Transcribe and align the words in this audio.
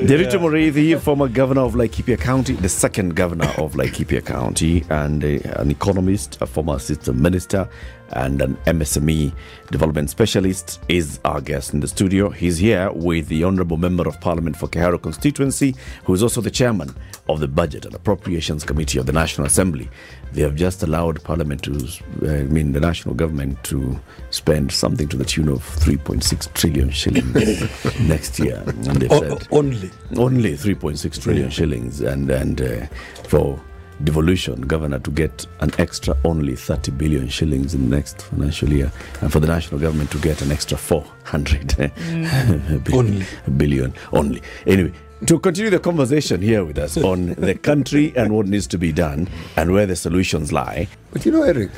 Nderito 0.00 0.38
Muriithi, 0.38 0.96
former 1.00 1.26
governor 1.28 1.62
of 1.62 1.74
Laikipia 1.74 2.16
County, 2.16 2.52
the 2.52 2.68
second 2.68 3.16
governor 3.16 3.48
of 3.58 3.74
Laikipia 3.74 4.24
County, 4.24 4.84
and 4.90 5.24
uh, 5.24 5.38
an 5.56 5.72
economist, 5.72 6.38
a 6.40 6.46
former 6.46 6.76
assistant 6.76 7.18
minister, 7.18 7.68
and 8.10 8.40
an 8.42 8.56
MSME 8.66 9.32
development 9.70 10.10
specialist, 10.10 10.80
is 10.88 11.20
our 11.24 11.40
guest 11.40 11.74
in 11.74 11.80
the 11.80 11.88
studio. 11.88 12.30
He's 12.30 12.58
here 12.58 12.90
with 12.92 13.28
the 13.28 13.44
Honorable 13.44 13.76
Member 13.76 14.08
of 14.08 14.20
Parliament 14.20 14.56
for 14.56 14.66
Kiharu 14.68 15.00
constituency, 15.02 15.74
who 16.04 16.14
is 16.14 16.22
also 16.22 16.40
the 16.40 16.50
chairman 16.50 16.94
of 17.28 17.40
the 17.40 17.48
Budget 17.48 17.84
and 17.84 17.94
Appropriations 17.94 18.64
Committee 18.64 18.98
of 18.98 19.06
the 19.06 19.12
National 19.12 19.46
Assembly. 19.46 19.88
They 20.32 20.42
have 20.42 20.56
just 20.56 20.82
allowed 20.82 21.22
Parliament 21.24 21.62
to, 21.64 21.74
uh, 22.22 22.32
I 22.32 22.42
mean, 22.44 22.72
the 22.72 22.80
national 22.80 23.14
government 23.14 23.62
to 23.64 23.98
spend 24.30 24.72
something 24.72 25.08
to 25.08 25.16
the 25.16 25.24
tune 25.24 25.48
of 25.48 25.58
3.6 25.80 26.52
trillion 26.54 26.90
shillings 26.90 27.34
next 28.00 28.38
year. 28.38 28.62
And 28.66 28.84
they've 28.96 29.10
O- 29.12 29.20
said 29.20 29.48
only. 29.50 29.90
only 30.16 30.52
3.6 30.54 31.22
trillion 31.22 31.50
shillings 31.50 32.00
and 32.00 32.30
and 32.30 32.60
uh, 32.60 32.86
for 33.24 33.58
devolution 34.04 34.60
governor 34.62 34.98
to 35.00 35.10
get 35.10 35.46
an 35.60 35.70
extra 35.78 36.16
only 36.24 36.54
30 36.54 36.92
billion 36.92 37.28
shillings 37.28 37.74
in 37.74 37.88
the 37.88 37.96
next 37.96 38.22
financial 38.22 38.68
year 38.72 38.92
and 39.20 39.32
for 39.32 39.40
the 39.40 39.46
national 39.46 39.80
government 39.80 40.10
to 40.10 40.18
get 40.18 40.40
an 40.42 40.52
extra 40.52 40.76
400 40.76 41.76
billion, 42.84 42.92
Only. 42.92 43.26
billion 43.56 43.94
only. 44.12 44.42
Anyway 44.66 44.92
to 45.26 45.38
continue 45.40 45.68
the 45.70 45.80
conversation 45.80 46.40
here 46.40 46.64
with 46.64 46.78
us 46.78 46.96
on 46.96 47.26
the 47.38 47.52
country 47.54 48.12
and 48.16 48.32
what 48.32 48.46
needs 48.46 48.68
to 48.68 48.78
be 48.78 48.92
done 48.92 49.28
and 49.56 49.72
where 49.72 49.84
the 49.84 49.96
solutions 49.96 50.52
lie. 50.52 50.86
But 51.10 51.26
you 51.26 51.32
know, 51.32 51.42
Eric, 51.42 51.70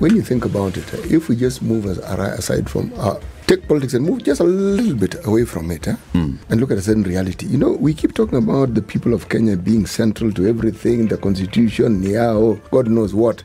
when 0.00 0.16
you 0.16 0.22
think 0.22 0.44
about 0.44 0.76
it, 0.76 0.92
if 1.10 1.28
we 1.28 1.36
just 1.36 1.62
move 1.62 1.86
aside 1.86 2.68
from, 2.68 2.92
uh, 2.96 3.20
take 3.48 3.66
politics 3.66 3.94
and 3.94 4.04
move 4.04 4.22
just 4.22 4.40
a 4.40 4.44
little 4.44 4.94
bit 4.94 5.26
away 5.26 5.42
from 5.44 5.70
it 5.70 5.88
eh, 5.88 5.94
hmm. 6.12 6.36
and 6.50 6.60
look 6.60 6.70
at 6.70 6.76
a 6.76 6.82
certain 6.82 7.02
reality. 7.02 7.46
You 7.46 7.56
know, 7.56 7.70
we 7.72 7.94
keep 7.94 8.14
talking 8.14 8.36
about 8.36 8.74
the 8.74 8.82
people 8.82 9.14
of 9.14 9.30
Kenya 9.30 9.56
being 9.56 9.86
central 9.86 10.30
to 10.32 10.46
everything, 10.46 11.08
the 11.08 11.16
constitution, 11.16 12.02
Niao, 12.02 12.60
God 12.70 12.88
knows 12.88 13.14
what. 13.14 13.42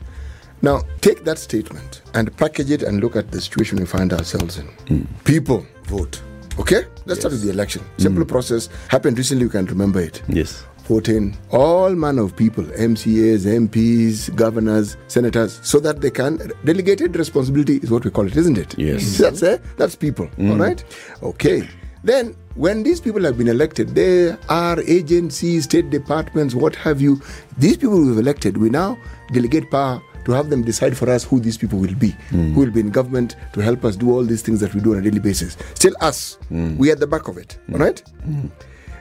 Now, 0.60 0.82
take 1.00 1.24
that 1.24 1.38
statement 1.38 2.02
and 2.12 2.34
package 2.36 2.70
it 2.70 2.82
and 2.82 3.00
look 3.00 3.16
at 3.16 3.30
the 3.30 3.40
situation 3.40 3.78
we 3.78 3.86
find 3.86 4.12
ourselves 4.12 4.58
in. 4.58 4.66
Hmm. 4.88 5.02
People 5.24 5.66
vote. 5.84 6.22
Okay? 6.58 6.84
Let's 7.06 7.20
start 7.20 7.32
with 7.32 7.42
the 7.42 7.50
election. 7.50 7.80
Hmm. 7.82 8.02
Simple 8.02 8.24
process. 8.26 8.68
Happened 8.88 9.16
recently, 9.16 9.44
you 9.44 9.50
can 9.50 9.64
remember 9.66 10.00
it 10.00 10.22
yes 10.28 10.64
voting 10.84 11.36
all 11.50 11.90
manner 11.90 12.22
of 12.22 12.36
people 12.36 12.64
MCAs, 12.64 13.46
MPs, 13.46 14.34
governors, 14.34 14.96
senators 15.08 15.60
so 15.62 15.80
that 15.80 16.00
they 16.00 16.10
can 16.10 16.38
delegated 16.64 17.16
responsibility 17.16 17.76
is 17.78 17.90
what 17.90 18.04
we 18.04 18.10
call 18.10 18.26
it, 18.26 18.36
isn't 18.36 18.58
it? 18.58 18.78
Yes. 18.78 19.18
That's 19.18 19.42
eh? 19.42 19.58
That's 19.76 19.94
people. 19.94 20.26
Mm. 20.38 20.50
All 20.50 20.56
right? 20.56 20.84
Okay. 21.22 21.68
Then 22.02 22.36
when 22.54 22.82
these 22.82 23.00
people 23.00 23.22
have 23.24 23.38
been 23.38 23.48
elected, 23.48 23.94
there 23.94 24.38
are 24.48 24.78
agencies, 24.82 25.64
state 25.64 25.88
departments, 25.90 26.54
what 26.54 26.76
have 26.76 27.00
you. 27.00 27.20
These 27.58 27.78
people 27.78 27.98
we've 28.04 28.18
elected, 28.18 28.58
we 28.58 28.68
now 28.68 28.98
delegate 29.32 29.70
power 29.70 30.02
to 30.26 30.32
have 30.32 30.50
them 30.50 30.62
decide 30.62 30.96
for 30.96 31.10
us 31.10 31.24
who 31.24 31.40
these 31.40 31.56
people 31.58 31.78
will 31.78 31.94
be, 31.94 32.10
mm. 32.30 32.52
who 32.52 32.60
will 32.60 32.70
be 32.70 32.80
in 32.80 32.90
government 32.90 33.36
to 33.52 33.60
help 33.60 33.84
us 33.84 33.96
do 33.96 34.10
all 34.10 34.22
these 34.24 34.42
things 34.42 34.60
that 34.60 34.74
we 34.74 34.80
do 34.80 34.92
on 34.92 34.98
a 34.98 35.02
daily 35.02 35.18
basis. 35.18 35.56
Still 35.74 35.94
us. 36.00 36.38
Mm. 36.50 36.76
We 36.76 36.90
at 36.90 37.00
the 37.00 37.06
back 37.06 37.28
of 37.28 37.36
it. 37.38 37.58
All 37.72 37.78
right? 37.78 38.02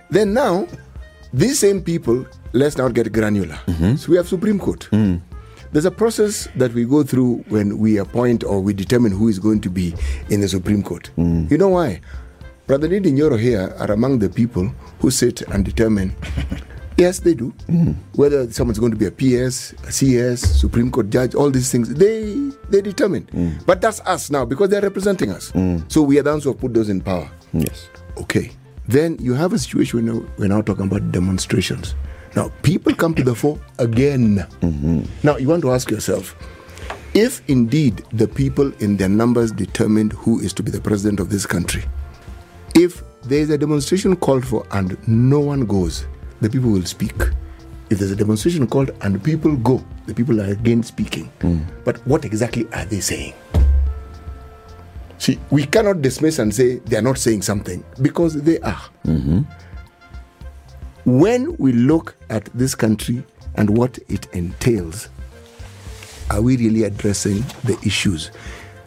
Then 0.10 0.34
now, 0.34 0.68
these 1.34 1.60
same 1.60 1.82
people, 1.82 2.26
let's 2.54 2.78
not 2.78 2.94
get 2.94 3.12
granular. 3.12 3.56
Mm-hmm. 3.68 3.96
So 3.96 4.12
we 4.12 4.18
have 4.18 4.28
Supreme 4.28 4.60
Court. 4.60 4.88
Mm. 4.92 5.20
There's 5.72 5.86
a 5.86 5.92
process 5.92 6.48
that 6.56 6.72
we 6.74 6.86
go 6.86 7.02
through 7.04 7.44
when 7.50 7.80
we 7.80 7.98
appoint 7.98 8.44
or 8.44 8.60
we 8.62 8.74
determine 8.74 9.12
who 9.12 9.28
is 9.28 9.40
going 9.40 9.60
to 9.62 9.70
be 9.70 9.96
in 10.30 10.42
the 10.42 10.48
Supreme 10.48 10.84
Court. 10.84 11.10
Mm. 11.18 11.50
You 11.50 11.58
know 11.58 11.70
why? 11.70 12.02
Brother 12.68 12.88
Ndindi 12.88 13.12
Nyoro 13.12 13.40
here 13.40 13.74
are 13.80 13.92
among 13.92 14.20
the 14.20 14.30
people 14.30 14.72
who 15.00 15.10
sit 15.12 15.42
and 15.42 15.66
determine. 15.66 16.16
Yes, 16.96 17.22
they 17.22 17.34
do. 17.34 17.52
Mm. 17.68 17.96
Whether 18.14 18.52
someone's 18.52 18.78
going 18.78 18.92
to 18.92 18.98
be 18.98 19.08
a 19.08 19.12
PS, 19.12 19.74
a 19.88 19.92
CS, 19.92 20.42
Supreme 20.42 20.92
Court 20.92 21.10
judge, 21.10 21.34
all 21.34 21.50
these 21.50 21.72
things, 21.72 21.92
they 21.92 22.36
they 22.70 22.82
determine. 22.82 23.26
But 23.66 23.82
that's 23.82 24.00
us 24.02 24.30
now 24.30 24.46
because 24.46 24.70
they're 24.70 24.80
representing 24.80 25.32
us. 25.32 25.52
So 25.88 26.04
we 26.04 26.20
are 26.20 26.22
the 26.22 26.30
ones 26.30 26.44
who 26.44 26.52
have 26.52 26.60
put 26.60 26.72
those 26.76 26.90
in 26.90 27.02
power. 27.02 27.28
yes 27.52 27.90
Okay. 28.18 28.52
Then 28.88 29.18
you 29.20 29.34
have 29.34 29.54
a 29.54 29.60
situation 29.60 30.06
where 30.06 30.30
we're 30.38 30.48
now 30.48 30.62
talking 30.62 30.86
about 30.86 31.12
demonstrations. 31.12 31.96
Now, 32.36 32.52
people 32.64 32.94
come 32.94 33.14
to 33.16 33.24
the 33.24 33.36
fore 33.36 33.60
again. 33.80 34.38
Mm-hmm. 34.62 35.04
Now, 35.24 35.38
you 35.38 35.48
want 35.48 35.62
to 35.62 35.72
ask 35.72 35.90
yourself 35.92 36.36
if 37.14 37.48
indeed 37.48 38.04
the 38.12 38.28
people 38.28 38.74
in 38.82 38.98
their 38.98 39.10
numbers 39.10 39.52
determined 39.52 40.14
who 40.14 40.40
is 40.40 40.52
to 40.54 40.64
be 40.64 40.72
the 40.72 40.82
president 40.82 41.20
of 41.20 41.30
this 41.30 41.46
country, 41.46 41.84
if 42.76 43.04
there's 43.24 43.52
a 43.52 43.58
demonstration 43.58 44.16
called 44.16 44.46
for 44.46 44.66
and 44.72 44.98
no 45.08 45.40
one 45.40 45.66
goes, 45.66 46.08
the 46.42 46.50
people 46.50 46.72
will 46.72 46.86
speak. 46.86 47.14
If 47.90 48.00
there's 48.00 48.12
a 48.12 48.16
demonstration 48.16 48.66
called 48.66 48.92
and 49.02 49.24
people 49.24 49.56
go, 49.58 49.86
the 50.08 50.14
people 50.16 50.42
are 50.42 50.52
again 50.52 50.82
speaking. 50.82 51.32
Mm. 51.40 51.64
But 51.86 52.06
what 52.08 52.26
exactly 52.26 52.68
are 52.74 52.86
they 52.86 53.00
saying? 53.00 53.34
See, 55.24 55.40
we 55.52 55.66
cannot 55.66 56.02
dismiss 56.02 56.38
and 56.38 56.54
say 56.54 56.80
they 56.80 56.98
are 56.98 57.02
not 57.02 57.18
saying 57.18 57.44
something 57.44 57.82
because 58.02 58.34
they 58.42 58.60
are. 58.60 58.82
Mm-hmm. 59.06 59.44
When 61.06 61.56
we 61.56 61.72
look 61.72 62.18
at 62.30 62.44
this 62.54 62.76
country 62.76 63.24
and 63.56 63.78
what 63.78 63.98
it 64.10 64.26
entails, 64.34 65.08
are 66.30 66.42
we 66.42 66.58
really 66.58 66.84
addressing 66.84 67.40
the 67.64 67.80
issues? 67.86 68.32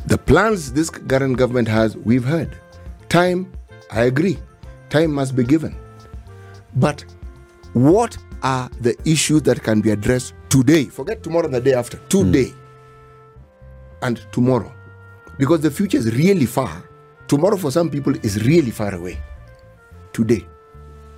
The 0.09 0.19
plans 0.19 0.75
this 0.75 0.91
current 0.91 1.39
government 1.39 1.69
has, 1.69 1.97
we've 1.97 2.25
heard. 2.27 2.55
Time, 3.09 3.51
I 3.91 4.03
agree. 4.03 4.37
Time 4.91 5.15
must 5.15 5.35
be 5.35 5.43
given. 5.43 5.75
But 6.75 7.03
what 7.73 8.19
are 8.43 8.69
the 8.83 8.95
issues 9.07 9.41
that 9.45 9.63
can 9.63 9.81
be 9.81 9.89
addressed 9.91 10.35
today? 10.51 10.85
Forget 10.85 11.23
tomorrow 11.23 11.47
and 11.47 11.55
the 11.55 11.63
day 11.63 11.73
after. 11.73 11.97
Today 12.11 12.49
hmm. 12.51 12.59
and 14.03 14.21
tomorrow. 14.33 14.76
Because 15.39 15.61
the 15.61 15.71
future 15.71 15.99
is 15.99 16.15
really 16.17 16.47
far. 16.47 16.83
Tomorrow 17.29 17.57
for 17.57 17.71
some 17.71 17.91
people 17.91 18.15
is 18.23 18.45
really 18.47 18.71
far 18.71 18.95
away. 18.95 19.19
Today. 20.13 20.45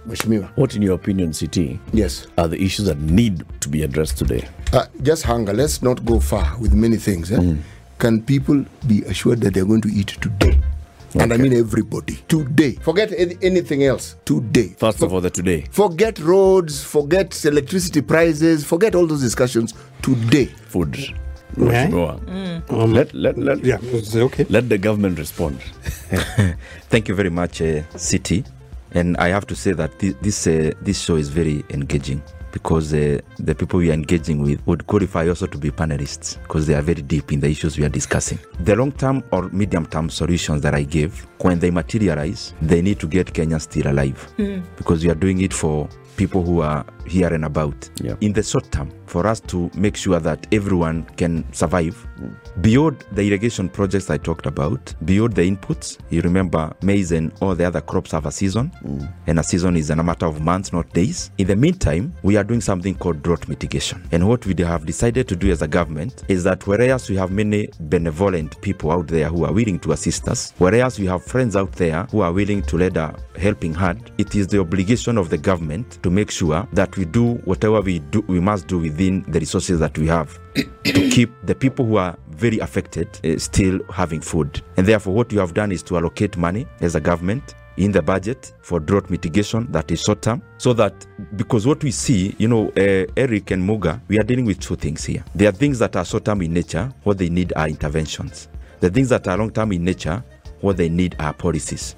Mheshimiwa. 0.09 0.49
what 0.57 0.75
in 0.75 0.81
your 0.83 0.95
opinion 0.95 1.33
ct 1.33 1.79
Yes. 1.93 2.29
are 2.39 2.49
the 2.49 2.57
issues 2.63 2.87
that 2.87 2.99
need 2.99 3.45
to 3.61 3.69
be 3.69 3.83
addressed 3.83 4.17
today 4.17 4.49
Uh, 4.73 4.87
just 5.03 5.25
hunger. 5.25 5.53
Let's 5.53 5.83
not 5.83 6.03
go 6.05 6.19
far 6.21 6.57
with 6.59 6.73
many 6.73 6.97
things. 6.97 7.31
eh? 7.31 7.57
Can 7.99 8.23
people 8.23 8.65
be 8.87 9.03
assured 9.03 9.41
that 9.43 9.53
they're 9.55 9.67
going 9.67 9.83
to 9.83 9.89
eat 9.89 10.17
today? 10.21 10.59
And 11.15 11.33
I 11.33 11.37
mean 11.37 11.53
everybody. 11.53 12.19
Today. 12.29 12.79
Forget 12.81 13.13
any- 13.19 13.37
anything 13.43 13.83
else. 13.85 14.15
Today. 14.25 14.75
first 14.79 15.03
of 15.03 15.13
all 15.13 15.21
the 15.21 15.31
today 15.31 15.65
Forget 15.71 16.19
roads, 16.21 16.83
forget 16.83 17.45
electricity 17.45 18.01
prices, 18.01 18.65
forget 18.65 18.95
all 18.95 19.07
those 19.07 19.21
discussions. 19.23 19.75
Today. 20.01 20.47
food 20.69 20.97
May 21.57 21.87
I? 21.87 22.61
Um, 22.71 22.93
let, 22.93 23.13
let, 23.15 23.39
let, 23.39 23.65
Yeah, 23.65 23.79
is 23.81 24.15
it 24.15 24.21
okay. 24.23 24.47
let 24.49 24.69
the 24.69 24.79
government 24.79 25.19
respond 25.19 25.59
Thank 26.91 27.09
you 27.09 27.15
very 27.15 27.31
much, 27.31 27.61
uh, 27.63 27.83
CT. 27.93 28.45
And 28.93 29.17
I 29.19 29.29
have 29.29 29.47
to 29.49 29.55
say 29.57 29.73
that 29.73 29.99
thi- 29.99 30.15
this 30.23 30.47
uh, 30.47 30.73
this 30.81 31.01
show 31.01 31.17
is 31.17 31.29
very 31.29 31.63
engaging 31.71 32.23
because 32.53 32.95
uh, 32.95 33.21
the 33.39 33.55
people 33.55 33.79
we 33.81 33.91
are 33.91 33.95
engaging 33.95 34.41
with 34.43 34.67
would 34.67 34.87
qualify 34.87 35.29
also 35.29 35.47
to 35.47 35.59
be 35.59 35.71
panelists 35.71 36.39
because 36.43 36.67
they 36.67 36.75
are 36.75 36.81
very 36.81 37.03
deep 37.03 37.31
in 37.33 37.41
the 37.41 37.49
issues 37.49 37.77
we 37.77 37.85
are 37.85 37.91
discussing. 37.91 38.39
The 38.61 38.75
long 38.75 38.93
term 38.93 39.23
or 39.33 39.51
medium 39.51 39.85
term 39.85 40.09
solutions 40.09 40.63
that 40.63 40.75
I 40.75 40.85
gave, 40.85 41.27
when 41.41 41.59
they 41.59 41.71
materialize, 41.71 42.55
they 42.63 42.81
need 42.81 42.99
to 43.01 43.07
get 43.07 43.35
Kenya 43.35 43.61
still 43.61 43.89
alive 43.89 44.27
because 44.77 45.05
we 45.05 45.11
are 45.11 45.15
doing 45.19 45.43
it 45.43 45.53
for 45.53 45.87
people 46.17 46.43
who 46.43 46.61
are 46.63 46.87
here 47.07 47.33
and 47.35 47.45
about. 47.45 47.91
Yeah. 48.03 48.17
In 48.23 48.33
the 48.33 48.43
short 48.43 48.73
term, 48.73 48.91
for 49.09 49.27
us 49.27 49.41
to 49.41 49.71
make 49.75 49.97
sure 49.97 50.21
that 50.21 50.47
everyone 50.53 51.05
can 51.17 51.45
survive, 51.53 52.07
beyond 52.61 53.05
the 53.13 53.23
irrigation 53.27 53.69
projects 53.69 54.11
I 54.11 54.19
talked 54.19 54.47
about, 54.47 54.95
beyond 55.05 55.35
the 55.35 55.51
inputs, 55.51 55.99
you 56.11 56.21
remember 56.23 56.73
maize 56.83 57.13
and 57.13 57.33
all 57.41 57.55
the 57.55 57.65
other 57.65 57.81
crops 57.81 58.13
have 58.13 58.27
a 58.27 58.33
season, 58.33 58.71
mm. 58.85 59.13
and 59.27 59.39
a 59.39 59.43
season 59.43 59.77
is 59.77 59.91
in 59.91 59.99
a 59.99 60.05
matter 60.05 60.27
of 60.27 60.41
months, 60.41 60.73
not 60.73 60.93
days. 60.93 61.31
In 61.39 61.47
the 61.47 61.57
meantime, 61.57 62.15
we 62.23 62.37
are 62.37 62.45
doing 62.45 62.61
something 62.61 62.95
called 62.95 63.23
drought 63.23 63.49
mitigation. 63.49 64.07
And 64.13 64.29
what 64.29 64.45
we 64.47 64.55
have 64.65 64.87
decided 64.87 65.29
to 65.29 65.37
do 65.37 65.51
as 65.51 65.63
a 65.63 65.69
government 65.69 66.25
is 66.29 66.45
that 66.45 66.67
whereas 66.67 67.09
we 67.09 67.17
have 67.17 67.31
many 67.31 67.71
benevolent 67.81 68.61
people 68.61 68.91
out 68.91 69.07
there 69.07 69.29
who 69.29 69.45
are 69.45 69.53
willing 69.53 69.79
to 69.81 69.93
assist 69.93 70.29
us, 70.29 70.53
whereas 70.59 70.99
we 70.99 71.07
have 71.07 71.25
friends 71.25 71.57
out 71.57 71.73
there 71.73 72.05
who 72.11 72.21
are 72.21 72.33
willing 72.33 72.63
to 72.63 72.77
lend 72.77 72.97
a 72.97 73.15
helping 73.37 73.75
hand, 73.75 74.11
it 74.19 74.35
is 74.35 74.49
the 74.49 74.61
obligation 74.61 75.17
of 75.17 75.31
the 75.31 75.39
government 75.39 76.03
to 76.03 76.11
make 76.11 76.31
sure 76.31 76.67
that 76.73 76.97
we 76.97 77.05
do 77.05 77.35
whatever 77.45 77.81
we 77.81 77.99
do 77.99 78.25
we 78.27 78.41
must 78.41 78.67
do 78.67 78.79
within 78.99 79.25
the 79.29 79.39
resources 79.39 79.79
that 79.79 79.97
we 79.97 80.07
have 80.09 80.39
to 80.55 80.93
keep 81.11 81.31
the 81.45 81.55
people 81.55 81.85
who 81.87 81.97
are 81.97 82.19
very 82.31 82.59
affected 82.59 83.09
uh, 83.25 83.39
still 83.39 83.81
having 83.93 84.21
food. 84.21 84.61
And 84.77 84.87
therefore, 84.87 85.15
what 85.15 85.33
you 85.33 85.39
have 85.39 85.55
done 85.55 85.71
is 85.71 85.83
to 85.85 85.97
allocate 85.97 86.37
money 86.37 86.67
as 86.81 86.97
a 86.97 87.01
government 87.01 87.55
in 87.77 87.93
the 87.93 88.03
budget 88.03 88.55
for 88.61 88.81
drought 88.81 89.09
mitigation 89.09 89.71
that 89.71 89.89
is 89.93 90.03
short 90.03 90.21
term 90.21 90.43
so 90.59 90.73
that 90.73 91.07
because 91.37 91.65
what 91.65 91.81
we 91.85 91.93
see 91.93 92.35
you 92.37 92.49
know 92.49 92.71
uh, 92.71 93.07
eric 93.17 93.53
and 93.53 93.63
muga 93.63 94.01
we 94.09 94.19
are 94.19 94.25
dealing 94.25 94.45
with 94.45 94.59
two 94.59 94.75
things 94.75 95.05
here. 95.05 95.25
There 95.33 95.49
are 95.49 95.53
things 95.53 95.79
that 95.79 95.95
are 95.95 96.05
short 96.05 96.25
term 96.25 96.43
in 96.43 96.53
nature 96.53 96.93
what 97.05 97.19
they 97.19 97.29
need 97.29 97.53
are 97.55 97.69
interventions. 97.69 98.49
The 98.81 98.91
things 98.91 99.11
that 99.11 99.29
are 99.29 99.39
long 99.39 99.53
term 99.53 99.71
in 99.71 99.85
nature 99.85 100.25
what 100.61 100.77
they 100.77 100.89
need 100.89 101.15
are 101.21 101.33
policies. 101.33 101.95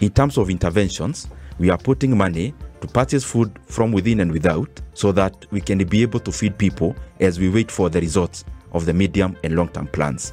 In 0.00 0.10
terms 0.10 0.36
of 0.36 0.50
interventions 0.50 1.28
we 1.60 1.70
are 1.70 1.78
putting 1.78 2.16
money 2.16 2.52
to 2.80 2.88
purchase 2.88 3.24
food 3.24 3.58
from 3.66 3.92
within 3.92 4.20
and 4.20 4.32
without 4.32 4.80
so 4.94 5.12
that 5.12 5.46
we 5.50 5.60
can 5.60 5.78
be 5.84 6.02
able 6.02 6.20
to 6.20 6.32
feed 6.32 6.56
people 6.58 6.96
as 7.20 7.38
we 7.38 7.48
wait 7.48 7.70
for 7.70 7.88
the 7.90 8.00
results 8.00 8.44
of 8.72 8.86
the 8.86 8.92
medium 8.92 9.36
and 9.44 9.56
long 9.56 9.68
term 9.68 9.86
plans. 9.88 10.32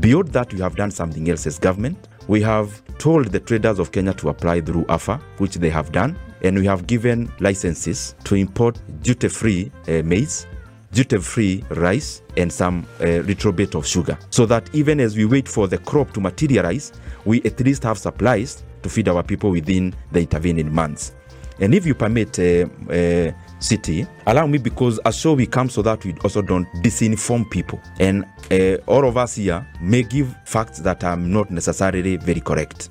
Beyond 0.00 0.28
that, 0.28 0.52
we 0.52 0.60
have 0.60 0.76
done 0.76 0.90
something 0.90 1.28
else 1.30 1.46
as 1.46 1.58
government. 1.58 2.08
We 2.28 2.42
have 2.42 2.82
told 2.98 3.26
the 3.26 3.40
traders 3.40 3.78
of 3.78 3.92
Kenya 3.92 4.12
to 4.14 4.28
apply 4.28 4.60
through 4.60 4.84
AFA, 4.88 5.20
which 5.38 5.54
they 5.54 5.70
have 5.70 5.92
done, 5.92 6.18
and 6.42 6.58
we 6.58 6.66
have 6.66 6.86
given 6.86 7.32
licenses 7.40 8.14
to 8.24 8.34
import 8.34 8.78
duty 9.02 9.28
free 9.28 9.72
uh, 9.88 10.02
maize, 10.02 10.46
duty 10.92 11.18
free 11.18 11.64
rice, 11.70 12.22
and 12.36 12.52
some 12.52 12.86
uh, 13.00 13.04
retrobate 13.24 13.74
of 13.74 13.86
sugar. 13.86 14.18
So 14.30 14.44
that 14.46 14.68
even 14.74 15.00
as 15.00 15.16
we 15.16 15.24
wait 15.24 15.48
for 15.48 15.66
the 15.66 15.78
crop 15.78 16.12
to 16.12 16.20
materialize, 16.20 16.92
we 17.24 17.42
at 17.42 17.58
least 17.60 17.82
have 17.84 17.96
supplies 17.98 18.64
to 18.82 18.88
feed 18.88 19.08
our 19.08 19.22
people 19.22 19.50
within 19.50 19.94
the 20.12 20.20
intervening 20.20 20.74
months. 20.74 21.12
And 21.60 21.74
if 21.74 21.86
you 21.86 21.94
permit, 21.94 22.38
uh, 22.38 22.66
uh, 22.92 23.32
City, 23.58 24.06
allow 24.26 24.46
me 24.46 24.58
because 24.58 25.00
a 25.06 25.12
show 25.12 25.32
we 25.32 25.46
come 25.46 25.70
so 25.70 25.80
that 25.82 26.04
we 26.04 26.12
also 26.22 26.42
don't 26.42 26.66
disinform 26.82 27.50
people. 27.50 27.80
And 27.98 28.26
uh, 28.50 28.76
all 28.86 29.08
of 29.08 29.16
us 29.16 29.36
here 29.36 29.66
may 29.80 30.02
give 30.02 30.34
facts 30.44 30.80
that 30.80 31.02
are 31.04 31.16
not 31.16 31.50
necessarily 31.50 32.16
very 32.18 32.40
correct. 32.40 32.90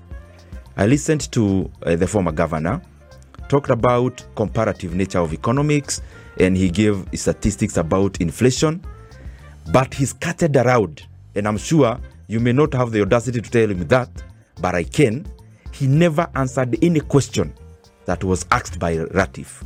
I 0.75 0.87
listened 0.87 1.31
to 1.33 1.69
uh, 1.83 1.95
the 1.95 2.07
former 2.07 2.31
governor 2.31 2.81
talked 3.47 3.69
about 3.69 4.25
comparative 4.35 4.95
nature 4.95 5.19
of 5.19 5.33
economics 5.33 6.01
and 6.39 6.57
he 6.57 6.69
gave 6.69 7.07
statistics 7.13 7.77
about 7.77 8.19
inflation 8.19 8.81
but 9.71 9.93
he 9.93 10.05
scattered 10.05 10.55
around 10.57 11.05
and 11.35 11.47
i'm 11.47 11.57
sure 11.57 11.99
you 12.27 12.39
may 12.39 12.51
not 12.51 12.73
have 12.73 12.91
the 12.91 13.01
audacity 13.01 13.39
to 13.41 13.49
tell 13.49 13.69
him 13.69 13.87
that 13.87 14.09
but 14.61 14.73
i 14.75 14.83
can 14.83 15.25
he 15.71 15.85
never 15.87 16.27
answered 16.35 16.75
any 16.83 16.99
question 16.99 17.53
that 18.05 18.23
was 18.23 18.45
asked 18.51 18.79
by 18.79 18.95
Latif 18.97 19.63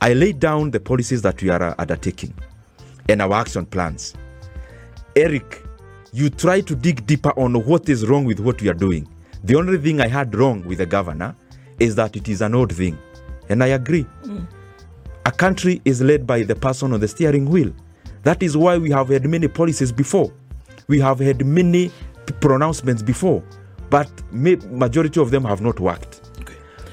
i 0.00 0.12
laid 0.12 0.38
down 0.40 0.70
the 0.70 0.80
policies 0.80 1.22
that 1.22 1.40
we 1.42 1.50
are 1.50 1.62
uh, 1.62 1.74
undertaking 1.78 2.34
and 3.08 3.22
our 3.22 3.34
action 3.34 3.64
plans 3.66 4.14
eric 5.16 5.62
you 6.12 6.30
try 6.30 6.60
to 6.60 6.74
dig 6.74 7.06
deeper 7.06 7.32
on 7.38 7.54
what 7.64 7.88
is 7.88 8.06
wrong 8.06 8.24
with 8.24 8.40
what 8.40 8.60
we 8.62 8.68
are 8.68 8.74
doing 8.74 9.08
the 9.44 9.54
only 9.54 9.78
thing 9.78 10.00
i 10.00 10.08
had 10.08 10.34
wrong 10.34 10.62
with 10.64 10.78
the 10.78 10.86
governor 10.86 11.34
is 11.78 11.94
that 11.94 12.16
it 12.16 12.28
is 12.28 12.40
an 12.42 12.54
old 12.54 12.72
thing 12.72 12.98
and 13.48 13.62
i 13.62 13.68
agree 13.68 14.06
a 15.26 15.32
country 15.32 15.80
is 15.84 16.02
led 16.02 16.26
by 16.26 16.42
the 16.42 16.54
person 16.54 16.92
on 16.92 17.00
the 17.00 17.08
steering 17.08 17.46
wheel. 17.48 17.72
That 18.24 18.42
is 18.42 18.56
why 18.56 18.76
we 18.76 18.90
have 18.90 19.08
had 19.08 19.26
many 19.26 19.48
policies 19.48 19.90
before. 19.90 20.30
We 20.86 21.00
have 21.00 21.18
had 21.18 21.46
many 21.46 21.90
pronouncements 22.40 23.02
before, 23.02 23.42
but 23.88 24.10
majority 24.32 25.20
of 25.20 25.30
them 25.30 25.44
have 25.44 25.60
not 25.62 25.80
worked. 25.80 26.13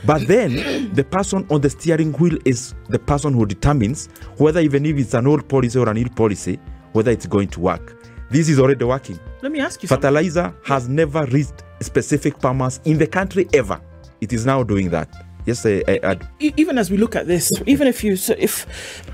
But 0.04 0.28
then 0.28 0.94
the 0.94 1.04
person 1.04 1.46
on 1.50 1.62
the 1.62 1.70
steering 1.70 2.14
wheel 2.14 2.38
is 2.46 2.74
the 2.90 3.00
person 3.00 3.34
who 3.34 3.46
determines 3.46 4.08
whether 4.38 4.60
even 4.60 4.86
if 4.86 4.98
it's 4.98 5.14
an 5.14 5.28
old 5.28 5.48
policy 5.48 5.78
or 5.78 5.90
an 5.90 5.98
ill 5.98 6.10
policy, 6.10 6.60
whether 6.94 7.12
it's 7.12 7.28
going 7.28 7.50
to 7.50 7.60
work. 7.60 7.98
This 8.30 8.50
is 8.50 8.60
already 8.60 8.86
working. 8.86 9.20
Let 9.42 9.52
me 9.52 9.60
ask 9.60 9.84
you 9.84 9.88
something. 9.88 10.02
Fertilizer 10.02 10.54
has 10.66 10.88
never 10.88 11.26
reached 11.26 11.64
specific 11.82 12.40
farmers 12.40 12.80
in 12.86 12.98
the 12.98 13.08
country 13.08 13.48
ever. 13.54 13.80
It 14.22 14.34
is 14.34 14.46
now 14.46 14.64
doing 14.64 14.90
that. 14.92 15.10
Yes, 15.46 15.66
I, 15.66 15.84
I, 15.88 16.00
I, 16.04 16.18
even 16.40 16.78
as 16.78 16.92
we 16.92 16.98
look 16.98 17.16
at 17.16 17.28
this, 17.28 17.52
even 17.66 17.88
if 17.88 18.04
you, 18.04 18.16
so 18.16 18.36
if, 18.38 18.66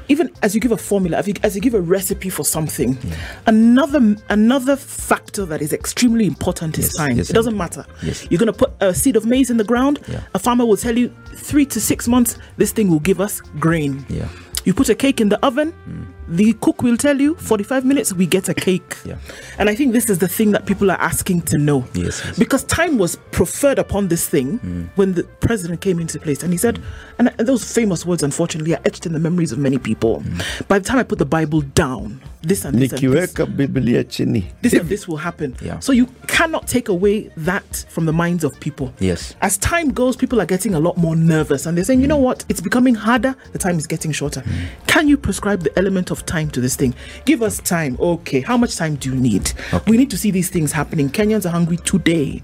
even 0.09 0.29
as 0.41 0.53
you 0.53 0.61
give 0.61 0.71
a 0.71 0.77
formula, 0.77 1.19
if 1.19 1.27
you, 1.27 1.33
as 1.43 1.55
you 1.55 1.61
give 1.61 1.73
a 1.73 1.81
recipe 1.81 2.29
for 2.29 2.43
something, 2.43 2.95
hmm. 2.95 3.11
another 3.47 4.15
another 4.29 4.75
factor 4.75 5.45
that 5.45 5.61
is 5.61 5.71
extremely 5.73 6.25
important 6.25 6.77
is 6.77 6.85
Yes, 6.87 6.95
time. 6.95 7.17
yes, 7.17 7.29
it 7.29 7.33
doesn't 7.33 7.55
matter. 7.57 7.85
Yes. 8.03 8.27
You're 8.29 8.39
going 8.39 8.51
to 8.51 8.57
put 8.57 8.71
a 8.81 8.93
seed 8.93 9.15
of 9.15 9.25
maize 9.25 9.49
in 9.49 9.57
the 9.57 9.63
ground. 9.63 9.99
Yeah. 10.07 10.21
A 10.33 10.39
farmer 10.39 10.65
will 10.65 10.77
tell 10.77 10.97
you 10.97 11.11
three 11.35 11.65
to 11.67 11.79
six 11.79 12.07
months. 12.07 12.37
This 12.57 12.71
thing 12.71 12.89
will 12.89 12.99
give 13.01 13.21
us 13.21 13.41
grain. 13.59 14.05
yeah. 14.09 14.27
You 14.65 14.73
put 14.73 14.89
a 14.89 14.95
cake 14.95 15.21
in 15.21 15.29
the 15.29 15.39
oven, 15.45 15.71
hmm. 15.71 16.03
The 16.27 16.53
cook 16.53 16.83
will 16.83 16.97
tell 16.97 17.19
you 17.19 17.35
45 17.35 17.85
minutes 17.85 18.13
we 18.13 18.25
get 18.25 18.49
a 18.49 18.53
cake. 18.67 18.97
Yeah. 19.05 19.17
And 19.57 19.69
I 19.69 19.75
think 19.75 19.93
this 19.93 20.09
is 20.09 20.19
the 20.19 20.27
thing 20.27 20.51
that 20.51 20.65
people 20.65 20.91
are 20.91 20.99
asking 20.99 21.43
to 21.43 21.57
know. 21.57 21.85
Yes, 21.93 22.21
yes. 22.23 22.37
Because 22.37 22.63
time 22.65 22.97
was 22.97 23.15
preferred 23.31 23.79
upon 23.79 24.07
this 24.09 24.27
thing 24.27 24.59
mm. 24.59 24.89
when 24.95 25.13
the 25.13 25.23
president 25.41 25.81
came 25.81 25.99
into 25.99 26.19
place. 26.19 26.43
And 26.43 26.51
he 26.51 26.57
said, 26.57 26.75
mm. 26.75 26.83
and 27.19 27.47
those 27.47 27.71
famous 27.71 28.05
words, 28.05 28.23
unfortunately, 28.23 28.75
are 28.75 28.81
etched 28.85 29.05
in 29.05 29.13
the 29.13 29.19
memories 29.19 29.51
of 29.51 29.59
many 29.59 29.77
people. 29.77 30.21
Mm. 30.21 30.67
By 30.67 30.79
the 30.79 30.85
time 30.85 30.97
I 30.97 31.03
put 31.03 31.19
the 31.19 31.25
Bible 31.25 31.61
down, 31.61 32.21
this 32.47 32.65
and 32.65 32.79
this, 32.79 32.91
and 32.93 33.01
this, 33.01 33.33
nikiweka 33.33 33.55
biblia 33.57 34.03
chini 34.03 34.47
this 34.61 34.73
and 34.73 34.87
this 34.87 35.07
will 35.07 35.17
happen. 35.17 35.55
Yeah. 35.61 35.79
So 35.79 35.91
you 35.91 36.05
cannot 36.27 36.67
take 36.67 36.87
away 36.87 37.29
that 37.37 37.85
from 37.89 38.05
the 38.05 38.13
minds 38.13 38.43
of 38.43 38.59
people. 38.59 38.93
Yes. 38.99 39.35
As 39.41 39.57
time 39.57 39.91
goes, 39.91 40.15
people 40.15 40.39
are 40.39 40.45
getting 40.45 40.73
a 40.73 40.79
lot 40.79 40.97
more 40.97 41.15
nervous 41.15 41.65
and 41.65 41.77
they're 41.77 41.83
saying, 41.83 42.01
you 42.01 42.07
know 42.07 42.17
what, 42.17 42.45
it's 42.49 42.61
becoming 42.61 42.95
harder, 42.95 43.35
the 43.51 43.59
time 43.59 43.77
is 43.77 43.87
getting 43.87 44.11
shorter. 44.11 44.43
Can 44.87 45.07
you 45.07 45.17
prescribe 45.17 45.63
the 45.63 45.77
element 45.77 46.11
of 46.11 46.16
time 46.25 46.49
to 46.51 46.61
this 46.61 46.75
thing? 46.75 46.93
Give 47.25 47.41
us 47.43 47.59
time. 47.59 47.97
Okay, 47.99 48.41
how 48.41 48.57
much 48.57 48.75
time 48.75 48.95
do 48.95 49.09
you 49.13 49.15
need? 49.15 49.51
We 49.87 49.97
need 49.97 50.09
to 50.11 50.17
see 50.17 50.31
these 50.31 50.49
things 50.49 50.71
happening. 50.71 51.09
Kenyans 51.09 51.45
are 51.45 51.49
hungry 51.49 51.77
today. 51.77 52.43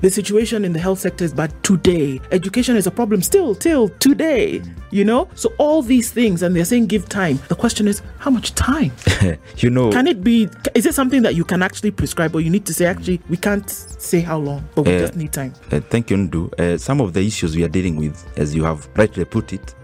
The 0.00 0.10
situation 0.10 0.64
in 0.64 0.72
the 0.72 0.78
health 0.78 1.00
sector 1.00 1.24
is 1.24 1.32
bad 1.32 1.52
today. 1.64 2.20
Education 2.30 2.76
is 2.76 2.86
a 2.86 2.90
problem 2.92 3.20
still, 3.20 3.56
till 3.56 3.88
today. 3.98 4.62
You 4.92 5.04
know? 5.04 5.28
So 5.34 5.52
all 5.58 5.82
these 5.82 6.12
things, 6.12 6.42
and 6.42 6.54
they're 6.54 6.64
saying 6.64 6.86
give 6.86 7.08
time. 7.08 7.40
The 7.48 7.56
question 7.56 7.88
is, 7.88 8.00
how 8.20 8.30
much 8.30 8.54
time? 8.54 8.92
you 9.56 9.70
know, 9.70 9.90
Can 9.90 10.06
it 10.06 10.22
be? 10.22 10.48
Is 10.76 10.86
it 10.86 10.94
something 10.94 11.22
that 11.22 11.34
you 11.34 11.44
can 11.44 11.64
actually 11.64 11.90
prescribe, 11.90 12.32
or 12.36 12.40
you 12.40 12.48
need 12.48 12.64
to 12.66 12.72
say 12.74 12.84
actually 12.86 13.20
we 13.28 13.36
can't 13.36 13.68
say 13.68 14.20
how 14.20 14.38
long, 14.38 14.62
but 14.76 14.86
we 14.86 14.94
Uh, 14.94 14.98
just 15.00 15.16
need 15.16 15.32
time? 15.32 15.52
Uh, 15.72 15.80
thank 15.80 16.10
you, 16.12 16.16
Ndu. 16.16 16.52
Uh, 16.60 16.78
some 16.78 17.00
of 17.00 17.12
the 17.12 17.20
issues 17.26 17.56
we 17.56 17.64
are 17.64 17.68
dealing 17.68 17.96
with, 17.96 18.24
as 18.38 18.54
you 18.54 18.62
have 18.62 18.88
rightly 18.94 19.24
put 19.24 19.52
it, 19.52 19.74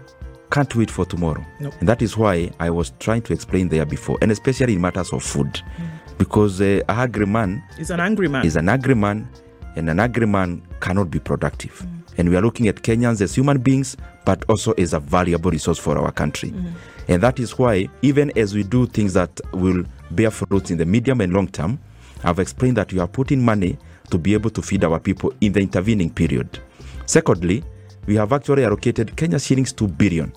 can't 0.51 0.73
wait 0.75 0.91
for 0.91 1.05
tomorrow. 1.05 1.45
Nope. 1.59 1.73
And 1.79 1.89
that 1.89 2.01
is 2.01 2.17
why 2.17 2.51
I 2.59 2.69
was 2.69 2.93
trying 2.99 3.21
to 3.23 3.33
explain 3.33 3.69
there 3.69 3.85
before, 3.85 4.17
and 4.21 4.31
especially 4.31 4.73
in 4.73 4.81
matters 4.81 5.11
of 5.13 5.23
food. 5.23 5.53
Mm. 5.77 6.17
Because 6.17 6.61
uh, 6.61 6.81
a 6.87 6.93
hungry 6.93 7.25
man 7.25 7.63
is 7.77 7.89
an 7.89 7.99
angry 7.99 8.27
man. 8.29 8.45
is 8.45 8.55
an 8.55 8.69
angry 8.69 8.95
man, 8.95 9.27
and 9.75 9.89
an 9.89 9.99
angry 9.99 10.27
man 10.27 10.61
cannot 10.79 11.11
be 11.11 11.19
productive. 11.19 11.81
Mm. 11.85 11.89
And 12.17 12.29
we 12.29 12.37
are 12.37 12.41
looking 12.41 12.67
at 12.67 12.77
Kenyans 12.77 13.21
as 13.21 13.35
human 13.35 13.57
beings, 13.57 13.97
but 14.23 14.45
also 14.47 14.71
as 14.73 14.93
a 14.93 14.99
valuable 14.99 15.51
resource 15.51 15.77
for 15.77 15.97
our 15.97 16.11
country. 16.11 16.51
Mm. 16.51 16.73
And 17.07 17.23
that 17.23 17.39
is 17.39 17.57
why, 17.59 17.89
even 18.01 18.31
as 18.37 18.55
we 18.55 18.63
do 18.63 18.87
things 18.87 19.13
that 19.13 19.39
will 19.51 19.83
bear 20.11 20.31
fruits 20.31 20.71
in 20.71 20.77
the 20.77 20.85
medium 20.85 21.21
and 21.21 21.33
long 21.33 21.47
term, 21.47 21.79
I've 22.23 22.39
explained 22.39 22.77
that 22.77 22.91
we 22.93 22.99
are 22.99 23.07
putting 23.07 23.43
money 23.43 23.77
to 24.09 24.17
be 24.17 24.33
able 24.33 24.49
to 24.51 24.61
feed 24.61 24.83
our 24.83 24.99
people 24.99 25.33
in 25.41 25.53
the 25.53 25.59
intervening 25.59 26.09
period. 26.09 26.59
Secondly, 27.05 27.63
we 28.07 28.15
have 28.15 28.33
actually 28.33 28.63
allocated 28.63 29.15
Kenya 29.15 29.39
shillings 29.39 29.73
2 29.73 29.87
billion 29.87 30.31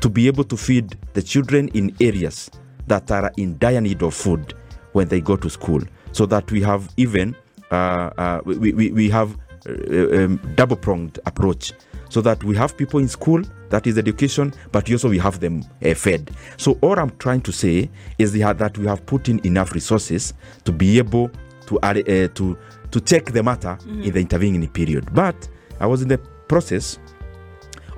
to 0.00 0.08
be 0.08 0.26
able 0.26 0.44
to 0.44 0.56
feed 0.56 0.96
the 1.14 1.22
children 1.22 1.68
in 1.68 1.94
areas 2.00 2.50
that 2.86 3.10
are 3.10 3.30
in 3.36 3.58
dire 3.58 3.80
need 3.80 4.02
of 4.02 4.14
food 4.14 4.54
when 4.92 5.08
they 5.08 5.20
go 5.20 5.36
to 5.36 5.50
school. 5.50 5.82
So 6.12 6.26
that 6.26 6.50
we 6.50 6.62
have 6.62 6.88
even 6.96 7.36
uh, 7.70 7.74
uh, 8.16 8.40
we, 8.44 8.72
we, 8.72 8.90
we 8.92 9.10
have 9.10 9.36
uh, 9.68 10.16
um, 10.16 10.40
double 10.54 10.76
pronged 10.76 11.18
approach. 11.26 11.72
So 12.10 12.22
that 12.22 12.42
we 12.42 12.56
have 12.56 12.76
people 12.76 13.00
in 13.00 13.08
school 13.08 13.42
that 13.68 13.86
is 13.86 13.98
education 13.98 14.54
but 14.72 14.90
also 14.90 15.10
we 15.10 15.18
have 15.18 15.40
them 15.40 15.62
uh, 15.84 15.92
fed. 15.94 16.30
So 16.56 16.78
all 16.80 16.98
i'm 16.98 17.10
trying 17.18 17.42
to 17.42 17.52
say 17.52 17.90
is 18.18 18.32
that 18.32 18.78
we 18.78 18.86
have 18.86 19.04
put 19.04 19.28
in 19.28 19.44
enough 19.46 19.74
resources 19.74 20.32
to 20.64 20.72
be 20.72 20.98
able 20.98 21.30
to 21.66 21.78
uh, 21.80 21.92
to 22.34 22.56
to 22.90 23.00
take 23.00 23.32
the 23.32 23.42
matter 23.42 23.76
in 23.86 24.10
the 24.12 24.20
intervening 24.20 24.66
period. 24.68 25.12
But 25.12 25.48
i 25.80 25.86
was 25.86 26.00
in 26.00 26.08
the 26.08 26.18
process 26.48 26.98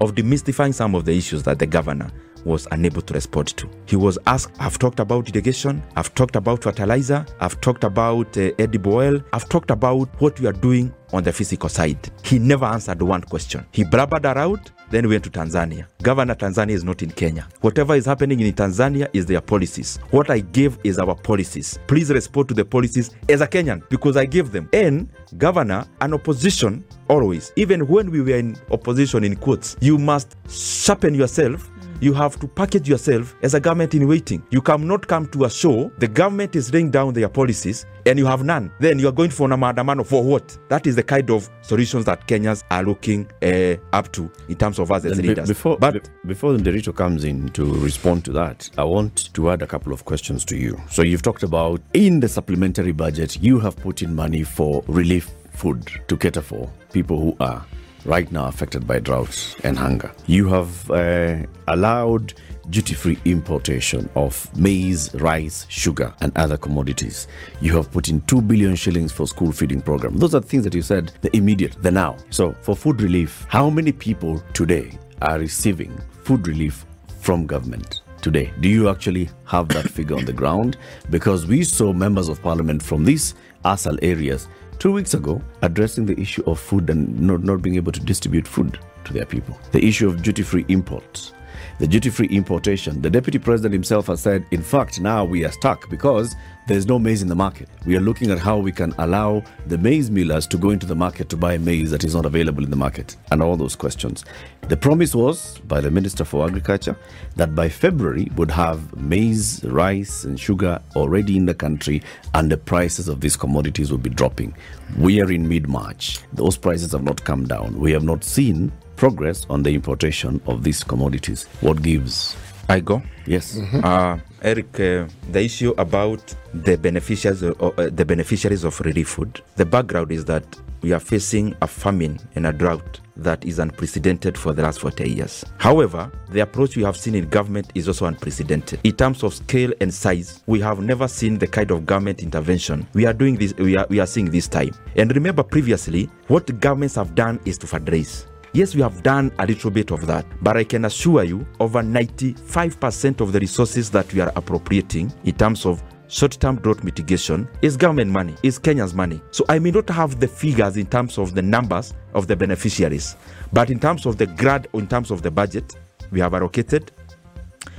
of 0.00 0.14
demystifying 0.14 0.74
some 0.74 0.94
of 0.94 1.04
the 1.04 1.12
issues 1.16 1.42
that 1.44 1.58
the 1.58 1.66
governor 1.66 2.10
was 2.44 2.66
unable 2.72 3.02
to 3.02 3.14
respond 3.14 3.48
to. 3.48 3.68
He 3.86 3.96
was 3.96 4.18
asked, 4.26 4.54
I've 4.58 4.78
talked 4.78 5.00
about 5.00 5.28
irrigation, 5.28 5.82
I've 5.96 6.14
talked 6.14 6.36
about 6.36 6.62
fertilizer, 6.62 7.26
I've 7.40 7.60
talked 7.60 7.84
about 7.84 8.36
uh, 8.36 8.50
edible 8.58 8.94
oil, 8.94 9.22
I've 9.32 9.48
talked 9.48 9.70
about 9.70 10.08
what 10.20 10.40
we 10.40 10.46
are 10.46 10.52
doing 10.52 10.92
on 11.12 11.22
the 11.22 11.32
physical 11.32 11.68
side. 11.68 11.98
He 12.22 12.38
never 12.38 12.64
answered 12.64 13.02
one 13.02 13.22
question. 13.22 13.66
He 13.72 13.84
blabbered 13.84 14.24
around, 14.24 14.70
then 14.90 15.06
we 15.08 15.14
went 15.14 15.24
to 15.24 15.30
Tanzania. 15.30 15.86
Governor 16.02 16.34
Tanzania 16.34 16.70
is 16.72 16.84
not 16.84 17.02
in 17.02 17.10
Kenya. 17.10 17.48
Whatever 17.60 17.94
is 17.94 18.04
happening 18.06 18.40
in 18.40 18.52
Tanzania 18.52 19.08
is 19.12 19.26
their 19.26 19.40
policies. 19.40 19.98
What 20.10 20.30
I 20.30 20.40
gave 20.40 20.78
is 20.84 20.98
our 20.98 21.14
policies. 21.14 21.78
Please 21.86 22.10
respond 22.10 22.48
to 22.48 22.54
the 22.54 22.64
policies 22.64 23.10
as 23.28 23.40
a 23.40 23.46
Kenyan 23.46 23.88
because 23.88 24.16
I 24.16 24.26
gave 24.26 24.50
them. 24.52 24.68
And 24.72 25.08
governor, 25.38 25.86
an 26.00 26.14
opposition 26.14 26.84
always, 27.08 27.52
even 27.56 27.86
when 27.86 28.10
we 28.10 28.20
were 28.20 28.36
in 28.36 28.56
opposition 28.70 29.24
in 29.24 29.36
quotes, 29.36 29.76
you 29.80 29.96
must 29.98 30.36
sharpen 30.48 31.14
yourself 31.14 31.70
you 32.00 32.12
have 32.14 32.38
to 32.40 32.48
package 32.48 32.88
yourself 32.88 33.36
as 33.42 33.54
a 33.54 33.60
government 33.60 33.94
in 33.94 34.06
waiting. 34.08 34.42
You 34.50 34.62
cannot 34.62 35.06
come 35.06 35.26
to 35.28 35.44
a 35.44 35.50
show, 35.50 35.90
the 35.98 36.08
government 36.08 36.56
is 36.56 36.72
laying 36.72 36.90
down 36.90 37.12
their 37.14 37.28
policies, 37.28 37.86
and 38.06 38.18
you 38.18 38.26
have 38.26 38.44
none. 38.44 38.72
Then 38.80 38.98
you 38.98 39.08
are 39.08 39.12
going 39.12 39.30
for 39.30 39.50
a 39.50 39.56
maandamano 39.56 40.04
for 40.06 40.22
what? 40.24 40.56
That 40.68 40.86
is 40.86 40.96
the 40.96 41.02
kind 41.02 41.30
of 41.30 41.48
solutions 41.62 42.04
that 42.06 42.26
Kenyans 42.26 42.64
are 42.70 42.82
looking 42.82 43.30
uh, 43.42 43.76
up 43.96 44.10
to 44.12 44.30
in 44.48 44.56
terms 44.56 44.78
of 44.78 44.90
us 44.90 45.04
as 45.04 45.20
be- 45.20 45.28
leaders. 45.28 45.48
before 45.48 45.76
but 45.78 45.94
be- 45.94 46.00
before 46.28 46.52
Nderito 46.54 46.94
comes 46.94 47.24
in 47.24 47.48
to 47.50 47.64
respond 47.74 48.24
to 48.24 48.32
that, 48.32 48.68
I 48.78 48.84
want 48.84 49.32
to 49.34 49.50
add 49.50 49.62
a 49.62 49.66
couple 49.66 49.92
of 49.92 50.04
questions 50.04 50.44
to 50.46 50.56
you. 50.56 50.80
So 50.90 51.02
you've 51.02 51.22
talked 51.22 51.42
about 51.42 51.80
in 51.92 52.20
the 52.20 52.28
supplementary 52.28 52.92
budget, 52.92 53.40
you 53.42 53.58
have 53.60 53.76
put 53.76 54.02
in 54.02 54.14
money 54.14 54.42
for 54.42 54.82
relief 54.86 55.30
food 55.52 55.90
to 56.08 56.16
cater 56.16 56.40
for 56.40 56.70
people 56.92 57.18
who 57.20 57.36
are 57.40 57.64
right 58.04 58.30
now 58.32 58.46
affected 58.46 58.86
by 58.86 58.98
drought 58.98 59.56
and 59.64 59.78
hunger. 59.78 60.10
You 60.26 60.48
have 60.48 60.90
uh, 60.90 61.38
allowed 61.68 62.34
duty-free 62.70 63.18
importation 63.24 64.08
of 64.14 64.48
maize, 64.56 65.12
rice, 65.14 65.66
sugar, 65.68 66.14
and 66.20 66.36
other 66.36 66.56
commodities. 66.56 67.26
You 67.60 67.74
have 67.76 67.90
put 67.90 68.08
in 68.08 68.20
two 68.22 68.40
billion 68.40 68.76
shillings 68.76 69.12
for 69.12 69.26
school 69.26 69.52
feeding 69.52 69.82
program. 69.82 70.16
Those 70.16 70.34
are 70.34 70.40
things 70.40 70.64
that 70.64 70.74
you 70.74 70.82
said 70.82 71.12
the 71.20 71.36
immediate, 71.36 71.76
the 71.82 71.90
now. 71.90 72.16
So 72.30 72.52
for 72.62 72.76
food 72.76 73.00
relief, 73.00 73.46
how 73.48 73.70
many 73.70 73.92
people 73.92 74.42
today 74.52 74.98
are 75.22 75.38
receiving 75.38 75.98
food 76.22 76.46
relief 76.46 76.86
from 77.20 77.46
government 77.46 78.02
today. 78.20 78.52
Do 78.60 78.68
you 78.68 78.88
actually 78.88 79.30
have 79.46 79.68
that 79.68 79.88
figure 79.88 80.16
on 80.16 80.24
the 80.24 80.32
ground? 80.32 80.76
Because 81.10 81.46
we 81.46 81.64
saw 81.64 81.92
members 81.92 82.28
of 82.28 82.42
parliament 82.42 82.82
from 82.82 83.04
these 83.04 83.34
ASAL 83.64 83.98
areas 84.02 84.48
two 84.80 84.90
weeks 84.90 85.12
ago 85.12 85.40
addressing 85.60 86.06
the 86.06 86.18
issue 86.18 86.42
of 86.46 86.58
food 86.58 86.88
and 86.88 87.20
not, 87.20 87.44
not 87.44 87.60
being 87.62 87.76
able 87.76 87.92
to 87.92 88.00
distribute 88.00 88.48
food 88.48 88.78
to 89.04 89.12
their 89.12 89.26
people. 89.26 89.56
The 89.72 89.84
issue 89.84 90.08
of 90.08 90.22
duty 90.22 90.42
free 90.42 90.64
imports. 90.68 91.34
The 91.80 91.88
duty 91.88 92.10
free 92.10 92.26
importation. 92.26 93.00
The 93.00 93.08
deputy 93.08 93.38
president 93.38 93.72
himself 93.72 94.08
has 94.08 94.20
said, 94.20 94.44
in 94.50 94.60
fact, 94.62 95.00
now 95.00 95.24
we 95.24 95.46
are 95.46 95.50
stuck 95.50 95.88
because 95.88 96.36
there's 96.66 96.84
no 96.84 96.98
maize 96.98 97.22
in 97.22 97.28
the 97.28 97.34
market. 97.34 97.70
We 97.86 97.96
are 97.96 98.00
looking 98.00 98.30
at 98.30 98.38
how 98.38 98.58
we 98.58 98.70
can 98.70 98.92
allow 98.98 99.42
the 99.66 99.78
maize 99.78 100.10
millers 100.10 100.46
to 100.48 100.58
go 100.58 100.68
into 100.70 100.84
the 100.84 100.94
market 100.94 101.30
to 101.30 101.38
buy 101.38 101.56
maize 101.56 101.90
that 101.90 102.04
is 102.04 102.14
not 102.14 102.26
available 102.26 102.64
in 102.64 102.68
the 102.68 102.76
market, 102.76 103.16
and 103.32 103.42
all 103.42 103.56
those 103.56 103.76
questions. 103.76 104.26
The 104.68 104.76
promise 104.76 105.14
was 105.14 105.58
by 105.60 105.80
the 105.80 105.90
Minister 105.90 106.22
for 106.22 106.46
Agriculture 106.46 106.98
that 107.36 107.54
by 107.54 107.70
February 107.70 108.28
would 108.36 108.50
have 108.50 108.94
maize, 108.94 109.64
rice, 109.64 110.24
and 110.24 110.38
sugar 110.38 110.82
already 110.94 111.38
in 111.38 111.46
the 111.46 111.54
country, 111.54 112.02
and 112.34 112.52
the 112.52 112.58
prices 112.58 113.08
of 113.08 113.22
these 113.22 113.38
commodities 113.38 113.90
will 113.90 113.96
be 113.96 114.10
dropping. 114.10 114.54
We 114.98 115.22
are 115.22 115.32
in 115.32 115.48
mid 115.48 115.66
March. 115.66 116.20
Those 116.34 116.58
prices 116.58 116.92
have 116.92 117.04
not 117.04 117.24
come 117.24 117.46
down. 117.46 117.80
We 117.80 117.90
have 117.92 118.04
not 118.04 118.22
seen 118.22 118.70
progress 119.00 119.46
on 119.48 119.62
the 119.62 119.74
importation 119.74 120.42
of 120.46 120.62
these 120.62 120.84
commodities. 120.84 121.46
What 121.62 121.80
gives? 121.80 122.36
I 122.68 122.80
go. 122.80 123.02
Yes. 123.24 123.58
Uh, 123.82 124.18
Eric, 124.42 124.78
uh, 124.78 125.06
the 125.32 125.42
issue 125.42 125.72
about 125.78 126.34
the 126.52 126.76
beneficiaries, 126.76 127.42
uh, 127.42 127.52
uh, 127.62 127.88
the 127.90 128.04
beneficiaries 128.04 128.62
of 128.62 128.78
relief 128.80 129.08
food. 129.08 129.40
The 129.56 129.64
background 129.64 130.12
is 130.12 130.26
that 130.26 130.44
we 130.82 130.92
are 130.92 131.00
facing 131.00 131.56
a 131.62 131.66
famine 131.66 132.18
and 132.34 132.46
a 132.46 132.52
drought 132.52 133.00
that 133.16 133.42
is 133.46 133.58
unprecedented 133.58 134.36
for 134.36 134.52
the 134.52 134.62
last 134.62 134.80
40 134.80 135.10
years. 135.10 135.46
However, 135.56 136.12
the 136.28 136.40
approach 136.40 136.76
we 136.76 136.82
have 136.82 136.96
seen 136.96 137.14
in 137.14 137.26
government 137.30 137.70
is 137.74 137.88
also 137.88 138.04
unprecedented. 138.04 138.80
In 138.84 138.92
terms 138.92 139.22
of 139.22 139.32
scale 139.32 139.72
and 139.80 139.92
size, 139.92 140.42
we 140.46 140.60
have 140.60 140.80
never 140.80 141.08
seen 141.08 141.38
the 141.38 141.46
kind 141.46 141.70
of 141.70 141.86
government 141.86 142.20
intervention 142.20 142.86
we 142.92 143.06
are 143.06 143.14
doing 143.14 143.36
this. 143.36 143.54
We 143.54 143.78
are, 143.78 143.86
we 143.88 143.98
are 143.98 144.06
seeing 144.06 144.30
this 144.30 144.46
time. 144.46 144.72
And 144.96 145.14
remember, 145.14 145.42
previously, 145.42 146.10
what 146.28 146.46
the 146.46 146.52
governments 146.52 146.96
have 146.96 147.14
done 147.14 147.40
is 147.46 147.56
to 147.58 147.66
fundraise. 147.66 148.26
Yes, 148.52 148.74
we 148.74 148.80
have 148.82 149.04
done 149.04 149.30
a 149.38 149.46
little 149.46 149.70
bit 149.70 149.92
of 149.92 150.08
that, 150.08 150.26
but 150.42 150.56
I 150.56 150.64
can 150.64 150.84
assure 150.84 151.22
you 151.22 151.46
over 151.60 151.82
95% 151.82 153.20
of 153.20 153.32
the 153.32 153.38
resources 153.38 153.90
that 153.90 154.12
we 154.12 154.20
are 154.20 154.32
appropriating 154.34 155.12
in 155.22 155.36
terms 155.36 155.64
of 155.64 155.80
short-term 156.08 156.56
drought 156.56 156.82
mitigation 156.82 157.48
is 157.62 157.76
government 157.76 158.10
money, 158.10 158.34
is 158.42 158.58
Kenya's 158.58 158.92
money. 158.92 159.22
So 159.30 159.44
I 159.48 159.60
may 159.60 159.70
not 159.70 159.88
have 159.90 160.18
the 160.18 160.26
figures 160.26 160.76
in 160.76 160.86
terms 160.86 161.16
of 161.16 161.36
the 161.36 161.42
numbers 161.42 161.94
of 162.12 162.26
the 162.26 162.34
beneficiaries, 162.34 163.14
but 163.52 163.70
in 163.70 163.78
terms 163.78 164.04
of 164.04 164.18
the 164.18 164.26
grad, 164.26 164.66
in 164.74 164.88
terms 164.88 165.12
of 165.12 165.22
the 165.22 165.30
budget, 165.30 165.76
we 166.10 166.18
have 166.18 166.34
allocated, 166.34 166.90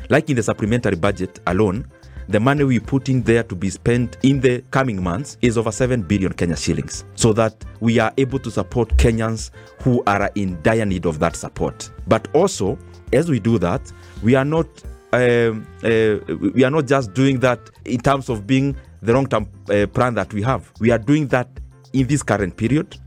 like 0.07 0.29
in 0.29 0.37
the 0.37 0.43
supplementary 0.43 0.95
budget 0.95 1.41
alone, 1.47 1.85
the 2.29 2.39
money 2.39 2.63
we 2.63 2.79
put 2.79 3.09
in 3.09 3.23
there 3.23 3.43
to 3.43 3.55
be 3.55 3.69
spent 3.69 4.17
in 4.23 4.39
the 4.41 4.63
coming 4.71 5.01
months 5.03 5.37
is 5.41 5.57
over 5.57 5.71
7 5.71 6.01
billion 6.03 6.33
Kenya 6.33 6.55
shillings 6.55 7.03
so 7.15 7.33
that 7.33 7.55
we 7.79 7.99
are 7.99 8.13
able 8.17 8.39
to 8.39 8.51
support 8.51 8.89
Kenyans 8.97 9.51
who 9.81 10.03
are 10.07 10.29
in 10.35 10.61
dire 10.61 10.85
need 10.85 11.05
of 11.05 11.19
that 11.19 11.35
support. 11.35 11.89
But 12.07 12.27
also, 12.33 12.77
as 13.13 13.29
we 13.29 13.39
do 13.39 13.57
that, 13.59 13.81
we 14.23 14.35
are 14.35 14.45
not 14.45 14.67
um, 15.13 15.67
uh, 15.83 16.17
we 16.53 16.63
are 16.63 16.71
not 16.71 16.87
just 16.87 17.13
doing 17.13 17.39
that 17.39 17.59
in 17.85 17.99
terms 17.99 18.29
of 18.29 18.47
being 18.47 18.75
the 19.01 19.13
long-term 19.13 19.47
uh, 19.69 19.87
plan 19.87 20.13
that 20.13 20.33
we 20.33 20.41
have. 20.41 20.71
We 20.79 20.91
are 20.91 20.97
doing 20.97 21.27
that 21.27 21.49
in 21.93 22.07
this 22.07 22.23
current 22.23 22.55
period, 22.55 22.97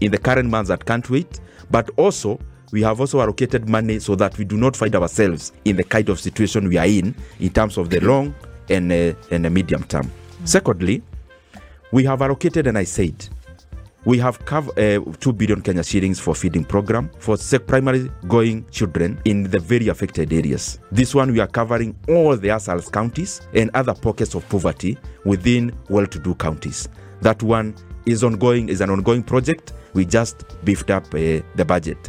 in 0.00 0.12
the 0.12 0.18
current 0.18 0.48
months 0.48 0.68
that 0.68 0.84
can't 0.84 1.08
wait, 1.10 1.40
but 1.70 1.90
also 1.96 2.38
we 2.70 2.82
have 2.82 3.00
also 3.00 3.20
allocated 3.20 3.68
money 3.68 3.98
so 3.98 4.14
that 4.14 4.36
we 4.38 4.44
do 4.44 4.56
not 4.56 4.76
find 4.76 4.94
ourselves 4.94 5.52
in 5.64 5.76
the 5.76 5.84
kind 5.84 6.08
of 6.08 6.20
situation 6.20 6.68
we 6.68 6.76
are 6.76 6.86
in 6.86 7.14
in 7.40 7.50
terms 7.50 7.78
of 7.78 7.90
the 7.90 8.00
long 8.00 8.34
and, 8.70 8.92
a, 8.92 9.16
and 9.30 9.44
the 9.44 9.50
medium 9.50 9.82
term. 9.84 10.10
Secondly, 10.44 11.02
we 11.92 12.04
have 12.04 12.22
allocated, 12.22 12.66
and 12.66 12.76
I 12.76 12.84
said, 12.84 13.28
we 14.04 14.18
have 14.18 14.44
covered 14.44 14.78
uh, 14.78 15.00
2 15.20 15.32
billion 15.32 15.60
Kenya 15.60 15.82
shillings 15.82 16.20
for 16.20 16.34
feeding 16.34 16.64
program 16.64 17.10
for 17.18 17.36
primary 17.66 18.10
going 18.26 18.64
children 18.70 19.20
in 19.24 19.42
the 19.42 19.58
very 19.58 19.88
affected 19.88 20.32
areas. 20.32 20.78
This 20.92 21.14
one 21.14 21.32
we 21.32 21.40
are 21.40 21.46
covering 21.46 21.94
all 22.08 22.36
the 22.36 22.48
ASALs 22.48 22.90
counties 22.90 23.40
and 23.54 23.70
other 23.74 23.94
pockets 23.94 24.34
of 24.34 24.48
poverty 24.48 24.96
within 25.24 25.72
well-to-do 25.88 26.36
counties. 26.36 26.88
That 27.20 27.42
one 27.42 27.74
is 28.06 28.22
ongoing, 28.24 28.68
is 28.68 28.80
an 28.80 28.90
ongoing 28.90 29.22
project. 29.22 29.72
We 29.92 30.06
just 30.06 30.44
beefed 30.64 30.90
up 30.90 31.04
uh, 31.06 31.42
the 31.56 31.64
budget. 31.66 32.08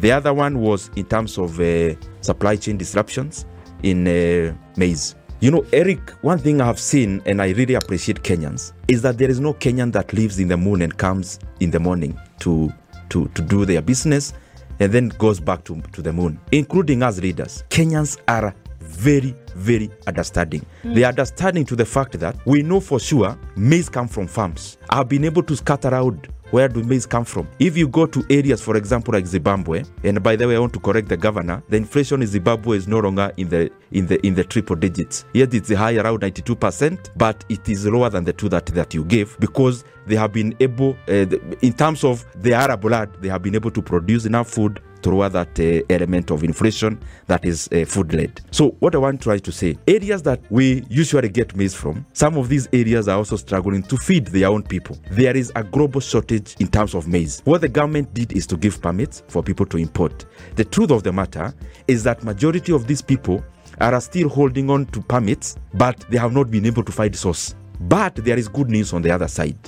The 0.00 0.10
other 0.10 0.34
one 0.34 0.58
was 0.60 0.90
in 0.96 1.06
terms 1.06 1.38
of 1.38 1.60
uh, 1.60 1.94
supply 2.20 2.56
chain 2.56 2.76
disruptions 2.76 3.46
in 3.82 4.08
uh, 4.08 4.54
maize. 4.76 5.14
You 5.44 5.50
know, 5.50 5.66
Eric, 5.74 6.12
one 6.22 6.38
thing 6.38 6.62
I 6.62 6.64
have 6.64 6.78
seen 6.78 7.20
and 7.26 7.42
I 7.42 7.50
really 7.50 7.74
appreciate 7.74 8.22
Kenyans 8.22 8.72
is 8.88 9.02
that 9.02 9.18
there 9.18 9.28
is 9.28 9.40
no 9.40 9.52
Kenyan 9.52 9.92
that 9.92 10.14
lives 10.14 10.38
in 10.38 10.48
the 10.48 10.56
moon 10.56 10.80
and 10.80 10.96
comes 10.96 11.38
in 11.60 11.70
the 11.70 11.78
morning 11.78 12.18
to 12.38 12.72
to, 13.10 13.28
to 13.28 13.42
do 13.42 13.66
their 13.66 13.82
business 13.82 14.32
and 14.80 14.90
then 14.90 15.08
goes 15.18 15.40
back 15.40 15.62
to, 15.64 15.82
to 15.92 16.00
the 16.00 16.14
moon, 16.14 16.40
including 16.52 17.02
us 17.02 17.20
leaders. 17.20 17.62
Kenyans 17.68 18.18
are 18.26 18.54
very, 18.80 19.34
very 19.54 19.90
understanding. 20.06 20.64
Hmm. 20.80 20.94
They 20.94 21.04
are 21.04 21.08
understanding 21.08 21.66
to 21.66 21.76
the 21.76 21.84
fact 21.84 22.18
that 22.20 22.36
we 22.46 22.62
know 22.62 22.80
for 22.80 22.98
sure 22.98 23.38
maize 23.54 23.90
come 23.90 24.08
from 24.08 24.28
farms. 24.28 24.78
I've 24.88 25.10
been 25.10 25.26
able 25.26 25.42
to 25.42 25.56
scatter 25.56 25.94
out 25.94 26.26
where 26.54 26.68
do 26.68 26.84
maize 26.84 27.04
come 27.04 27.24
from? 27.24 27.48
If 27.58 27.76
you 27.76 27.88
go 27.88 28.06
to 28.06 28.24
areas, 28.30 28.60
for 28.62 28.76
example, 28.76 29.12
like 29.12 29.26
Zimbabwe, 29.26 29.82
and 30.04 30.22
by 30.22 30.36
the 30.36 30.46
way, 30.46 30.54
I 30.54 30.60
want 30.60 30.72
to 30.74 30.78
correct 30.78 31.08
the 31.08 31.16
governor, 31.16 31.60
the 31.68 31.76
inflation 31.76 32.22
in 32.22 32.28
Zimbabwe 32.28 32.76
is 32.76 32.86
no 32.86 33.00
longer 33.00 33.32
in 33.36 33.48
the 33.48 33.72
in 33.90 34.06
the 34.06 34.24
in 34.24 34.36
the 34.36 34.44
triple 34.44 34.76
digits. 34.76 35.24
Yet 35.32 35.52
it's 35.52 35.72
high 35.72 35.96
around 35.96 36.20
92%, 36.20 37.10
but 37.16 37.44
it 37.48 37.68
is 37.68 37.86
lower 37.86 38.08
than 38.08 38.22
the 38.22 38.32
two 38.32 38.48
that, 38.50 38.66
that 38.66 38.94
you 38.94 39.04
gave 39.04 39.36
because 39.40 39.84
they 40.06 40.14
have 40.14 40.32
been 40.32 40.54
able, 40.60 40.96
uh, 41.08 41.26
in 41.60 41.72
terms 41.72 42.04
of 42.04 42.24
the 42.40 42.52
Arab 42.52 42.82
blood, 42.82 43.10
they 43.20 43.28
have 43.28 43.42
been 43.42 43.56
able 43.56 43.72
to 43.72 43.82
produce 43.82 44.24
enough 44.24 44.48
food 44.48 44.80
through 45.04 45.28
that 45.28 45.60
uh, 45.60 45.84
element 45.90 46.30
of 46.30 46.42
inflation 46.42 46.98
that 47.26 47.44
is 47.44 47.68
uh, 47.72 47.84
food 47.84 48.12
led. 48.14 48.40
So, 48.50 48.70
what 48.80 48.94
I 48.94 48.98
want 48.98 49.20
to 49.20 49.24
try 49.24 49.38
to 49.38 49.52
say 49.52 49.76
areas 49.86 50.22
that 50.22 50.40
we 50.50 50.82
usually 50.88 51.28
get 51.28 51.54
maize 51.54 51.74
from, 51.74 52.06
some 52.14 52.38
of 52.38 52.48
these 52.48 52.68
areas 52.72 53.06
are 53.06 53.18
also 53.18 53.36
struggling 53.36 53.82
to 53.84 53.96
feed 53.98 54.28
their 54.28 54.48
own 54.48 54.62
people. 54.62 54.98
There 55.10 55.36
is 55.36 55.52
a 55.54 55.62
global 55.62 56.00
shortage 56.00 56.56
in 56.58 56.68
terms 56.68 56.94
of 56.94 57.06
maize. 57.06 57.42
What 57.44 57.60
the 57.60 57.68
government 57.68 58.14
did 58.14 58.32
is 58.32 58.46
to 58.46 58.56
give 58.56 58.80
permits 58.80 59.22
for 59.28 59.42
people 59.42 59.66
to 59.66 59.76
import. 59.76 60.24
The 60.56 60.64
truth 60.64 60.90
of 60.90 61.02
the 61.02 61.12
matter 61.12 61.54
is 61.86 62.02
that 62.04 62.24
majority 62.24 62.72
of 62.72 62.86
these 62.86 63.02
people 63.02 63.44
are 63.80 64.00
still 64.00 64.30
holding 64.30 64.70
on 64.70 64.86
to 64.86 65.02
permits, 65.02 65.56
but 65.74 66.00
they 66.08 66.16
have 66.16 66.32
not 66.32 66.50
been 66.50 66.64
able 66.64 66.82
to 66.82 66.92
find 66.92 67.14
source. 67.14 67.54
But 67.80 68.16
there 68.16 68.38
is 68.38 68.48
good 68.48 68.70
news 68.70 68.94
on 68.94 69.02
the 69.02 69.10
other 69.10 69.28
side. 69.28 69.58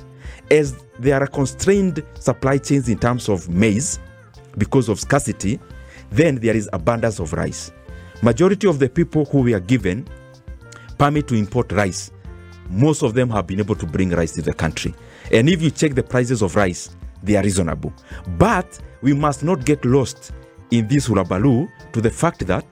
As 0.51 0.83
there 0.99 1.21
are 1.21 1.27
constrained 1.27 2.03
supply 2.19 2.57
chains 2.57 2.89
in 2.89 2.99
terms 2.99 3.29
of 3.29 3.49
maize, 3.51 3.99
because 4.59 4.89
of 4.89 5.01
scarcity, 5.01 5.59
then 6.11 6.37
there 6.37 6.57
is 6.57 6.69
abundance 6.73 7.19
of 7.19 7.33
rice. 7.33 7.73
Majority 8.23 8.67
of 8.67 8.79
the 8.79 8.89
people 8.89 9.25
who 9.27 9.43
were 9.43 9.61
given 9.61 10.07
permit 10.99 11.29
to 11.29 11.35
import 11.35 11.73
rice, 11.73 12.11
most 12.71 13.03
of 13.03 13.15
them 13.15 13.31
have 13.31 13.47
been 13.47 13.61
able 13.61 13.77
to 13.77 13.87
bring 13.87 14.11
rice 14.11 14.33
to 14.33 14.43
the 14.43 14.53
country. 14.53 14.95
And 15.33 15.49
if 15.49 15.61
you 15.63 15.71
check 15.71 15.95
the 15.95 16.03
prices 16.03 16.43
of 16.43 16.57
rice, 16.57 16.97
they 17.23 17.37
are 17.37 17.43
reasonable. 17.43 17.93
But 18.39 18.79
we 19.03 19.13
must 19.13 19.43
not 19.43 19.65
get 19.65 19.85
lost 19.85 20.33
in 20.71 20.89
this 20.89 21.09
hulabaloo 21.09 21.69
to 21.93 22.01
the 22.01 22.11
fact 22.11 22.47
that 22.47 22.65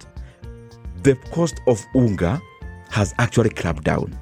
the 1.02 1.14
cost 1.30 1.60
of 1.66 1.84
unga 1.94 2.40
has 2.90 3.14
actually 3.18 3.50
clamped 3.50 3.84
down. 3.84 4.18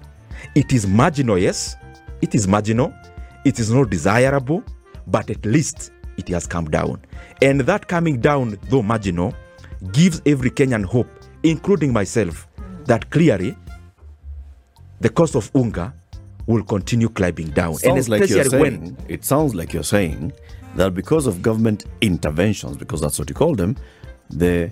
It 0.55 0.73
is 0.73 0.87
marginal, 0.87 1.39
yes, 1.39 1.77
it 2.21 2.35
is 2.35 2.49
marginal, 2.49 2.93
it 3.45 3.59
is 3.61 3.71
not 3.71 3.91
desirable, 3.91 4.65
but 5.07 5.31
at 5.31 5.45
least 5.47 5.92
it 6.17 6.29
has 6.29 6.47
come 6.47 6.67
down. 6.67 7.01
And 7.41 7.61
that 7.63 7.89
coming 7.89 8.21
down, 8.21 8.59
though 8.69 8.83
marginal, 8.83 9.35
gives 9.93 10.23
every 10.27 10.51
Kenyan 10.51 10.85
hope, 10.85 11.09
including 11.43 11.93
myself, 11.93 12.47
that 12.85 13.11
clearly 13.11 13.57
the 15.01 15.09
cost 15.09 15.35
of 15.35 15.51
unga 15.55 15.93
will 16.47 16.63
continue 16.65 17.09
climbing 17.09 17.51
down. 17.51 17.75
sounds 17.75 18.09
like 18.09 18.29
you're 18.29 18.41
especially 18.41 18.71
saying, 18.71 18.97
it 19.09 19.25
sounds 19.25 19.55
like 19.55 19.73
you're 19.73 19.83
saying 19.83 20.33
that 20.77 20.95
because 20.95 21.27
of 21.27 21.43
government 21.43 21.87
interventions, 22.01 22.77
because 22.77 23.01
that's 23.01 23.19
what 23.19 23.29
you 23.29 23.35
call 23.35 23.55
them, 23.55 23.77
the 24.31 24.71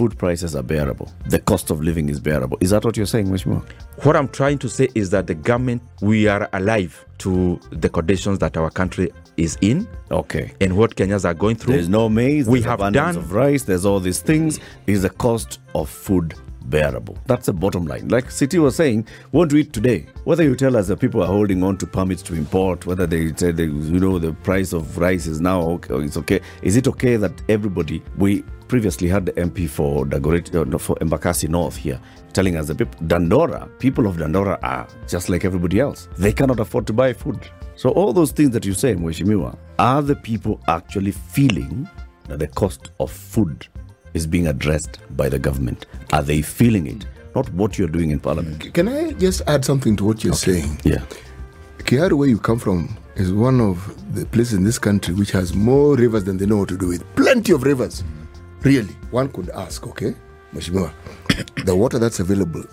food 0.00 0.16
prices 0.16 0.56
are 0.56 0.62
bearable. 0.62 1.12
The 1.26 1.40
cost 1.40 1.70
of 1.70 1.82
living 1.82 2.08
is 2.08 2.18
bearable. 2.20 2.56
Is 2.62 2.70
that 2.70 2.86
what 2.86 2.96
you're 2.96 3.04
saying, 3.04 3.26
Mheshimiwa? 3.26 3.62
What 4.04 4.16
I'm 4.16 4.28
trying 4.28 4.56
to 4.60 4.68
say 4.70 4.88
is 4.94 5.10
that 5.10 5.26
the 5.26 5.34
government, 5.34 5.82
we 6.00 6.26
are 6.26 6.48
alive 6.54 7.04
to 7.18 7.60
the 7.70 7.90
conditions 7.90 8.38
that 8.38 8.56
our 8.56 8.70
country 8.70 9.10
is 9.36 9.58
in 9.60 9.86
Okay. 10.10 10.52
and 10.62 10.78
what 10.78 10.96
Kenyans 10.96 11.26
are 11.26 11.34
going 11.34 11.54
through. 11.56 11.74
There's 11.74 11.90
no 11.90 12.08
maize. 12.08 12.48
We 12.48 12.62
have 12.62 12.78
done- 12.94 13.14
of 13.18 13.32
rice. 13.34 13.64
There's 13.64 13.84
all 13.84 14.00
these 14.00 14.20
things. 14.22 14.58
Is 14.86 15.02
the 15.02 15.10
cost 15.10 15.58
of 15.74 15.90
food 15.90 16.32
bearable? 16.66 17.18
That's 17.26 17.46
the 17.46 17.52
bottom 17.52 17.86
line. 17.86 18.08
Like 18.08 18.36
CT 18.36 18.54
was 18.54 18.76
saying, 18.76 19.06
won't 19.32 19.52
we 19.52 19.64
today? 19.64 20.06
Whether 20.24 20.44
you 20.44 20.56
tell 20.56 20.76
us 20.76 20.88
that 20.88 21.00
people 21.00 21.22
are 21.22 21.26
holding 21.26 21.62
on 21.62 21.76
to 21.78 21.86
permits 21.86 22.22
to 22.22 22.34
import, 22.34 22.86
whether 22.86 23.06
they 23.06 23.32
say 23.34 23.52
they, 23.52 23.64
you 23.64 24.00
know 24.00 24.18
the 24.18 24.32
price 24.32 24.72
of 24.72 24.98
rice 24.98 25.26
is 25.26 25.40
now 25.40 25.60
okay, 25.62 25.94
it's 25.96 26.16
okay. 26.16 26.40
Is 26.62 26.76
it 26.76 26.86
okay 26.88 27.16
that 27.16 27.32
everybody 27.48 28.02
we 28.16 28.42
previously 28.68 29.08
had 29.08 29.26
the 29.26 29.32
MP 29.32 29.68
for 29.68 30.06
Dagoretti, 30.06 30.54
uh, 30.74 30.78
for 30.78 30.94
Embakasi 30.96 31.48
North 31.48 31.76
here 31.76 32.00
telling 32.32 32.56
us 32.56 32.68
the 32.68 32.74
people 32.74 33.00
Dandora, 33.06 33.68
people 33.80 34.06
of 34.06 34.16
Dandora 34.16 34.58
are 34.62 34.86
just 35.08 35.28
like 35.28 35.44
everybody 35.44 35.80
else. 35.80 36.08
They 36.16 36.32
cannot 36.32 36.60
afford 36.60 36.86
to 36.86 36.92
buy 36.92 37.12
food. 37.12 37.40
So 37.74 37.90
all 37.90 38.12
those 38.12 38.30
things 38.30 38.50
that 38.50 38.64
you 38.64 38.74
say, 38.74 38.94
Mheshimiwa, 38.94 39.56
are 39.78 40.02
the 40.02 40.14
people 40.14 40.60
actually 40.68 41.10
feeling 41.12 41.88
the 42.28 42.46
cost 42.46 42.90
of 43.00 43.10
food 43.10 43.66
is 44.14 44.26
being 44.26 44.46
addressed 44.46 44.98
by 45.16 45.28
the 45.28 45.38
government? 45.38 45.86
Are 46.12 46.22
they 46.22 46.42
feeling 46.42 46.86
it? 46.86 47.06
Not 47.34 47.52
what 47.52 47.78
you're 47.78 47.88
doing 47.88 48.10
in 48.10 48.20
parliament. 48.20 48.72
Can 48.74 48.88
I 48.88 49.12
just 49.12 49.42
add 49.46 49.64
something 49.64 49.96
to 49.96 50.04
what 50.04 50.24
you're 50.24 50.34
saying? 50.34 50.80
Yeah. 50.84 51.04
Kiharu, 51.78 52.12
where 52.14 52.28
you 52.28 52.38
come 52.38 52.58
from, 52.58 52.96
is 53.16 53.32
one 53.32 53.60
of 53.60 54.14
the 54.14 54.26
places 54.26 54.54
in 54.54 54.64
this 54.64 54.78
country 54.78 55.14
which 55.14 55.30
has 55.30 55.54
more 55.54 55.94
rivers 55.96 56.24
than 56.24 56.36
they 56.38 56.46
know 56.46 56.58
what 56.58 56.68
to 56.70 56.76
do 56.76 56.88
with. 56.88 57.04
Plenty 57.16 57.52
of 57.52 57.62
rivers. 57.62 58.02
Really. 58.62 58.94
One 59.10 59.28
could 59.28 59.50
ask, 59.50 59.86
okay, 59.86 60.14
Mheshimiwa, 60.54 60.92
the 61.64 61.74
water 61.74 61.98
that's 61.98 62.20
available, 62.20 62.64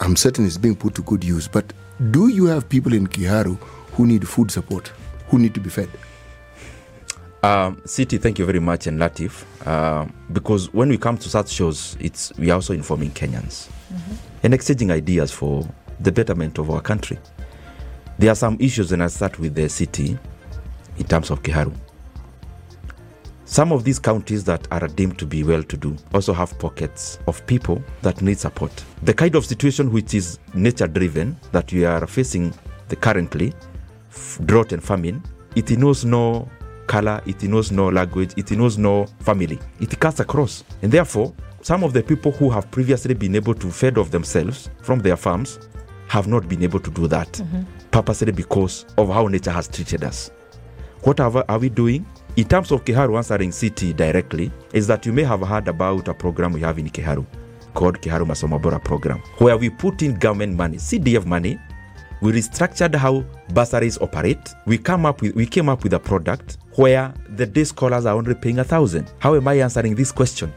I'm 0.00 0.16
certain 0.16 0.44
is 0.44 0.58
being 0.58 0.76
put 0.76 0.94
to 0.96 1.02
good 1.02 1.22
use. 1.22 1.46
But 1.46 1.72
do 2.10 2.28
you 2.28 2.46
have 2.46 2.68
people 2.68 2.92
in 2.94 3.06
Kiharu 3.06 3.56
who 3.92 4.06
need 4.06 4.26
food 4.26 4.50
support, 4.50 4.92
who 5.28 5.38
need 5.38 5.54
to 5.54 5.60
be 5.60 5.70
fed? 5.70 5.90
Um, 7.44 7.76
CT, 7.84 8.22
thank 8.22 8.38
you 8.38 8.46
very 8.46 8.58
much, 8.58 8.86
and 8.86 8.98
Latif, 8.98 9.44
uh, 9.66 10.10
because 10.32 10.72
when 10.72 10.88
we 10.88 10.96
come 10.96 11.18
to 11.18 11.28
such 11.28 11.50
shows, 11.50 11.94
it's 12.00 12.32
we 12.38 12.50
are 12.50 12.54
also 12.54 12.72
informing 12.72 13.10
Kenyans 13.10 13.68
and 14.42 14.54
exchanging 14.54 14.90
ideas 14.90 15.30
for 15.30 15.68
the 16.00 16.10
betterment 16.10 16.56
of 16.56 16.70
our 16.70 16.80
country. 16.80 17.18
There 18.18 18.30
are 18.30 18.34
some 18.34 18.56
issues, 18.60 18.92
and 18.92 19.02
I 19.02 19.08
start 19.08 19.38
with 19.38 19.54
the 19.54 19.68
CT 19.68 20.18
in 20.96 21.06
terms 21.06 21.28
of 21.28 21.42
Kiharu. 21.42 21.74
Some 23.44 23.72
of 23.72 23.84
these 23.84 23.98
counties 23.98 24.42
that 24.44 24.66
are 24.70 24.88
deemed 24.88 25.18
to 25.18 25.26
be 25.26 25.44
well-to-do 25.44 25.98
also 26.14 26.32
have 26.32 26.58
pockets 26.58 27.18
of 27.26 27.46
people 27.46 27.84
that 28.00 28.22
need 28.22 28.38
support. 28.38 28.72
The 29.02 29.12
kind 29.12 29.34
of 29.34 29.44
situation 29.44 29.92
which 29.92 30.14
is 30.14 30.38
nature-driven 30.54 31.36
that 31.52 31.70
we 31.74 31.84
are 31.84 32.06
facing 32.06 32.54
the 32.88 32.96
currently, 32.96 33.52
drought 34.46 34.72
and 34.72 34.82
famine, 34.82 35.22
it 35.56 35.68
knows 35.72 36.06
no 36.06 36.48
color, 36.86 37.20
it 37.26 37.42
knows 37.42 37.70
no 37.72 37.88
language, 37.88 38.32
it 38.36 38.50
knows 38.52 38.78
no 38.78 39.06
family. 39.20 39.58
It 39.80 39.98
cuts 39.98 40.20
across. 40.20 40.64
And 40.82 40.90
therefore, 40.92 41.34
some 41.62 41.82
of 41.82 41.92
the 41.92 42.02
people 42.02 42.32
who 42.32 42.50
have 42.50 42.70
previously 42.70 43.14
been 43.14 43.34
able 43.34 43.54
to 43.54 43.70
fend 43.70 43.98
off 43.98 44.10
themselves 44.10 44.70
from 44.82 45.00
their 45.00 45.16
farms 45.16 45.58
have 46.08 46.26
not 46.26 46.48
been 46.48 46.62
able 46.62 46.80
to 46.80 46.90
do 46.90 47.06
that, 47.08 47.32
mm-hmm. 47.32 47.62
purposely 47.90 48.32
because 48.32 48.84
of 48.98 49.08
how 49.08 49.26
nature 49.26 49.50
has 49.50 49.68
treated 49.68 50.04
us. 50.04 50.30
What 51.02 51.20
are, 51.20 51.58
we- 51.58 51.68
doing? 51.68 52.06
In 52.36 52.48
terms 52.48 52.72
of 52.72 52.84
Kiharu 52.84 53.16
answering 53.16 53.52
CT 53.52 53.96
directly, 53.96 54.50
is 54.72 54.86
that 54.88 55.06
you 55.06 55.12
may 55.12 55.22
have 55.22 55.40
heard 55.42 55.68
about 55.68 56.08
a 56.08 56.14
program 56.14 56.52
we 56.52 56.60
have 56.62 56.78
in 56.78 56.88
Kiharu 56.90 57.24
called 57.74 58.00
Kiharu 58.00 58.26
Masomo 58.26 58.60
Bora 58.60 58.80
program, 58.80 59.18
where 59.38 59.56
we 59.56 59.70
put 59.70 60.02
in 60.02 60.14
government 60.18 60.56
money, 60.56 60.78
CDF 60.78 61.26
money, 61.26 61.58
we 62.24 62.32
restructured 62.32 62.94
how 62.94 63.22
bursaries 63.52 63.98
operate. 63.98 64.54
We 64.64 64.78
come 64.78 65.04
up 65.04 65.20
with 65.20 65.34
we 65.34 65.44
came 65.44 65.68
up 65.68 65.84
with 65.84 65.92
a 65.92 66.00
product 66.00 66.56
where 66.76 67.12
the 67.36 67.44
day 67.44 67.64
scholars 67.64 68.06
are 68.06 68.16
only 68.16 68.34
paying 68.34 68.60
a 68.60 68.64
thousand. 68.64 69.12
How 69.18 69.34
am 69.34 69.46
I 69.46 69.60
answering 69.60 69.94
this 69.94 70.10
question? 70.10 70.50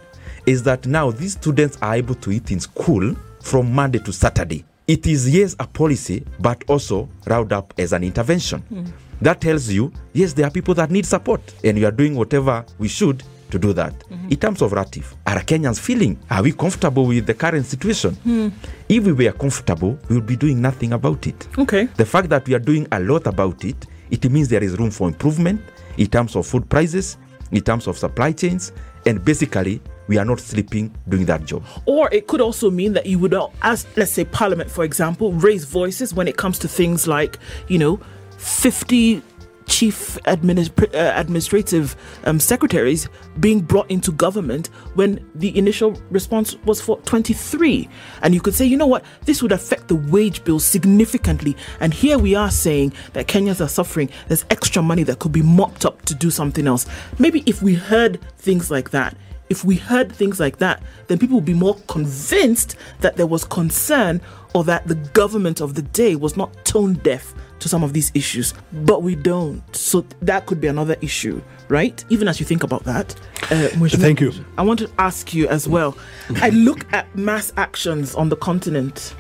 Is 0.46 0.64
that 0.64 0.88
now 0.88 1.12
these 1.12 1.34
students 1.34 1.78
are 1.82 1.96
able 1.96 2.16
to 2.16 2.32
eat 2.32 2.52
in 2.52 2.62
school 2.62 3.14
from 3.44 3.74
Monday 3.74 4.00
to 4.00 4.14
Saturday. 4.14 4.64
It 4.88 5.08
is 5.08 5.30
yes 5.30 5.58
a 5.60 5.68
policy, 5.68 6.26
but 6.40 6.64
also 6.70 7.10
round 7.26 7.52
up 7.52 7.74
as 7.78 7.92
an 7.92 8.02
intervention. 8.06 8.62
Hmm. 8.62 8.86
That 9.22 9.42
tells 9.42 9.70
you 9.70 9.92
yes 10.14 10.32
there 10.32 10.48
are 10.48 10.52
people 10.52 10.74
that 10.76 10.90
need 10.90 11.06
support, 11.06 11.42
and 11.66 11.78
we 11.78 11.84
are 11.84 11.92
doing 11.92 12.16
whatever 12.16 12.66
we 12.80 12.88
should 12.88 13.24
to 13.50 13.60
do 13.60 13.74
that. 13.74 13.94
Mm-hmm. 14.00 14.30
In 14.30 14.38
terms 14.38 14.62
of 14.62 14.72
Latif, 14.72 15.16
are 15.26 15.40
Kenyans 15.42 15.80
feeling? 15.80 16.20
Are 16.30 16.44
we 16.44 16.52
comfortable 16.52 17.06
with 17.06 17.26
the 17.26 17.34
current 17.34 17.66
situation? 17.66 18.16
Hmm. 18.16 18.50
If 18.90 19.06
we 19.06 19.14
were 19.14 19.32
comfortable, 19.32 19.98
we 20.10 20.16
would 20.16 20.26
be 20.26 20.36
doing 20.36 20.62
nothing 20.62 20.94
about 20.94 21.28
it. 21.28 21.48
Okay. 21.58 21.86
The 21.86 22.06
fact 22.06 22.30
that 22.30 22.48
we 22.48 22.54
are 22.56 22.60
doing 22.60 22.88
a 22.92 23.00
lot 23.00 23.28
about 23.28 23.64
it, 23.64 23.86
it 24.12 24.30
means 24.30 24.48
there 24.50 24.64
is 24.64 24.78
room 24.78 24.92
for 24.92 25.08
improvement 25.08 25.62
in 25.98 26.08
terms 26.08 26.36
of 26.36 26.46
food 26.46 26.70
prices, 26.70 27.18
in 27.52 27.62
terms 27.62 27.88
of 27.88 27.98
supply 27.98 28.32
chains, 28.32 28.72
and 29.06 29.24
basically, 29.24 29.82
we 30.08 30.18
are 30.18 30.26
not 30.26 30.40
sleeping 30.40 30.94
doing 31.10 31.26
that 31.26 31.46
job. 31.46 31.64
Or 31.86 32.10
it 32.14 32.28
could 32.28 32.42
also 32.42 32.70
mean 32.72 32.94
that 32.94 33.06
you 33.06 33.20
would, 33.20 33.36
as 33.62 33.86
let's 33.96 34.12
say 34.12 34.26
Parliament, 34.26 34.72
for 34.72 34.84
example, 34.84 35.34
raise 35.34 35.66
voices 35.66 36.14
when 36.14 36.28
it 36.28 36.38
comes 36.38 36.60
to 36.60 36.68
things 36.68 37.08
like, 37.08 37.40
you 37.68 37.78
know, 37.78 38.00
50 38.38 39.22
chief 39.68 40.18
administ- 40.26 40.96
uh, 40.96 41.20
administrative 41.20 41.96
um, 42.24 42.40
secretaries 42.40 43.08
being 43.40 43.62
brought 43.62 43.90
into 43.92 44.12
government 44.12 44.68
when 44.96 45.30
the 45.36 45.56
initial 45.58 45.92
response 46.10 46.56
was 46.66 46.82
for 46.82 46.98
23. 47.02 47.88
And 48.22 48.34
you 48.34 48.42
could 48.42 48.56
say, 48.56 48.66
you 48.66 48.78
know 48.78 48.88
what, 48.88 49.06
this 49.26 49.44
would 49.44 49.52
affect 49.52 49.88
the 49.88 49.96
wage 49.96 50.44
bill 50.44 50.60
significantly. 50.60 51.56
And 51.80 51.94
here 51.94 52.18
we 52.18 52.34
are 52.36 52.52
saying 52.52 52.94
that 53.14 53.28
Kenyans 53.28 53.64
are 53.64 53.70
suffering. 53.70 54.10
There's 54.28 54.46
extra 54.50 54.82
money 54.82 55.04
that 55.04 55.20
could 55.20 55.32
be 55.32 55.42
mopped 55.42 55.86
up 55.86 56.02
to 56.06 56.16
do 56.16 56.32
something 56.32 56.66
else. 56.66 56.86
Maybe 57.20 57.44
if 57.46 57.62
we 57.62 57.76
heard 57.76 58.20
things 58.38 58.72
like 58.72 58.92
that, 58.92 59.16
if 59.50 59.64
we 59.64 59.76
heard 59.76 60.12
things 60.12 60.40
like 60.40 60.58
that, 60.58 60.82
then 61.08 61.18
people 61.20 61.36
would 61.36 61.46
be 61.46 61.54
more 61.54 61.76
convinced 61.88 62.76
that 63.02 63.16
there 63.16 63.28
was 63.28 63.44
concern 63.46 64.22
or 64.54 64.64
that 64.66 64.88
the 64.88 64.96
government 64.96 65.62
of 65.62 65.76
the 65.76 65.82
day 65.82 66.16
was 66.16 66.36
not 66.36 66.54
tone 66.66 66.94
deaf 66.96 67.34
to 67.60 67.70
some 67.70 67.84
of 67.84 67.94
these 67.94 68.12
issues. 68.14 68.54
But 68.72 69.04
we 69.04 69.16
don't. 69.16 69.64
So 69.76 70.06
that 70.22 70.46
could 70.46 70.62
be 70.62 70.68
another 70.68 70.96
issue, 71.02 71.42
right? 71.70 72.04
Even 72.10 72.28
as 72.28 72.40
you 72.40 72.46
think 72.46 72.64
about 72.64 72.84
that. 72.84 73.16
Uh, 73.50 73.68
Thank 73.88 74.22
you. 74.22 74.34
I 74.58 74.64
want 74.64 74.80
to 74.80 74.90
ask 75.00 75.34
you 75.34 75.48
as 75.48 75.68
well. 75.68 75.98
I 76.38 76.50
look 76.50 76.92
at 76.94 77.14
mass 77.16 77.54
actions 77.58 78.16
on 78.16 78.30
the 78.30 78.36
continent 78.36 79.16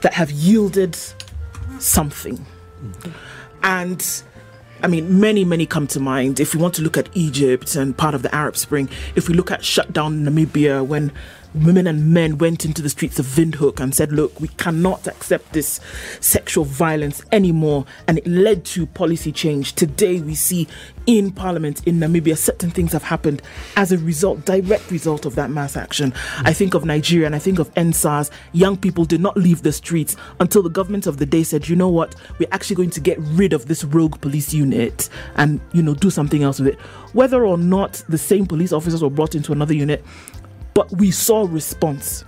that 0.00 0.14
have 0.14 0.30
yielded 0.30 0.96
something. 1.78 2.44
And 3.62 4.22
I 4.82 4.86
mean, 4.86 5.20
many, 5.20 5.44
many 5.44 5.66
come 5.66 5.86
to 5.88 6.00
mind. 6.00 6.38
If 6.38 6.54
we 6.54 6.60
want 6.60 6.74
to 6.74 6.82
look 6.82 6.96
at 6.96 7.08
Egypt 7.14 7.74
and 7.74 7.96
part 7.96 8.14
of 8.14 8.22
the 8.22 8.32
Arab 8.34 8.56
Spring, 8.56 8.88
if 9.16 9.28
we 9.28 9.34
look 9.34 9.50
at 9.50 9.64
shut 9.64 9.92
down 9.92 10.24
Namibia 10.24 10.86
when 10.86 11.12
women 11.54 11.86
and 11.86 12.12
men 12.12 12.38
went 12.38 12.64
into 12.64 12.82
the 12.82 12.88
streets 12.88 13.18
of 13.18 13.26
Windhoek 13.26 13.80
and 13.80 13.94
said, 13.94 14.12
Look, 14.12 14.40
we 14.40 14.48
cannot 14.48 15.06
accept 15.06 15.52
this 15.52 15.80
sexual 16.20 16.64
violence 16.64 17.22
anymore. 17.32 17.86
And 18.06 18.18
it 18.18 18.26
led 18.26 18.64
to 18.66 18.86
policy 18.86 19.32
change. 19.32 19.74
Today, 19.74 20.20
we 20.20 20.34
see 20.34 20.68
in 21.08 21.32
Parliament 21.32 21.86
in 21.86 21.98
Namibia, 21.98 22.36
certain 22.36 22.70
things 22.70 22.92
have 22.92 23.02
happened 23.02 23.40
as 23.76 23.92
a 23.92 23.98
result, 23.98 24.44
direct 24.44 24.90
result 24.90 25.24
of 25.24 25.34
that 25.36 25.50
mass 25.50 25.74
action. 25.74 26.12
I 26.40 26.52
think 26.52 26.74
of 26.74 26.84
Nigeria 26.84 27.24
and 27.24 27.34
I 27.34 27.38
think 27.38 27.58
of 27.58 27.72
EndSARS. 27.74 28.30
Young 28.52 28.76
people 28.76 29.06
did 29.06 29.22
not 29.22 29.34
leave 29.34 29.62
the 29.62 29.72
streets 29.72 30.16
until 30.38 30.62
the 30.62 30.68
government 30.68 31.06
of 31.06 31.16
the 31.16 31.24
day 31.24 31.44
said, 31.44 31.66
you 31.66 31.76
know 31.76 31.88
what, 31.88 32.14
we're 32.38 32.48
actually 32.52 32.76
going 32.76 32.90
to 32.90 33.00
get 33.00 33.16
rid 33.20 33.54
of 33.54 33.66
this 33.66 33.84
rogue 33.84 34.20
police 34.20 34.52
unit 34.52 35.08
and, 35.36 35.62
you 35.72 35.82
know, 35.82 35.94
do 35.94 36.10
something 36.10 36.42
else 36.42 36.58
with 36.58 36.74
it. 36.74 36.80
Whether 37.14 37.46
or 37.46 37.56
not 37.56 38.02
the 38.10 38.18
same 38.18 38.46
police 38.46 38.72
officers 38.72 39.02
were 39.02 39.08
brought 39.08 39.34
into 39.34 39.52
another 39.52 39.72
unit, 39.74 40.04
but 40.78 40.92
we 40.92 41.10
saw 41.10 41.44
response 41.50 42.24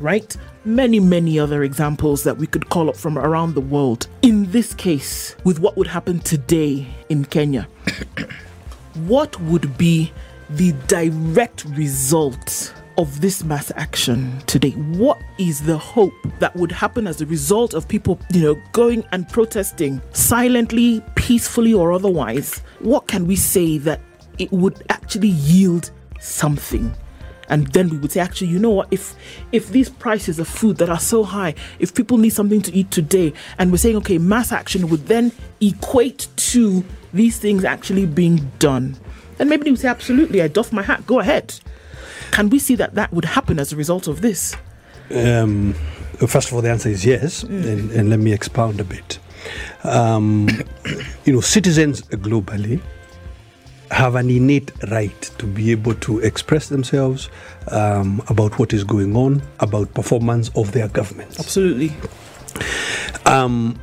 right? 0.00 0.36
Many, 0.64 0.98
many 0.98 1.38
other 1.38 1.62
examples 1.62 2.24
that 2.24 2.38
we 2.38 2.46
could 2.46 2.70
call 2.70 2.88
up 2.88 2.96
from 2.96 3.18
around 3.18 3.54
the 3.54 3.60
world. 3.60 4.08
In 4.22 4.50
this 4.50 4.72
case, 4.72 5.36
with 5.44 5.60
what 5.60 5.76
would 5.76 5.86
happen 5.86 6.18
today 6.20 6.86
in 7.10 7.26
Kenya, 7.26 7.68
what 9.06 9.38
would 9.42 9.76
be 9.76 10.10
the 10.48 10.72
direct 10.88 11.66
result 11.66 12.74
of 12.96 13.20
this 13.20 13.44
mass 13.44 13.70
action 13.76 14.40
today? 14.46 14.70
What 14.70 15.20
is 15.38 15.62
the 15.62 15.76
hope 15.76 16.14
that 16.38 16.56
would 16.56 16.72
happen 16.72 17.06
as 17.06 17.20
a 17.20 17.26
result 17.26 17.74
of 17.74 17.86
people, 17.86 18.18
you 18.32 18.40
know, 18.40 18.62
going 18.72 19.04
and 19.12 19.28
protesting 19.28 20.00
silently, 20.12 21.02
peacefully, 21.14 21.74
or 21.74 21.92
otherwise? 21.92 22.58
What 22.80 23.06
can 23.06 23.26
we 23.26 23.36
say 23.36 23.76
that 23.78 24.00
it 24.38 24.50
would 24.50 24.82
actually 24.88 25.28
yield 25.28 25.92
something? 26.18 26.92
And 27.52 27.66
then 27.68 27.90
we 27.90 27.98
would 27.98 28.10
say 28.10 28.18
actually 28.18 28.48
you 28.48 28.58
know 28.58 28.70
what? 28.70 28.88
If 28.90 29.14
if 29.52 29.68
these 29.68 29.90
prices 29.90 30.38
of 30.38 30.48
food 30.48 30.78
that 30.78 30.88
are 30.88 30.98
so 30.98 31.22
high 31.22 31.54
if 31.78 31.94
people 31.94 32.16
need 32.16 32.30
something 32.30 32.62
to 32.62 32.72
eat 32.72 32.90
today 32.90 33.34
and 33.58 33.70
we're 33.70 33.76
saying 33.76 33.96
okay 33.96 34.18
mass 34.18 34.50
action 34.50 34.88
would 34.88 35.06
then 35.06 35.30
equate 35.60 36.28
to 36.36 36.82
these 37.12 37.38
things 37.38 37.62
actually 37.64 38.06
being 38.06 38.50
done. 38.58 38.96
Then 39.36 39.50
maybe 39.50 39.70
we 39.70 39.76
say 39.76 39.88
absolutely 39.88 40.40
i 40.40 40.48
doff 40.48 40.72
my 40.72 40.82
hat. 40.82 41.06
Go 41.06 41.20
ahead. 41.20 41.60
Can 42.30 42.48
we 42.48 42.58
see 42.58 42.74
that 42.76 42.94
that 42.94 43.12
would 43.12 43.26
happen 43.26 43.58
as 43.58 43.72
a 43.72 43.76
result 43.76 44.08
of 44.08 44.22
this? 44.22 44.56
Um, 45.10 45.74
first 46.26 46.48
of 46.48 46.54
all 46.54 46.62
the 46.62 46.70
answer 46.70 46.88
is 46.88 47.04
yes 47.04 47.44
mm. 47.44 47.66
and, 47.66 47.90
and, 47.90 48.08
let 48.08 48.18
me 48.18 48.32
expound 48.32 48.80
a 48.80 48.84
bit. 48.84 49.18
Um, 49.84 50.48
you 51.26 51.34
know 51.34 51.42
citizens 51.42 52.00
globally 52.02 52.80
have 53.92 54.14
an 54.14 54.30
innate 54.30 54.72
right 54.90 55.20
to 55.38 55.46
be 55.46 55.70
able 55.70 55.94
to 55.94 56.18
express 56.20 56.68
themselves 56.68 57.28
um, 57.70 58.22
about 58.28 58.58
what 58.58 58.72
is 58.72 58.84
going 58.84 59.14
on, 59.16 59.42
about 59.60 59.92
performance 59.94 60.50
of 60.56 60.72
their 60.72 60.88
governments. 60.88 61.38
Absolutely. 61.38 61.92
Um, 63.26 63.78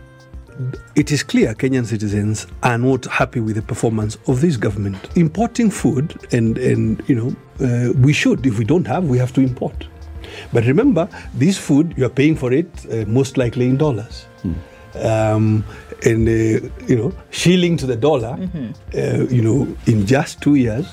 it 0.95 1.11
is 1.11 1.23
clear 1.23 1.53
Kenyan 1.53 1.85
citizens 1.85 2.47
are 2.63 2.77
not 2.77 3.05
happy 3.05 3.39
with 3.39 3.55
the 3.55 3.61
performance 3.61 4.17
of 4.27 4.41
this 4.41 4.57
government. 4.57 4.97
Importing 5.15 5.69
food, 5.71 6.17
and, 6.33 6.57
and 6.57 7.01
you 7.07 7.15
know, 7.15 7.35
uh, 7.65 7.93
we 7.93 8.11
should, 8.11 8.45
if 8.45 8.57
we 8.57 8.65
don't 8.65 8.85
have, 8.87 9.05
we 9.05 9.17
have 9.17 9.31
to 9.33 9.41
import. 9.41 9.87
But 10.51 10.65
remember, 10.65 11.07
this 11.33 11.57
food, 11.57 11.93
you 11.97 12.05
are 12.05 12.09
paying 12.09 12.35
for 12.35 12.51
it 12.51 12.67
uh, 12.91 13.05
most 13.07 13.37
likely 13.37 13.67
in 13.67 13.77
dollars. 13.77 14.25
Hmm. 14.41 14.53
Um, 15.01 15.63
and 16.05 16.27
uh, 16.27 16.69
you 16.88 16.95
know 16.95 17.13
shilling 17.29 17.77
to 17.77 17.85
the 17.85 17.95
dollar, 17.95 18.38
mm-hmm. 18.38 18.71
uh, 18.97 19.25
you 19.29 19.41
know, 19.41 19.67
in 19.85 20.05
just 20.05 20.41
two 20.41 20.55
years, 20.55 20.88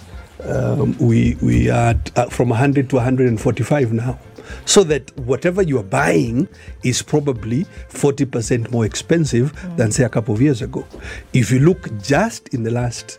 um, 0.44 0.96
we 0.98 1.36
we 1.42 1.70
are 1.70 1.94
uh, 2.16 2.26
from 2.26 2.48
100 2.50 2.90
to 2.90 2.96
145 2.96 3.92
now. 3.92 4.18
So 4.64 4.84
that 4.84 5.16
whatever 5.18 5.60
you 5.60 5.78
are 5.78 5.82
buying 5.82 6.46
is 6.84 7.02
probably 7.02 7.64
40% 7.90 8.70
more 8.70 8.86
expensive 8.86 9.52
mm. 9.52 9.76
than 9.76 9.90
say 9.90 10.04
a 10.04 10.08
couple 10.08 10.34
of 10.36 10.40
years 10.40 10.62
ago. 10.62 10.86
If 11.32 11.50
you 11.50 11.58
look 11.58 11.90
just 12.00 12.54
in 12.54 12.62
the 12.62 12.70
last 12.70 13.18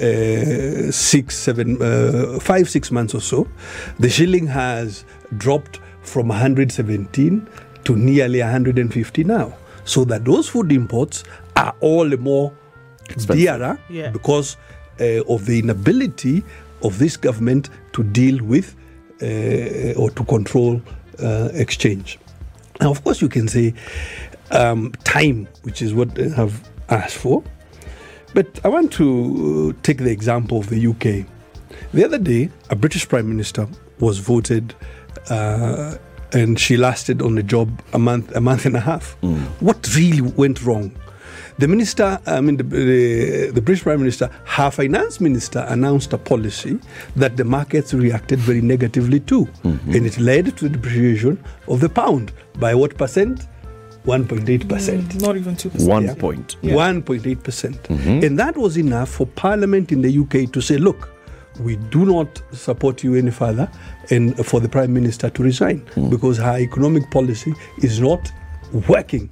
uh, 0.00 0.90
six, 0.90 1.36
seven, 1.36 1.80
uh, 1.80 2.40
five, 2.40 2.68
six 2.68 2.90
months 2.90 3.14
or 3.14 3.20
so, 3.20 3.46
the 4.00 4.10
shilling 4.10 4.48
has 4.48 5.04
dropped 5.36 5.78
from 6.02 6.26
117 6.26 7.46
to 7.84 7.96
nearly 7.96 8.40
150 8.40 9.22
now 9.22 9.56
so 9.84 10.04
that 10.04 10.24
those 10.24 10.48
food 10.48 10.72
imports 10.72 11.24
are 11.56 11.74
all 11.80 12.08
the 12.08 12.16
more 12.16 12.52
Expensive. 13.10 13.36
dearer 13.36 13.78
yeah. 13.88 14.10
because 14.10 14.56
uh, 15.00 15.22
of 15.28 15.46
the 15.46 15.58
inability 15.58 16.42
of 16.82 16.98
this 16.98 17.16
government 17.16 17.70
to 17.92 18.02
deal 18.02 18.42
with 18.44 18.76
uh, 19.22 19.98
or 20.00 20.10
to 20.10 20.24
control 20.24 20.80
uh, 21.22 21.48
exchange. 21.52 22.18
Now, 22.80 22.90
of 22.90 23.04
course, 23.04 23.20
you 23.22 23.28
can 23.28 23.48
say 23.48 23.74
um, 24.50 24.92
time, 25.04 25.48
which 25.62 25.80
is 25.82 25.94
what 25.94 26.14
they 26.14 26.28
have 26.30 26.68
asked 26.88 27.16
for. 27.16 27.42
But 28.34 28.60
I 28.64 28.68
want 28.68 28.92
to 28.94 29.72
take 29.82 29.98
the 29.98 30.10
example 30.10 30.58
of 30.58 30.68
the 30.68 30.86
UK. 30.88 31.26
The 31.92 32.04
other 32.04 32.18
day, 32.18 32.50
a 32.70 32.76
British 32.76 33.08
Prime 33.08 33.28
Minister 33.28 33.68
was 34.00 34.18
voted 34.18 34.74
uh, 35.30 35.94
and 36.34 36.58
she 36.58 36.76
lasted 36.76 37.22
on 37.22 37.36
the 37.36 37.42
job 37.42 37.80
a 37.92 37.98
month, 37.98 38.34
a 38.34 38.40
month 38.40 38.66
and 38.66 38.76
a 38.76 38.80
half. 38.80 39.16
Mm. 39.22 39.38
What 39.60 39.94
really 39.94 40.20
went 40.20 40.62
wrong? 40.64 40.92
The 41.58 41.68
minister, 41.68 42.18
I 42.26 42.40
mean, 42.40 42.56
the, 42.56 42.64
the, 42.64 43.50
the, 43.52 43.62
British 43.62 43.84
Prime 43.84 44.00
Minister, 44.00 44.28
her 44.44 44.72
finance 44.72 45.20
minister 45.20 45.64
announced 45.68 46.12
a 46.12 46.18
policy 46.18 46.80
that 47.14 47.36
the 47.36 47.44
markets 47.44 47.94
reacted 47.94 48.40
very 48.40 48.60
negatively 48.60 49.20
to. 49.20 49.44
Mm-hmm. 49.44 49.92
And 49.92 50.06
it 50.06 50.18
led 50.18 50.56
to 50.56 50.68
the 50.68 50.70
depreciation 50.70 51.42
of 51.68 51.78
the 51.78 51.88
pound. 51.88 52.32
By 52.58 52.74
what 52.74 52.96
percent? 52.98 53.46
1.8%. 54.04 54.64
Mm, 54.66 55.22
not 55.22 55.36
even 55.36 55.54
2%. 55.54 55.88
1 55.88 56.04
yeah. 56.04 56.14
point. 56.14 56.56
Yeah. 56.60 56.74
1.8%. 56.74 57.36
Mm-hmm. 57.36 58.24
And 58.24 58.38
that 58.38 58.56
was 58.56 58.76
enough 58.76 59.08
for 59.08 59.26
Parliament 59.26 59.92
in 59.92 60.02
the 60.02 60.18
UK 60.18 60.52
to 60.52 60.60
say, 60.60 60.76
look, 60.76 61.13
we 61.60 61.76
do 61.76 62.04
not 62.04 62.42
support 62.52 63.02
you 63.04 63.14
any 63.14 63.30
further 63.30 63.70
and 64.10 64.34
for 64.44 64.60
the 64.60 64.68
prime 64.68 64.92
minister 64.92 65.30
to 65.30 65.42
resign 65.42 65.80
mm. 65.94 66.10
because 66.10 66.36
her 66.38 66.58
economic 66.58 67.10
policy 67.10 67.54
is 67.82 68.00
not 68.00 68.32
working 68.88 69.30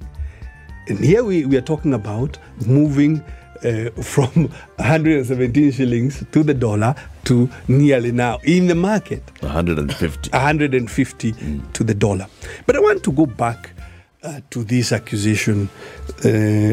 and 0.87 0.99
here 0.99 1.23
we, 1.23 1.45
we 1.45 1.57
are 1.57 1.61
talking 1.61 1.93
about 1.93 2.37
moving 2.65 3.23
uh, 3.63 3.89
from 4.01 4.49
117 4.77 5.71
shillings 5.71 6.23
to 6.31 6.43
the 6.43 6.53
dollar 6.53 6.95
to 7.25 7.49
nearly 7.67 8.11
now 8.11 8.37
in 8.43 8.67
the 8.67 8.75
market 8.75 9.23
150 9.41 10.29
150 10.29 11.33
mm. 11.33 11.73
to 11.73 11.83
the 11.83 11.93
dollar 11.93 12.27
but 12.65 12.75
i 12.75 12.79
want 12.79 13.03
to 13.03 13.11
go 13.11 13.25
back 13.25 13.71
uh, 14.23 14.39
to 14.49 14.63
this 14.63 14.93
accusation 14.93 15.69
uh, 16.23 16.29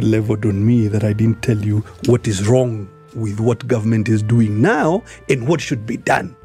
leveled 0.07 0.45
on 0.47 0.65
me 0.65 0.87
that 0.87 1.03
i 1.03 1.13
didn't 1.13 1.43
tell 1.43 1.59
you 1.59 1.81
what 2.07 2.27
is 2.29 2.47
wrong 2.49 2.89
with 3.14 3.40
what 3.40 3.66
government 3.66 4.09
is 4.09 4.23
doing 4.23 4.61
now 4.61 5.03
and 5.29 5.46
what 5.46 5.61
should 5.61 5.87
be 5.87 5.96
done. 5.96 6.37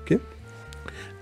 Okay? 0.00 0.18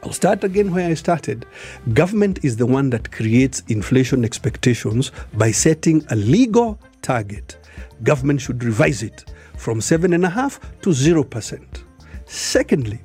I'll 0.03 0.13
start 0.13 0.45
again 0.45 0.73
where 0.73 0.89
I 0.89 0.95
started. 0.95 1.47
Government 1.93 2.45
is 2.45 2.57
the 2.57 2.67
one 2.67 2.91
that 2.91 3.13
creates 3.13 3.63
inflation 3.69 4.25
expectations 4.25 5.13
by 5.35 5.51
setting 5.51 6.05
a 6.11 6.17
legal 6.17 6.79
target. 7.03 7.57
Government 8.03 8.41
should 8.41 8.65
revise 8.65 9.03
it 9.03 9.25
from 9.57 9.81
7.5 9.81 10.59
to 10.83 10.91
0%. 10.91 11.83
Secondly, 12.25 13.01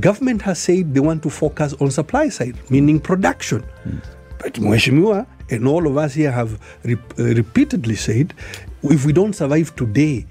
government 0.00 0.42
has 0.42 0.58
said 0.58 0.92
they 0.92 1.00
want 1.00 1.22
to 1.22 1.30
focus 1.30 1.72
on 1.74 1.90
supply 1.90 2.28
side, 2.28 2.56
meaning 2.70 3.00
production. 3.00 3.64
Mm. 3.84 4.04
But 4.38 4.54
Mheshimiwa 4.54 5.26
and 5.50 5.66
all 5.66 5.86
of 5.86 5.96
us 5.96 6.14
here 6.14 6.30
have 6.30 6.60
re- 6.84 6.96
uh, 7.18 7.22
repeatedly 7.34 7.94
said 7.94 8.34
if 8.82 9.06
we 9.06 9.12
don't 9.12 9.32
survive 9.34 9.74
today, 9.76 10.26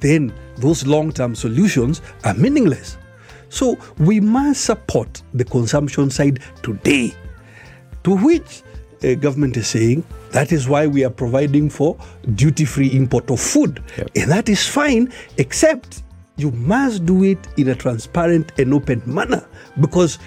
then 0.00 0.32
those 0.56 0.86
long 0.86 1.12
term 1.12 1.34
solutions 1.34 2.02
are 2.24 2.34
meaningless. 2.34 2.98
So 3.48 3.78
we 3.98 4.20
must 4.20 4.64
support 4.64 5.22
the 5.34 5.44
consumption 5.44 6.10
side 6.10 6.40
today, 6.62 7.14
to 8.04 8.16
which 8.16 8.62
a 9.02 9.12
uh, 9.12 9.14
government 9.14 9.56
is 9.56 9.68
saying 9.68 10.04
that 10.32 10.52
is 10.52 10.68
why 10.68 10.86
we 10.86 11.04
are 11.04 11.10
providing 11.10 11.70
for 11.70 11.96
duty 12.34 12.64
free 12.64 12.88
import 12.88 13.30
of 13.30 13.40
food. 13.40 13.82
Yep. 13.96 14.10
And 14.16 14.30
that 14.30 14.48
is 14.48 14.66
fine, 14.66 15.12
except 15.38 16.02
you 16.36 16.50
must 16.52 17.06
do 17.06 17.24
it 17.24 17.38
in 17.56 17.68
a 17.68 17.74
transparent 17.74 18.52
and 18.58 18.74
open 18.74 19.02
manner 19.06 19.46
because 19.80 20.18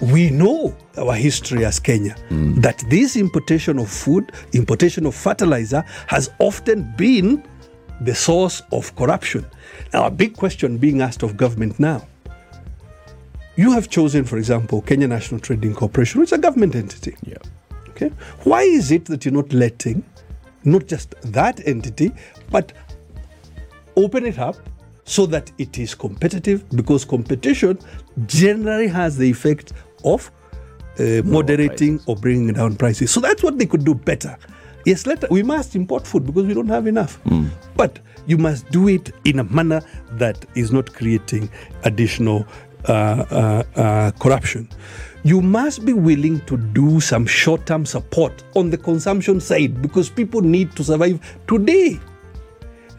we 0.00 0.30
know 0.30 0.76
our 0.98 1.14
history 1.14 1.64
as 1.64 1.78
Kenya 1.78 2.16
mm. 2.28 2.60
that 2.60 2.82
this 2.88 3.16
importation 3.16 3.78
of 3.78 3.88
food, 3.88 4.32
importation 4.52 5.06
of 5.06 5.14
fertilizer 5.14 5.84
has 6.08 6.30
often 6.40 6.92
been 6.96 7.44
the 8.04 8.14
source 8.14 8.62
of 8.72 8.94
corruption. 8.96 9.46
Now, 9.92 10.06
a 10.06 10.10
big 10.10 10.36
question 10.36 10.78
being 10.78 11.00
asked 11.00 11.22
of 11.22 11.36
government 11.36 11.78
now. 11.78 12.06
You 13.56 13.72
have 13.72 13.90
chosen, 13.90 14.24
for 14.24 14.38
example, 14.38 14.80
Kenya 14.82 15.08
National 15.08 15.38
Trading 15.38 15.74
Corporation, 15.74 16.20
which 16.20 16.28
is 16.28 16.32
a 16.32 16.38
government 16.38 16.74
entity. 16.74 17.16
Yeah. 17.22 17.36
Okay. 17.90 18.10
Why 18.44 18.62
is 18.62 18.90
it 18.90 19.04
that 19.06 19.24
you're 19.24 19.34
not 19.34 19.52
letting 19.52 20.02
not 20.64 20.86
just 20.86 21.14
that 21.32 21.66
entity, 21.66 22.12
but 22.50 22.72
open 23.96 24.26
it 24.26 24.38
up 24.38 24.56
so 25.04 25.26
that 25.26 25.50
it 25.58 25.78
is 25.78 25.94
competitive 25.94 26.68
because 26.70 27.04
competition 27.04 27.78
generally 28.26 28.88
has 28.88 29.16
the 29.16 29.28
effect 29.28 29.72
of 30.04 30.30
uh, 30.98 31.22
moderating 31.24 32.00
or 32.06 32.16
bringing 32.16 32.52
down 32.52 32.76
prices. 32.76 33.10
So 33.10 33.20
that's 33.20 33.42
what 33.42 33.58
they 33.58 33.66
could 33.66 33.84
do 33.84 33.94
better. 33.94 34.36
Yes, 34.84 35.06
let 35.06 35.30
we 35.30 35.42
must 35.42 35.76
import 35.76 36.06
food 36.06 36.26
because 36.26 36.46
we 36.46 36.54
don't 36.54 36.68
have 36.68 36.86
enough. 36.86 37.20
But 37.76 37.98
you 38.26 38.38
must 38.38 38.70
do 38.70 38.88
it 38.88 39.12
in 39.24 39.38
a 39.38 39.44
manner 39.44 39.80
that 40.12 40.44
is 40.54 40.72
not 40.72 40.92
creating 40.92 41.50
additional 41.84 42.46
uh, 42.88 42.92
uh, 43.30 43.62
uh, 43.80 44.10
corruption. 44.12 44.68
You 45.24 45.40
must 45.40 45.84
be 45.84 45.92
willing 45.92 46.40
to 46.46 46.56
do 46.56 47.00
some 47.00 47.26
short 47.26 47.64
term 47.64 47.86
support 47.86 48.42
on 48.56 48.70
the 48.70 48.76
consumption 48.78 49.40
side 49.40 49.80
because 49.80 50.08
people 50.10 50.40
need 50.40 50.74
to 50.76 50.82
survive 50.82 51.20
today. 51.46 52.00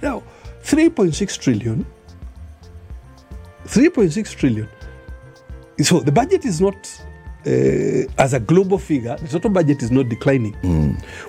Now, 0.02 0.24
3.6 0.63 1.38
trillion, 1.38 1.86
3.6 3.65 4.36
trillion. 4.36 4.69
So 5.82 6.00
the 6.00 6.12
budget 6.12 6.46
is 6.46 6.62
not, 6.62 6.76
uh, 7.45 8.21
as 8.21 8.34
a 8.34 8.39
global 8.39 8.77
figure, 8.77 9.15
the 9.17 9.27
total 9.27 9.49
budget 9.49 9.84
is 9.84 9.91
not 9.91 10.10
declining. 10.10 10.53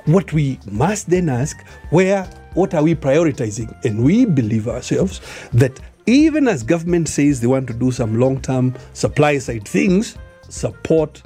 What 0.05 0.33
we 0.33 0.59
must 0.71 1.11
then 1.11 1.29
ask, 1.29 1.65
where, 1.91 2.25
what 2.55 2.75
are 2.75 2.83
we 2.83 2.95
prioritizing? 2.95 3.75
And 3.85 4.05
we 4.05 4.25
believe 4.25 4.69
ourselves 4.69 5.21
that 5.53 5.79
even 6.07 6.49
as 6.49 6.63
government 6.63 7.09
says 7.09 7.41
they 7.41 7.47
want 7.47 7.67
to 7.69 7.75
do 7.75 7.91
some 7.91 8.19
long-term 8.21 8.75
supply 8.93 9.39
side 9.39 9.67
things, 9.67 10.17
support 10.49 11.23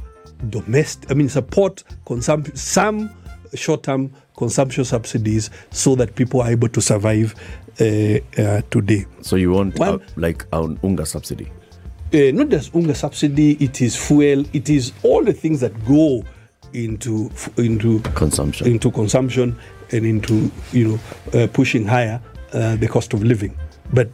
domestic, 0.51 1.11
I 1.11 1.15
mean, 1.15 1.29
support 1.29 1.83
consumption, 2.07 2.57
some 2.57 3.11
short-term 3.55 4.13
consumption 4.37 4.85
subsidies 4.85 5.51
so 5.71 5.95
that 5.97 6.15
people 6.15 6.41
are 6.41 6.51
able 6.51 6.69
to 6.69 6.81
survive 6.81 7.35
uh, 7.81 7.85
uh, 8.41 8.63
today. 8.71 9.05
So 9.21 9.37
you 9.37 9.51
want 9.51 9.79
One- 9.79 10.01
uh, 10.01 10.07
like 10.17 10.47
an 10.53 10.79
unga 10.83 11.05
subsidy? 11.07 11.51
Uh, 12.15 12.31
not 12.33 12.49
just 12.49 12.75
unga 12.75 12.95
subsidy, 12.95 13.53
it 13.61 13.81
is 13.81 13.97
fuel, 13.97 14.45
it 14.53 14.69
is 14.69 14.93
all 15.03 15.23
the 15.25 15.33
things 15.33 15.61
that 15.61 15.73
go 15.87 16.25
into 16.75 17.31
into 17.57 18.01
Consumption. 18.15 18.67
into 18.67 18.91
consumption 18.91 19.59
and 19.91 20.05
into 20.05 20.51
you 20.73 20.89
know 21.33 21.43
uh, 21.43 21.47
pushing 21.49 21.87
higher 21.87 22.21
uh, 22.53 22.77
the 22.77 22.87
cost 22.89 23.15
of 23.15 23.23
living. 23.25 23.57
But 23.93 24.11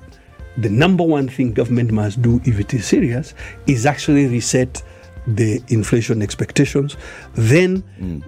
the 0.56 0.68
number 0.70 1.02
one 1.02 1.28
thing 1.28 1.52
government 1.52 1.90
must 1.90 2.22
do 2.22 2.40
if 2.44 2.60
it 2.60 2.72
is 2.74 2.86
serious 2.86 3.34
is 3.66 3.86
actually 3.86 4.26
reset 4.28 4.82
the 5.26 5.60
inflation 5.68 6.22
expectations. 6.22 6.96
Then 7.34 8.22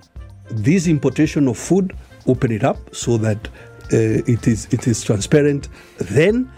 this 0.51 0.89
importation 0.89 1.47
of 1.47 1.57
food 1.57 1.93
open 2.27 2.51
it 2.51 2.65
up 2.65 2.79
so 2.95 3.17
that 3.19 3.47
uh, 3.93 4.27
it 4.27 4.49
is 4.49 4.67
it 4.73 4.89
is 4.89 5.05
transparent. 5.05 5.69
Then 5.99 6.51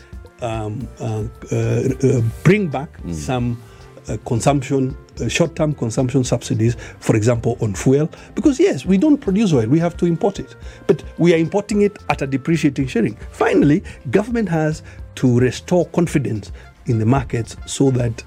um, 0.43 0.89
uh, 1.01 1.25
uh, 1.53 2.21
bring 2.45 2.69
back 2.69 2.91
some 3.13 3.61
uh, 4.09 4.17
consumption, 4.25 4.97
uh, 5.21 5.29
short-term 5.29 5.75
consumption 5.75 6.25
subsidies, 6.25 6.77
for 7.01 7.15
example, 7.17 7.57
on 7.61 7.75
fuel. 7.75 8.09
Because 8.35 8.59
yes, 8.59 8.87
we 8.87 8.97
don't 8.99 9.19
produce 9.19 9.53
oil; 9.53 9.67
we 9.67 9.79
have 9.79 9.97
to 9.99 10.07
import 10.07 10.39
it, 10.39 10.55
but 10.87 11.03
we 11.19 11.35
are 11.35 11.39
importing 11.39 11.83
it 11.83 11.99
at 12.09 12.23
a 12.23 12.27
depreciating 12.27 12.87
shilling. 12.87 13.17
Finally, 13.33 13.83
government 14.11 14.49
has 14.49 14.83
to 15.17 15.39
restore 15.41 15.87
confidence 15.89 16.53
in 16.87 16.99
the 16.99 17.07
markets 17.07 17.57
so 17.67 17.91
that 17.91 18.23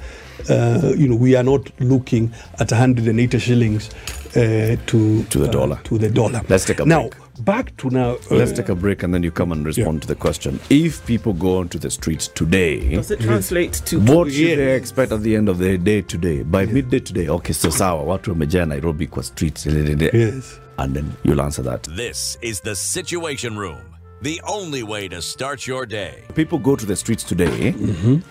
uh, 0.50 0.94
you 0.96 1.08
know 1.08 1.16
we 1.16 1.36
are 1.36 1.44
not 1.44 1.72
looking 1.80 2.32
at 2.60 2.70
180 2.72 3.40
shillings 3.40 3.90
uh, 4.36 4.76
to 4.86 5.24
To 5.24 5.40
the 5.40 5.48
uh, 5.48 5.52
dollar. 5.52 5.80
to 5.86 5.98
the 5.98 6.10
dollar. 6.10 6.42
Let's 6.50 6.66
take 6.66 6.80
a 6.80 6.86
now 6.86 7.10
break. 7.10 7.16
Back 7.46 7.76
to 7.78 7.90
now. 7.90 8.12
uh, 8.32 8.36
Let's 8.36 8.52
take 8.52 8.70
a 8.70 8.76
break 8.76 9.04
and 9.04 9.14
then 9.14 9.24
you 9.24 9.32
come 9.32 9.52
and 9.52 9.66
respond 9.66 10.02
to 10.02 10.08
the 10.08 10.16
question. 10.16 10.60
If 10.70 11.06
people 11.06 11.34
go 11.34 11.58
onto 11.60 11.80
the 11.80 11.90
streets 11.90 12.28
today, 12.34 12.96
Does 12.96 13.12
it 13.12 13.20
translate 13.20 13.74
to 13.86 14.00
what 14.00 14.32
should 14.32 14.50
Yeah. 14.50 14.56
they 14.56 14.76
expect 14.76 15.12
at 15.12 15.22
the 15.24 15.36
end 15.36 15.50
of 15.50 15.58
the 15.58 15.78
day 15.78 16.02
today? 16.02 16.44
By 16.44 16.66
midday 16.66 17.00
today, 17.00 17.30
okay, 17.30 17.54
so 17.54 17.70
sawa, 17.72 18.04
watu 18.04 18.30
wamejaa 18.32 18.66
Nairobi 18.66 19.08
kwa 19.08 19.24
streets. 19.24 19.66
yes. 19.66 20.60
And 20.78 20.94
then 20.96 21.06
you'll 21.24 21.42
answer 21.42 21.66
that. 21.66 21.88
This 21.96 22.38
is 22.42 22.62
the 22.62 22.76
Situation 22.76 23.58
Room, 23.58 23.78
the 24.24 24.42
only 24.48 24.84
way 24.84 25.10
to 25.10 25.22
start 25.22 25.68
your 25.68 25.86
day. 25.88 26.14
People 26.36 26.58
go 26.60 26.76
to 26.76 26.86
the 26.86 26.96
streets 26.96 27.24
today. 27.26 27.74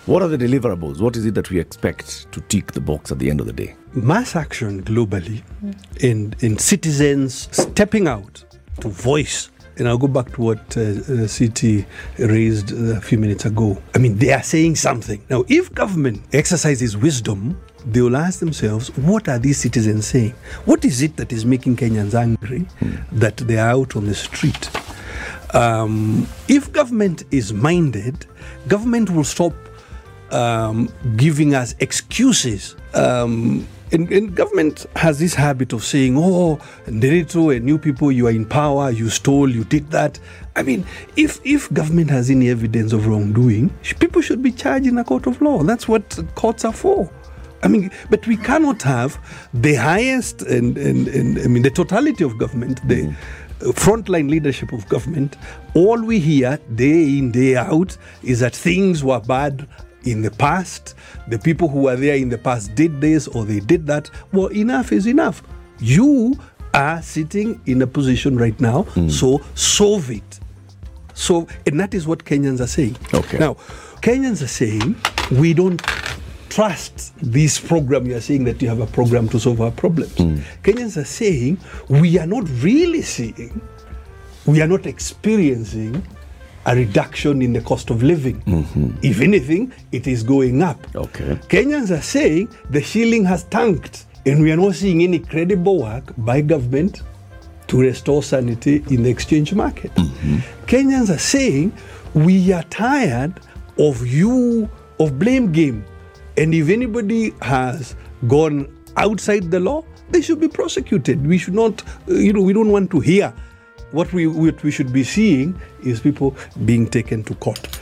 What 0.07 0.23
are 0.23 0.37
the 0.37 0.47
deliverables? 0.47 0.99
What 1.01 1.15
is 1.15 1.25
it 1.25 1.33
that 1.35 1.49
we 1.49 1.59
expect 1.59 2.31
to 2.31 2.41
tick 2.41 2.71
the 2.73 2.79
box 2.81 3.11
at 3.11 3.19
the 3.19 3.29
end 3.29 3.39
of 3.41 3.47
the 3.47 3.53
day? 3.53 3.75
mass 3.93 4.35
action 4.37 4.81
globally 4.83 5.41
in 5.99 6.33
and 6.41 6.59
citizens 6.61 7.49
stepping 7.51 8.07
out 8.07 8.41
to 8.79 8.89
voice. 8.89 9.49
And 9.77 9.87
I'll 9.87 9.97
go 9.97 10.07
back 10.07 10.33
to 10.33 10.41
what 10.41 10.77
uh, 10.77 10.81
uh, 10.81 11.27
CT 11.27 11.85
raised 12.19 12.71
a 12.71 13.01
few 13.01 13.17
minutes 13.17 13.45
ago. 13.45 13.81
I 13.95 13.99
mean, 13.99 14.17
they 14.17 14.31
are 14.31 14.43
saying 14.43 14.75
something. 14.75 15.23
Now, 15.29 15.43
if 15.47 15.73
government 15.73 16.21
exercises 16.33 16.97
wisdom, 16.97 17.59
they 17.85 18.01
will 18.01 18.15
ask 18.15 18.39
themselves, 18.39 18.95
what 18.97 19.27
are 19.27 19.39
these 19.39 19.57
citizens 19.57 20.07
saying? 20.07 20.33
What 20.65 20.85
is 20.85 21.01
it 21.01 21.15
that 21.17 21.31
is 21.31 21.45
making 21.45 21.77
Kenyans 21.77 22.13
angry 22.13 22.67
that 23.11 23.37
they 23.37 23.57
are 23.57 23.71
out 23.71 23.95
on 23.95 24.05
the 24.05 24.13
street? 24.13 24.69
Um, 25.53 26.27
if 26.47 26.71
government 26.71 27.23
is 27.31 27.53
minded, 27.53 28.25
government 28.67 29.09
will 29.09 29.23
stop 29.23 29.53
um, 30.31 30.89
giving 31.15 31.55
us 31.55 31.75
excuses. 31.79 32.75
Um, 32.93 33.67
and, 33.93 34.09
and 34.11 34.33
government 34.33 34.85
has 34.95 35.19
this 35.19 35.33
habit 35.33 35.73
of 35.73 35.83
saying, 35.83 36.17
"Oh, 36.17 36.59
Nderito 36.85 37.55
and 37.55 37.65
new 37.65 37.77
people, 37.77 38.11
you 38.11 38.27
are 38.27 38.31
in 38.31 38.45
power, 38.45 38.89
you 38.89 39.09
stole, 39.09 39.49
you 39.49 39.65
did 39.65 39.91
that." 39.91 40.19
I 40.55 40.63
mean, 40.63 40.85
if 41.17 41.41
if 41.43 41.71
government 41.73 42.09
has 42.09 42.29
any 42.29 42.49
evidence 42.49 42.93
of 42.93 43.07
wrongdoing, 43.07 43.69
people 43.99 44.21
should 44.21 44.41
be 44.41 44.51
charged 44.51 44.87
in 44.87 44.97
a 44.97 45.03
court 45.03 45.27
of 45.27 45.41
law. 45.41 45.63
That's 45.63 45.87
what 45.87 46.17
courts 46.35 46.63
are 46.63 46.73
for. 46.73 47.09
I 47.63 47.67
mean, 47.67 47.91
but 48.09 48.25
we 48.27 48.37
cannot 48.37 48.81
have 48.81 49.19
the 49.53 49.75
highest 49.75 50.41
and, 50.41 50.77
and, 50.77 51.07
and 51.07 51.39
I 51.39 51.47
mean 51.47 51.63
the 51.63 51.69
totality 51.69 52.23
of 52.23 52.37
government, 52.37 52.85
the 52.87 53.07
uh, 53.09 53.65
frontline 53.73 54.29
leadership 54.29 54.71
of 54.71 54.87
government. 54.89 55.37
All 55.75 56.01
we 56.01 56.19
hear 56.19 56.59
day 56.75 57.19
in 57.19 57.31
day 57.31 57.55
out 57.55 57.97
is 58.23 58.39
that 58.39 58.55
things 58.55 59.03
were 59.03 59.19
bad 59.19 59.67
in 60.05 60.21
the 60.21 60.31
past. 60.31 60.95
The 61.27 61.39
people 61.39 61.67
who 61.67 61.81
were 61.81 61.95
there 61.95 62.15
in 62.15 62.29
the 62.29 62.37
past 62.37 62.75
did 62.75 63.01
this 63.01 63.27
or 63.27 63.45
they 63.45 63.59
did 63.59 63.87
that. 63.87 64.09
Well, 64.31 64.47
enough 64.47 64.91
is 64.91 65.07
enough. 65.07 65.43
You 65.79 66.37
are 66.73 67.01
sitting 67.01 67.59
in 67.65 67.81
a 67.81 67.87
position 67.87 68.37
right 68.37 68.59
now, 68.59 68.83
hmm. 68.83 69.09
so 69.09 69.41
solve 69.55 70.11
it. 70.11 70.39
So, 71.13 71.47
and 71.65 71.79
that 71.79 71.93
is 71.93 72.07
what 72.07 72.23
Kenyans 72.23 72.61
are 72.61 72.67
saying. 72.67 72.95
Okay. 73.13 73.37
Now, 73.37 73.55
Kenyans 74.01 74.41
are 74.41 74.47
saying 74.47 74.95
we 75.31 75.53
don't 75.53 75.81
trust 76.49 77.13
this 77.21 77.59
program. 77.59 78.05
You 78.05 78.15
are 78.15 78.21
saying 78.21 78.43
that 78.45 78.61
you 78.61 78.69
have 78.69 78.79
a 78.79 78.87
program 78.87 79.29
to 79.29 79.39
solve 79.39 79.61
our 79.61 79.71
problems. 79.71 80.17
Hmm. 80.17 80.37
Kenyans 80.63 80.97
are 80.97 81.05
saying 81.05 81.59
we 81.89 82.17
are 82.17 82.27
not 82.27 82.47
really 82.61 83.01
seeing, 83.01 83.61
we 84.45 84.61
are 84.61 84.67
not 84.67 84.85
experiencing 84.85 86.05
a 86.65 86.75
reduction 86.75 87.41
in 87.41 87.53
the 87.53 87.61
cost 87.61 87.89
of 87.89 88.03
living. 88.03 88.41
If 89.01 89.21
anything, 89.21 89.73
it 89.91 90.07
is 90.07 90.23
going 90.23 90.61
up. 90.61 90.77
Okay. 90.95 91.35
Kenyans 91.47 91.89
are 91.95 92.01
saying 92.01 92.49
the 92.69 92.81
shilling 92.81 93.25
has 93.25 93.43
tanked, 93.45 94.05
and 94.25 94.41
we 94.41 94.51
are 94.51 94.57
not 94.57 94.75
seeing 94.75 95.01
any 95.01 95.19
credible 95.19 95.81
work 95.81 96.13
by 96.17 96.41
government 96.41 97.01
to 97.67 97.79
restore 97.79 98.21
sanity 98.21 98.83
in 98.89 99.03
the 99.03 99.09
exchange 99.09 99.53
market. 99.53 99.91
Kenyans 100.67 101.09
are 101.09 101.17
saying 101.17 101.73
we 102.13 102.51
are 102.53 102.63
tired 102.63 103.39
of 103.79 104.05
you 104.05 104.69
of 104.99 105.17
blame 105.17 105.51
game, 105.51 105.83
and 106.37 106.53
if 106.53 106.69
anybody 106.69 107.33
has 107.41 107.95
gone 108.27 108.67
outside 108.97 109.49
the 109.49 109.59
law, 109.59 109.83
they 110.11 110.21
should 110.21 110.39
be 110.39 110.47
prosecuted. 110.47 111.25
We 111.25 111.37
should 111.37 111.53
not, 111.55 111.81
uh, 112.07 112.13
you 112.13 112.33
know, 112.33 112.41
we 112.41 112.53
don't 112.53 112.69
want 112.69 112.91
to 112.91 112.99
hear. 112.99 113.33
What 113.91 114.13
we 114.13 114.27
what 114.27 114.63
we 114.63 114.71
should 114.71 114.91
be 114.93 115.03
seeing 115.03 115.59
is 115.83 115.99
people 115.99 116.35
being 116.65 116.87
taken 116.87 117.23
to 117.25 117.35
court. 117.35 117.79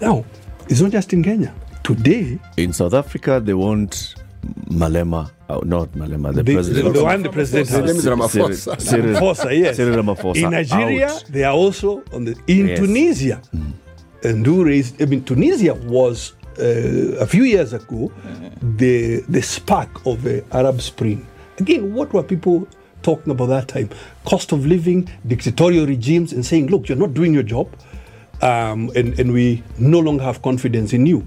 Now, 0.00 0.24
it's 0.68 0.80
not 0.80 0.92
just 0.92 1.12
in 1.12 1.22
Kenya. 1.22 1.52
Today, 1.82 2.38
In 2.56 2.72
South 2.72 2.94
Africa, 2.94 3.40
they 3.42 3.54
want 3.54 4.14
Malema, 4.68 5.30
uh, 5.48 5.60
not 5.64 5.88
Malema, 5.92 6.34
the, 6.34 6.42
the, 6.42 6.52
president. 6.54 6.94
the 6.94 7.04
one 7.04 7.22
the 7.22 7.30
president 7.30 7.68
His 7.68 7.76
name 7.78 7.86
has. 7.86 7.96
is 7.98 8.06
Ramaphosa. 8.06 8.80
Cyril- 8.80 9.14
Ramaphosa, 9.20 9.58
yes. 9.58 9.76
Cyril 9.76 10.02
Ramaphosa 10.02 10.36
In 10.44 10.50
Nigeria, 10.50 11.08
out. 11.08 11.24
they 11.30 11.44
are 11.44 11.54
also 11.54 12.02
on 12.12 12.24
the. 12.24 12.36
In 12.48 12.68
Yes. 12.68 12.78
Tunisia, 12.80 13.40
and 14.24 14.44
who 14.44 14.64
raised? 14.64 15.00
I 15.00 15.06
mean, 15.06 15.24
Tunisia 15.24 15.74
was 15.74 16.32
uh, 16.58 16.62
a 17.22 17.26
few 17.26 17.44
years 17.44 17.72
ago 17.72 18.12
the 18.76 19.20
the 19.28 19.40
spark 19.42 20.04
of 20.06 20.22
the 20.22 20.44
Arab 20.52 20.80
Spring. 20.82 21.24
Again, 21.58 21.94
what 21.94 22.12
were 22.12 22.22
people 22.22 22.66
talking 23.06 23.30
about 23.32 23.46
that 23.46 23.68
time? 23.68 23.88
Cost 24.24 24.52
of 24.52 24.66
living, 24.66 25.08
dictatorial 25.26 25.86
regimes, 25.86 26.32
and 26.32 26.44
saying, 26.44 26.66
"Look, 26.72 26.88
you're 26.88 26.98
not 27.06 27.14
doing 27.14 27.32
your 27.38 27.44
job, 27.54 27.68
um, 28.42 28.90
and 28.96 29.18
and 29.20 29.32
we 29.32 29.62
no 29.78 30.00
longer 30.00 30.24
have 30.24 30.42
confidence 30.42 30.92
in 30.92 31.06
you." 31.06 31.24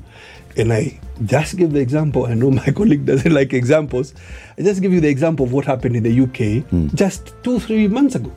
And 0.57 0.73
I 0.73 0.99
just 1.25 1.55
give 1.57 1.71
the 1.71 1.79
example. 1.79 2.25
I 2.25 2.33
know 2.33 2.51
my 2.63 2.71
colleague 2.79 3.05
doesn't 3.05 3.31
like 3.33 3.53
examples. 3.53 4.13
I 4.57 4.61
just 4.63 4.81
give 4.81 4.91
you 4.93 4.99
the 4.99 5.07
example 5.09 5.45
of 5.45 5.53
what 5.53 5.65
happened 5.65 5.95
in 5.95 6.03
the 6.03 6.15
UK 6.25 6.95
just 6.95 7.33
two, 7.43 7.59
three 7.59 7.87
months 7.87 8.15
ago. 8.15 8.31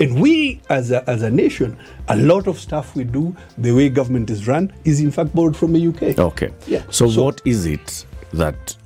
And 0.00 0.20
we, 0.20 0.60
as 0.70 0.90
a, 0.90 1.08
as 1.08 1.22
a 1.22 1.30
nation, 1.30 1.76
a 2.08 2.16
lot 2.16 2.48
of 2.48 2.58
stuff 2.58 2.94
we 2.96 3.04
do, 3.04 3.34
the 3.58 3.72
way 3.72 3.88
government 3.88 4.28
is 4.28 4.46
run, 4.48 4.72
is 4.84 5.00
in 5.00 5.10
fact 5.12 5.34
borrowed 5.34 5.56
from 5.56 5.72
the 5.72 5.86
UK. 5.90 6.18
Okay. 6.18 6.50
Yeah. 6.66 6.82
So, 6.90 7.08
So- 7.08 7.22
what 7.24 7.40
is 7.44 7.66
it 7.66 8.04
that 8.32 8.76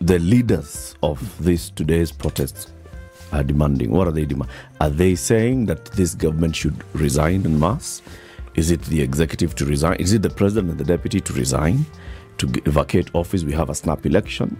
the 0.00 0.18
leaders 0.20 0.94
of 1.02 1.18
this 1.44 1.70
today's 1.70 2.12
protests 2.12 2.68
are 3.32 3.42
demanding? 3.42 3.90
What 3.90 4.08
are 4.08 4.12
they 4.12 4.24
demanding? 4.24 4.54
Are 4.80 4.90
they 4.90 5.14
saying 5.14 5.66
that 5.66 5.86
this 5.86 6.14
government 6.14 6.56
should 6.56 6.84
resign 6.94 7.44
en 7.44 7.58
masse? 7.58 8.02
Is 8.54 8.70
it 8.70 8.82
the 8.82 9.00
executive 9.00 9.54
to 9.56 9.64
resign? 9.64 9.96
Is 9.96 10.12
it 10.12 10.22
the 10.22 10.30
president 10.30 10.70
and 10.70 10.78
the 10.78 10.84
deputy 10.84 11.20
to 11.20 11.32
resign? 11.32 11.86
To 12.38 12.46
vacate 12.70 13.10
office, 13.14 13.42
we 13.42 13.52
have 13.52 13.68
a 13.68 13.74
snap 13.74 14.06
election. 14.06 14.56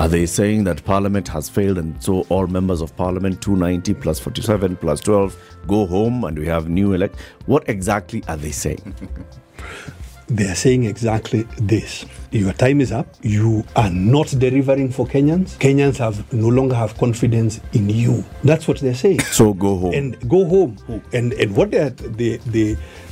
Are 0.00 0.08
they 0.08 0.26
saying 0.26 0.64
that 0.64 0.84
parliament 0.84 1.28
has 1.28 1.48
failed 1.48 1.78
and 1.78 2.02
so 2.02 2.22
all 2.28 2.48
members 2.48 2.80
of 2.80 2.96
parliament, 2.96 3.40
290 3.40 3.94
plus 3.94 4.18
47 4.18 4.76
plus 4.76 5.00
12, 5.00 5.36
go 5.68 5.86
home 5.86 6.24
and 6.24 6.36
we 6.36 6.46
have 6.46 6.68
new 6.68 6.94
elect? 6.94 7.16
What 7.46 7.68
exactly 7.68 8.24
are 8.26 8.36
they 8.36 8.50
saying? 8.50 8.94
They 10.36 10.46
are 10.48 10.54
saying 10.54 10.84
exactly 10.84 11.42
this. 11.58 12.06
Your 12.30 12.54
time 12.54 12.80
is 12.80 12.90
up. 12.90 13.06
You 13.22 13.64
are 13.76 13.90
not 13.90 14.28
delivering 14.38 14.90
for 14.90 15.06
Kenyans. 15.06 15.58
Kenyans 15.58 15.98
have 15.98 16.16
no 16.32 16.48
longer 16.48 16.74
have 16.74 16.96
confidence 16.96 17.60
in 17.74 17.90
you. 17.90 18.24
That's 18.42 18.66
what 18.66 18.78
they're 18.78 18.94
saying. 18.94 19.20
So 19.20 19.52
go 19.52 19.76
home. 19.76 19.92
and 19.94 20.28
go 20.30 20.44
home. 20.46 20.72
And 21.12 21.34
and 21.34 21.54
what 21.54 21.70
they 21.72 21.88
they 22.20 22.36
they 22.54 22.68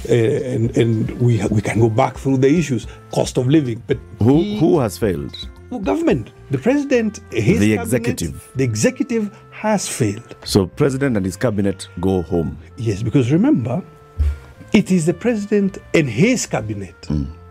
uh, 0.09 0.55
and 0.55 0.75
and 0.79 1.21
we 1.21 1.33
we 1.51 1.61
can 1.61 1.79
go 1.81 1.91
back 1.91 2.17
through 2.17 2.39
the 2.39 2.49
issues, 2.49 2.87
cost 3.13 3.37
of 3.37 3.47
living, 3.49 3.83
but 3.87 3.99
who, 4.19 4.37
he- 4.39 4.59
who 4.59 4.79
has 4.81 4.97
failed? 4.97 5.37
government, 5.85 6.33
the 6.51 6.59
president, 6.59 7.21
his 7.31 7.61
The 7.61 7.77
cabinet, 7.77 7.83
executive. 7.85 8.51
the 8.57 8.65
executive 8.65 9.31
has 9.53 9.87
failed. 9.89 10.35
So 10.45 10.67
president 10.67 11.17
and 11.17 11.25
his 11.25 11.37
cabinet 11.37 11.87
go 12.01 12.23
home. 12.23 12.59
Yes, 12.77 13.03
because 13.05 13.31
remember, 13.31 13.81
it 14.73 14.91
is 14.91 15.07
the 15.07 15.15
president 15.15 15.79
and 15.95 16.09
his 16.09 16.47
cabinet. 16.47 17.09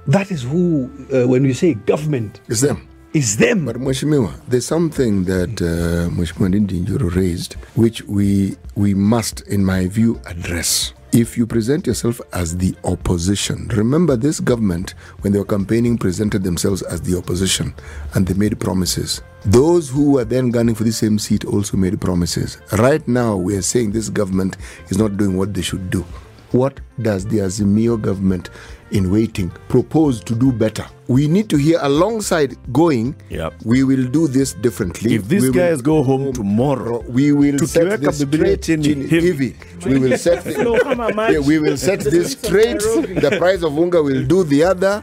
That 0.08 0.32
is 0.32 0.44
who, 0.44 0.90
uh, 1.14 1.28
when 1.28 1.44
we 1.44 1.54
say 1.54 1.74
government, 1.76 2.42
It's 2.48 2.62
them. 2.62 2.88
is 3.14 3.38
them. 3.38 3.66
But 3.66 3.76
Mheshimiwa, 3.78 4.34
there's 4.48 4.66
something 4.66 5.26
that 5.26 5.62
uh, 5.62 6.10
Mheshimiwa 6.16 6.50
Ndindi 6.50 7.16
raised, 7.16 7.54
which 7.76 8.02
we 8.04 8.56
we 8.76 8.94
must, 8.94 9.42
in 9.48 9.64
my 9.64 9.88
view, 9.88 10.20
address. 10.26 10.94
If 11.12 11.38
you 11.40 11.48
present 11.48 11.88
yourself 11.88 12.22
as 12.34 12.56
the 12.58 12.76
opposition, 12.84 13.68
remember 13.70 14.16
this 14.16 14.40
government, 14.40 14.94
when 15.22 15.34
they 15.34 15.40
were 15.40 15.46
campaigning, 15.46 15.98
presented 15.98 16.44
themselves 16.44 16.84
as 16.84 17.02
the 17.02 17.18
opposition 17.18 17.74
and 18.14 18.28
they 18.28 18.36
made 18.36 18.60
promises. 18.60 19.22
Those 19.44 19.90
who 19.90 20.12
were 20.14 20.24
then 20.26 20.52
gunning 20.52 20.76
for 20.76 20.84
the 20.84 20.92
same 20.92 21.18
seat 21.18 21.46
also 21.46 21.78
made 21.78 22.00
promises. 22.00 22.60
Right 22.78 23.06
now, 23.08 23.36
we 23.38 23.56
are 23.58 23.64
saying 23.64 23.92
this 23.92 24.10
government 24.10 24.58
is 24.90 25.00
not 25.00 25.18
doing 25.18 25.36
what 25.36 25.52
they 25.56 25.64
should 25.64 25.90
do. 25.90 26.06
What 26.52 26.80
does 27.02 27.26
the 27.26 27.38
Azimio 27.40 28.02
government 28.02 28.50
in 28.92 29.12
waiting 29.12 29.52
propose 29.68 30.20
to 30.24 30.34
do 30.34 30.52
better? 30.52 30.84
We 31.08 31.28
need 31.28 31.48
to 31.50 31.58
hear 31.58 31.78
alongside 31.82 32.56
going, 32.74 33.16
Yep. 33.30 33.54
we 33.66 33.84
will 33.84 34.06
do 34.08 34.28
this 34.28 34.54
differently. 34.54 35.14
If 35.16 35.28
these 35.28 35.44
We 35.44 35.50
will 35.50 35.56
guys 35.56 35.82
go 35.82 36.02
home 36.04 36.34
tomorrow, 36.34 37.02
we 37.08 37.32
will 37.34 37.54
Tutiweka 37.56 37.68
set 37.68 38.02
this 38.02 38.18
straight 38.20 38.62
chini 38.64 38.84
chini 38.84 39.08
hivi. 39.08 39.32
hivi. 39.32 39.86
We 39.86 40.00
will 40.00 40.18
set 40.26 40.46
No, 40.58 40.80
kama 40.80 41.12
maji. 41.14 41.34
yeah, 41.34 41.40
we 41.40 41.60
will 41.60 41.78
set 41.78 42.00
this 42.02 42.32
straight. 42.42 42.80
The 42.80 43.36
price 43.38 43.62
of 43.64 43.78
unga 43.78 44.02
will 44.02 44.26
do 44.26 44.44
the 44.44 44.64
other. 44.64 45.02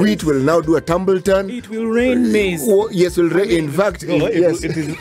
Wheat 0.00 0.22
will 0.24 0.40
now 0.40 0.60
do 0.60 0.76
a 0.76 0.80
tumble 0.80 1.20
turn. 1.20 1.48
It 1.48 1.70
will 1.70 1.86
rain 1.86 2.30
maize. 2.32 2.62
Oh, 2.68 2.88
yes, 2.90 3.16
will 3.16 3.30
ra- 3.30 3.42
in 3.42 3.70
fact, 3.70 4.04
No, 4.06 4.26
it- 4.26 4.40
yes. 4.40 4.62
it 4.64 4.76
is. 4.76 4.94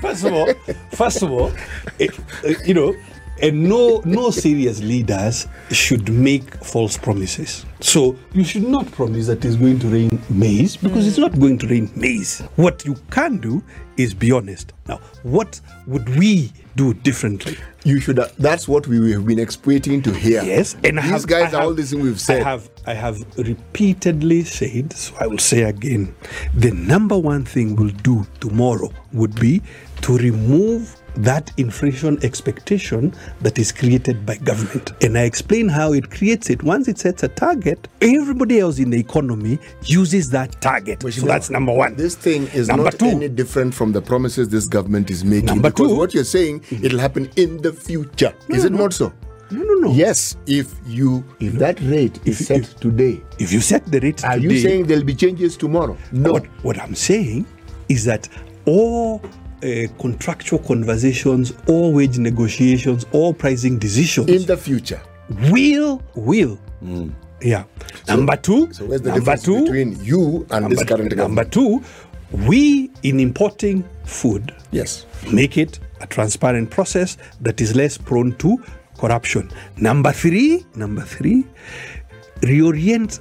First 0.00 0.24
of 0.24 0.32
all, 0.32 0.52
first 0.92 1.22
of 1.22 1.30
all, 1.30 1.52
it, 1.98 2.10
uh, 2.44 2.52
you 2.66 2.74
know, 2.74 2.94
and 3.42 3.68
no 3.68 4.02
no 4.04 4.30
serious 4.30 4.80
leaders 4.82 5.46
should 5.70 6.08
make 6.12 6.54
false 6.64 6.96
promises. 6.96 7.64
So 7.80 8.16
you 8.32 8.44
should 8.44 8.64
not 8.68 8.90
promise 8.92 9.26
that 9.28 9.44
it's 9.44 9.56
going 9.56 9.78
to 9.80 9.88
rain 9.88 10.20
maize 10.28 10.76
because 10.76 11.06
it's 11.06 11.18
not 11.18 11.38
going 11.38 11.58
to 11.58 11.66
rain 11.66 11.90
maize. 11.96 12.40
What 12.56 12.84
you 12.84 12.96
can 13.10 13.38
do 13.38 13.62
is 13.96 14.12
be 14.14 14.32
honest. 14.32 14.72
Now, 14.86 14.98
what 15.22 15.60
would 15.86 16.08
we 16.18 16.52
do 16.76 16.94
differently? 16.94 17.56
You 17.84 18.00
should. 18.00 18.18
uh, 18.18 18.28
That's 18.38 18.68
what 18.68 18.86
we 18.86 19.12
have 19.12 19.26
been 19.26 19.38
expecting 19.38 20.02
to 20.02 20.12
hear. 20.12 20.42
Yes, 20.42 20.74
and 20.84 20.98
these 20.98 21.04
have- 21.04 21.26
guys 21.26 21.54
I 21.54 21.58
are 21.58 21.62
all 21.62 21.68
have- 21.68 21.76
this 21.76 21.90
thing 21.90 22.00
we've 22.02 22.20
said. 22.20 22.42
I 22.42 22.50
have 22.50 22.68
I 22.86 22.94
have 22.94 23.24
repeatedly 23.38 24.44
said, 24.44 24.92
so 24.92 25.14
I 25.20 25.26
will 25.26 25.38
say 25.38 25.62
again, 25.62 26.14
the 26.54 26.70
number 26.72 27.16
one 27.16 27.44
thing 27.44 27.76
we'll 27.76 27.88
do 28.02 28.26
tomorrow 28.40 28.90
would 29.12 29.34
be 29.38 29.62
to 30.02 30.16
remove 30.18 30.96
that 31.16 31.52
inflation 31.56 32.18
expectation 32.24 33.14
that 33.40 33.58
is 33.58 33.72
created 33.72 34.24
by 34.24 34.36
government. 34.36 34.92
And 35.02 35.16
I 35.18 35.22
explain 35.22 35.68
how 35.68 35.92
it 35.92 36.10
creates 36.10 36.50
it. 36.50 36.62
Once 36.62 36.88
it 36.88 36.98
sets 36.98 37.22
a 37.22 37.28
target, 37.28 37.88
everybody 38.00 38.60
else 38.60 38.78
in 38.78 38.90
the 38.90 38.98
economy 38.98 39.58
uses 39.84 40.30
that 40.30 40.60
target. 40.60 41.02
So 41.12 41.26
that's 41.26 41.50
number 41.50 41.72
one. 41.72 41.96
This 41.96 42.14
thing 42.16 42.46
is 42.48 42.68
Number 42.68 42.84
not 42.84 42.98
two. 42.98 43.06
any 43.06 43.28
different 43.28 43.74
from 43.74 43.92
the 43.92 44.02
promises 44.02 44.48
this 44.48 44.66
government 44.66 45.10
is 45.10 45.24
making. 45.24 45.46
Number 45.46 45.70
because 45.70 45.88
two. 45.88 45.96
what 45.96 46.14
you're 46.14 46.24
saying, 46.24 46.60
mm-hmm. 46.60 46.84
it'll 46.84 46.98
happen 47.00 47.30
in 47.36 47.60
the 47.62 47.72
future. 47.72 48.34
is 48.48 48.64
it 48.64 48.72
not 48.72 48.92
so? 48.92 49.12
No, 49.50 49.62
no, 49.64 49.74
no. 49.74 49.92
Yes, 49.92 50.36
if 50.46 50.72
you 50.86 51.24
if 51.40 51.54
that 51.54 51.80
rate 51.80 52.20
is 52.24 52.40
If- 52.40 52.46
set 52.46 52.58
if- 52.60 52.76
today, 52.80 53.20
If 53.38 53.52
you 53.52 53.60
set 53.60 53.84
the 53.86 53.98
rate 54.00 54.24
are 54.24 54.36
today, 54.36 54.54
you 54.54 54.60
saying 54.60 54.86
there'll 54.86 55.04
be 55.04 55.14
changes 55.14 55.56
tomorrow? 55.56 55.96
No. 56.12 56.32
What, 56.32 56.46
what 56.62 56.78
I'm 56.78 56.94
saying 56.94 57.46
is 57.88 58.04
that 58.04 58.28
all 58.66 59.20
uh, 59.62 59.86
contractual 59.98 60.58
conversations, 60.60 61.52
all 61.68 61.92
wage 61.92 62.18
negotiations, 62.18 63.06
all 63.12 63.32
pricing 63.34 63.78
decisions 63.78 64.28
in 64.28 64.46
the 64.46 64.56
future. 64.56 65.00
will 65.50 66.02
will 66.14 66.58
yeah. 67.40 67.64
number 68.08 68.36
two, 68.36 68.72
So 68.72 68.84
where's 68.86 69.02
the 69.02 69.10
number 69.10 69.20
difference 69.36 69.42
two, 69.44 69.62
between 69.64 70.04
you 70.04 70.46
and 70.50 70.70
this 70.70 70.84
current 70.84 71.14
number 71.16 71.44
two, 71.44 71.82
we 72.32 72.90
in 73.02 73.18
importing 73.20 73.84
food 74.04 74.54
Yes. 74.70 75.06
make 75.32 75.56
it 75.58 75.78
a 76.00 76.06
transparent 76.06 76.70
process 76.70 77.16
that 77.40 77.60
is 77.60 77.74
less 77.74 77.98
prone 77.98 78.32
to 78.36 78.62
corruption. 78.98 79.50
Number 79.76 80.12
three, 80.12 80.64
number 80.74 81.02
three, 81.02 81.44
reorient 82.42 83.20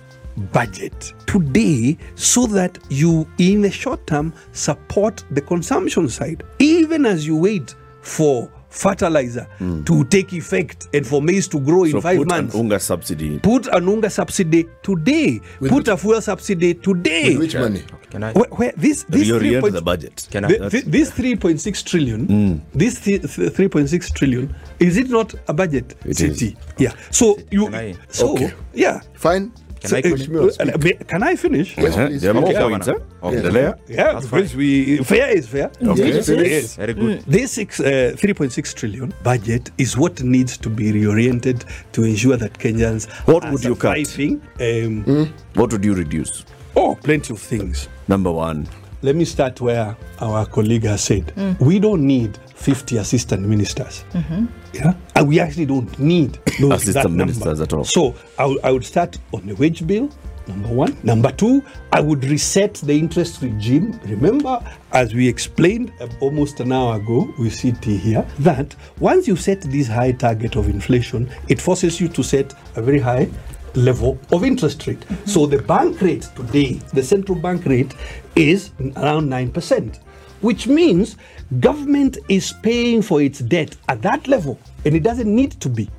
budget 0.52 1.14
today 1.26 1.98
so 2.16 2.46
that 2.48 2.78
you, 2.90 3.28
in 3.38 3.62
the 3.62 3.72
short 3.72 4.06
term, 4.08 4.34
support 4.52 5.24
the 5.32 5.42
consumption 5.42 6.10
side, 6.10 6.44
even 6.60 7.06
as 7.06 7.26
you 7.28 7.36
wait 7.36 7.76
for 8.02 8.50
fertilizer 8.70 9.48
hmm. 9.58 9.84
to 9.84 10.04
take 10.06 10.32
effect 10.34 10.88
and 10.94 11.06
for 11.06 11.22
maize 11.22 11.48
to 11.48 11.60
grow 11.60 11.84
in 11.84 11.92
So 11.92 12.02
five 12.02 12.20
put 12.20 12.28
months. 12.28 12.54
an 12.54 12.62
unga 12.62 12.80
subsidy. 12.80 13.40
Put 13.40 13.68
an 13.68 13.88
unga 13.88 14.10
subsidy 14.10 14.68
today. 14.84 15.42
With 15.60 15.72
put 15.72 15.88
a 15.88 15.98
fuel 15.98 16.22
subsidy 16.22 16.76
today. 16.76 17.30
With 17.30 17.40
which 17.40 17.56
money? 17.56 17.84
Can 18.12 18.24
I? 18.24 18.34
Where, 18.34 18.50
where 18.50 18.72
this 18.78 19.04
this 19.04 19.28
three 19.28 19.40
Reorient 19.40 19.62
point- 19.62 19.74
the 19.74 19.82
budget. 19.82 20.28
Can 20.32 20.46
I? 20.46 20.48
Th- 20.50 20.62
hmm. 20.62 20.68
th- 20.70 20.86
this 20.86 21.12
3.6 21.12 21.84
trillion, 21.84 22.64
this 22.74 23.00
th- 23.00 23.22
th- 23.22 23.52
3.6 23.54 24.14
trillion, 24.14 24.56
is 24.80 24.98
it 24.98 25.10
not 25.10 25.34
a 25.48 25.54
budget? 25.54 25.96
It 26.06 26.18
City? 26.18 26.56
Yeah. 26.78 26.94
So 27.12 27.38
you, 27.52 27.66
Can 27.66 27.76
I- 27.76 27.96
so 28.10 28.34
Okay. 28.34 28.54
yeah. 28.74 29.02
Fine. 29.16 29.52
Can 29.82 29.94
I 29.96 30.00
Uh, 30.00 30.02
continue? 30.02 30.50
uh, 30.50 31.04
can 31.08 31.24
I 31.24 31.36
finish? 31.36 31.78
Yes, 31.78 31.94
Uh-huh. 31.96 32.08
please. 32.08 32.22
There 32.22 32.32
are 32.32 32.34
more 32.42 32.50
Okay, 32.50 32.60
points, 32.60 32.88
huh? 32.88 32.94
Governor. 32.94 33.24
Okay. 33.24 33.38
Endelea. 33.50 33.76
Yeah, 33.88 34.14
That's 34.14 34.26
because 34.26 34.56
we 34.56 34.98
fair 35.04 35.30
is 35.38 35.48
fair. 35.48 35.72
Okay. 35.82 36.08
Yes, 36.14 36.30
Yes. 36.30 36.76
Very 36.76 36.94
good. 36.94 37.24
This 37.28 37.52
six, 37.52 37.80
uh, 37.80 38.14
3.6 38.18 38.74
trillion 38.74 39.14
budget 39.24 39.72
is 39.78 39.98
what 39.98 40.22
needs 40.24 40.58
to 40.58 40.70
be 40.70 40.92
reoriented 40.92 41.64
to 41.94 42.04
ensure 42.04 42.38
that 42.38 42.54
Kenyans 42.60 43.08
What 43.26 43.46
are 43.46 43.52
would 43.52 43.64
you 43.64 43.76
cut? 43.76 43.98
surviving. 44.06 44.42
Um, 44.60 45.30
What 45.56 45.72
would 45.72 45.86
you 45.86 45.94
reduce? 45.94 46.46
Oh, 46.76 46.96
plenty 47.04 47.34
of 47.34 47.40
things. 47.40 47.88
Number 48.08 48.32
one. 48.32 48.68
Let 49.02 49.16
me 49.16 49.24
start 49.26 49.62
where 49.62 49.96
our 50.20 50.46
colleague 50.46 50.84
has 50.86 51.02
said. 51.02 51.32
We 51.60 51.80
don't 51.80 52.06
need 52.06 52.38
50 52.60 52.98
assistant 52.98 53.48
ministers. 53.48 54.04
Mm-hmm. 54.12 54.46
Yeah? 54.74 54.94
And 55.16 55.28
we 55.28 55.40
actually 55.40 55.66
don't 55.66 55.98
need 55.98 56.38
those, 56.60 56.72
Assistant 56.84 56.94
that 56.94 57.04
number. 57.10 57.26
ministers 57.26 57.62
at 57.62 57.74
all. 57.74 57.84
So 57.86 58.16
I 58.38 58.72
would- 58.72 58.86
start 58.86 59.18
on 59.34 59.46
the 59.46 59.56
wage 59.56 59.86
bill, 59.88 60.10
number 60.48 60.70
one. 60.70 60.98
Number 61.04 61.32
two, 61.32 61.64
I 61.94 62.02
would 62.02 62.24
reset 62.26 62.74
the 62.76 62.98
interest 62.98 63.42
regime. 63.42 64.00
Remember, 64.06 64.60
as 64.92 65.14
we 65.14 65.28
explained 65.28 65.92
almost 66.22 66.60
an 66.60 66.72
hour 66.72 66.96
ago 66.98 67.34
with 67.38 67.60
CT 67.62 67.84
here, 67.86 68.26
that 68.40 68.76
once 69.00 69.28
you 69.28 69.36
set 69.36 69.62
this 69.62 69.88
high 69.88 70.12
target 70.12 70.56
of 70.56 70.68
inflation, 70.68 71.30
it 71.48 71.62
forces 71.62 72.02
you 72.02 72.08
to 72.10 72.24
set 72.24 72.54
a 72.76 72.82
very 72.82 73.00
high 73.00 73.30
level 73.76 74.18
of 74.32 74.44
interest 74.44 74.86
rate. 74.88 75.00
Mm-hmm. 75.02 75.26
So 75.30 75.46
the 75.46 75.62
bank 75.62 76.02
rate 76.02 76.28
today, 76.36 76.82
the 76.94 77.04
central 77.04 77.38
bank 77.38 77.66
rate, 77.66 77.94
is 78.36 78.72
around 78.98 79.30
9%, 79.30 80.00
which 80.42 80.66
means 80.68 81.16
government 81.60 82.18
is 82.30 82.54
paying 82.62 83.02
for 83.02 83.22
its 83.22 83.40
debt 83.40 83.76
at 83.88 84.02
that 84.04 84.28
level, 84.28 84.60
and 84.86 84.96
it 84.96 85.04
doesn't 85.04 85.34
need 85.34 85.52
to 85.62 85.70
be. 85.70 85.90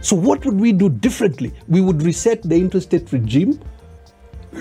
So, 0.00 0.16
what 0.16 0.44
would 0.44 0.58
we 0.58 0.72
do 0.72 0.88
differently? 0.88 1.52
We 1.68 1.80
would 1.80 2.02
reset 2.02 2.42
the 2.42 2.56
interest 2.56 2.92
rate 2.92 3.12
regime 3.12 3.60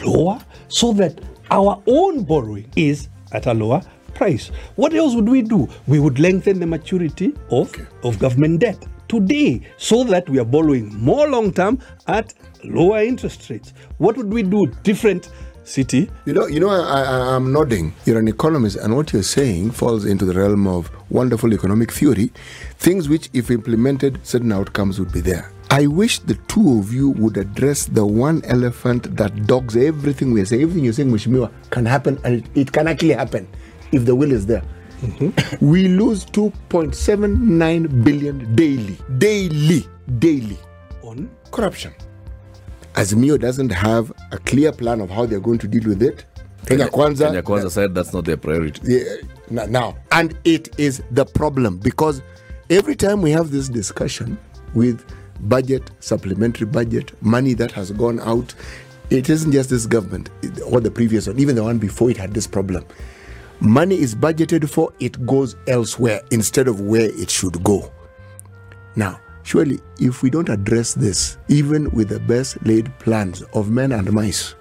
lower 0.04 0.39
so 0.68 0.94
that 0.94 1.20
our 1.50 1.82
own 1.88 2.24
borrowing 2.24 2.70
is 2.76 3.10
at 3.32 3.48
a 3.48 3.54
lower 3.54 3.82
price. 4.13 4.52
What 4.76 4.94
else 4.94 5.15
would 5.15 5.30
we 5.30 5.42
do? 5.42 5.68
We 5.88 6.00
would 6.00 6.20
lengthen 6.20 6.60
the 6.60 6.68
maturity 6.68 7.34
of, 7.52 7.74
of 8.04 8.20
government 8.20 8.60
debt 8.60 8.86
today 9.08 9.62
so 9.78 10.04
that 10.04 10.30
we 10.30 10.39
are 10.39 10.46
borrowing 10.46 10.94
more 11.00 11.28
long 11.28 11.52
term 11.52 11.80
at 12.08 12.34
lower 12.63 13.02
interest 13.02 13.50
rates. 13.50 13.74
What 13.98 14.18
would 14.18 14.32
we 14.32 14.44
do 14.44 14.68
different? 14.84 15.32
City, 15.70 16.10
You 16.26 16.34
know, 16.34 16.48
you 16.48 16.60
know, 16.60 16.70
I, 16.70 17.02
I, 17.04 17.36
I'm 17.36 17.54
nodding. 17.54 17.94
You're 18.06 18.17
an 18.17 18.28
economist, 18.28 18.78
and 18.78 18.96
what 18.96 19.13
you're 19.13 19.22
saying 19.22 19.70
falls 19.72 20.04
into 20.04 20.26
the 20.26 20.34
realm 20.34 20.65
of 20.65 20.90
wonderful 21.12 21.54
economic 21.54 21.92
theory, 21.92 22.32
things 22.80 23.08
which, 23.08 23.30
if 23.34 23.52
implemented, 23.52 24.20
certain 24.26 24.52
outcomes 24.52 25.00
would 25.00 25.12
be 25.12 25.22
there. 25.22 25.52
I 25.70 25.86
wish 25.86 26.17
the 26.20 26.34
two 26.48 26.80
of 26.80 26.92
you 26.92 27.12
would 27.12 27.38
address 27.38 27.86
the 27.86 28.04
one 28.04 28.44
elephant 28.46 29.15
that 29.15 29.46
dogs 29.46 29.78
everything 29.78 30.34
we're 30.34 30.46
saying. 30.46 30.63
Everything 30.63 30.84
you're 30.86 30.94
saying, 30.94 31.12
Mheshimiwa, 31.12 31.52
can 31.70 31.86
happen, 31.86 32.20
and 32.24 32.34
it, 32.44 32.46
it 32.56 32.72
can 32.72 32.88
actually 32.88 33.13
happen 33.13 33.48
if 33.92 34.06
the 34.06 34.15
will 34.15 34.32
is 34.32 34.48
there. 34.48 34.63
Mm-hmm. 35.02 35.65
we 35.65 35.88
lose 35.88 36.26
2.79 36.26 38.04
billion 38.04 38.56
daily, 38.56 38.98
daily, 39.20 39.88
daily 40.17 40.58
on 41.04 41.30
corruption. 41.52 41.94
Azimio 43.00 43.39
doesn't 43.39 43.69
have 43.69 44.12
a 44.31 44.37
clear 44.39 44.73
plan 44.73 45.00
of 45.00 45.10
how 45.10 45.25
they're 45.25 45.39
going 45.39 45.58
to 45.60 45.69
deal 45.69 45.87
with 45.87 46.04
it. 46.04 46.25
Kenya 46.65 46.87
Kwanza, 46.89 47.27
Kenya 47.27 47.41
Kwanza 47.41 47.71
said 47.71 47.95
that's 47.95 48.13
not 48.13 48.25
their 48.25 48.35
priority. 48.35 48.81
yeah, 49.50 49.65
now, 49.67 49.95
and 50.12 50.37
it 50.43 50.77
is 50.77 51.02
the 51.12 51.23
problem 51.25 51.77
because 51.77 52.21
every 52.69 52.97
time 52.97 53.21
we 53.21 53.31
have 53.31 53.52
this 53.52 53.69
discussion 53.69 54.37
with 54.75 55.02
budget, 55.47 55.89
supplementary 56.02 56.67
budget, 56.67 57.13
money 57.23 57.54
that 57.54 57.71
has 57.71 57.89
gone 57.91 58.19
out, 58.19 58.54
it 59.10 59.29
isn't 59.29 59.54
just 59.54 59.69
this 59.69 59.85
government 59.85 60.29
or 60.67 60.81
the 60.81 60.91
previous 60.91 61.25
one, 61.25 61.39
even 61.39 61.56
the 61.56 61.63
one 61.63 61.77
before 61.77 62.12
it 62.12 62.17
had 62.17 62.33
this 62.33 62.45
problem. 62.47 62.85
Money 63.62 63.97
is 63.97 64.13
budgeted 64.13 64.69
for, 64.69 64.91
it 65.00 65.25
goes 65.25 65.56
elsewhere 65.67 66.21
instead 66.31 66.67
of 66.67 66.81
where 66.81 67.10
it 67.17 67.29
should 67.29 67.63
go. 67.63 67.89
Now, 68.97 69.21
surely, 69.50 69.79
if 69.97 70.21
we 70.21 70.29
don't 70.29 70.47
address 70.47 70.93
this, 70.93 71.39
even 71.47 71.89
with 71.89 72.10
the 72.10 72.19
best 72.19 72.63
laid 72.65 72.87
plans 73.00 73.41
of 73.56 73.71
men 73.71 73.91
and 73.91 74.12
mice, 74.13 74.54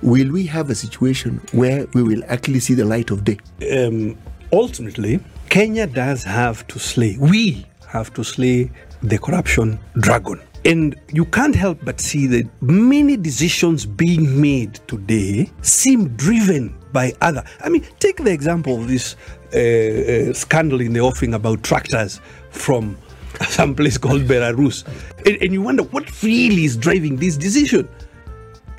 will 0.00 0.30
we 0.32 0.46
have 0.46 0.70
a 0.70 0.74
situation 0.74 1.38
where 1.52 1.86
we 1.92 2.02
will 2.02 2.22
actually 2.26 2.60
see 2.60 2.72
the 2.72 2.84
light 2.84 3.10
of 3.10 3.22
day? 3.22 3.38
um, 3.70 4.16
ultimately, 4.50 5.20
Kenya 5.50 5.86
does 5.86 6.24
have 6.24 6.66
to 6.68 6.78
slay, 6.78 7.18
we 7.20 7.66
have 7.86 8.14
to 8.14 8.24
slay 8.24 8.70
the 9.02 9.18
corruption 9.18 9.78
dragon. 9.98 10.40
And 10.64 10.98
you 11.12 11.26
can't 11.26 11.54
help 11.54 11.78
but 11.84 12.00
see 12.00 12.26
that 12.28 12.46
many 12.62 13.16
decisions 13.18 13.84
being 13.84 14.40
made 14.40 14.74
today 14.86 15.50
seem 15.62 16.08
driven 16.16 16.74
by 16.92 17.12
other. 17.20 17.44
I 17.62 17.68
mean, 17.68 17.86
take 17.98 18.16
the 18.18 18.32
example 18.32 18.78
of 18.80 18.88
this 18.88 19.16
uh, 19.54 19.58
uh, 19.58 20.32
scandal 20.34 20.80
in 20.80 20.92
the 20.94 21.00
offing 21.00 21.34
about 21.34 21.62
tractors 21.62 22.20
from 22.50 22.96
some 23.48 23.74
place 23.74 23.98
called 23.98 24.22
Belarus. 24.22 24.86
And, 25.26 25.36
and 25.42 25.52
you 25.52 25.62
wonder 25.62 25.82
what 25.84 26.22
really 26.22 26.64
is 26.64 26.76
driving 26.76 27.16
this 27.16 27.36
decision. 27.36 27.88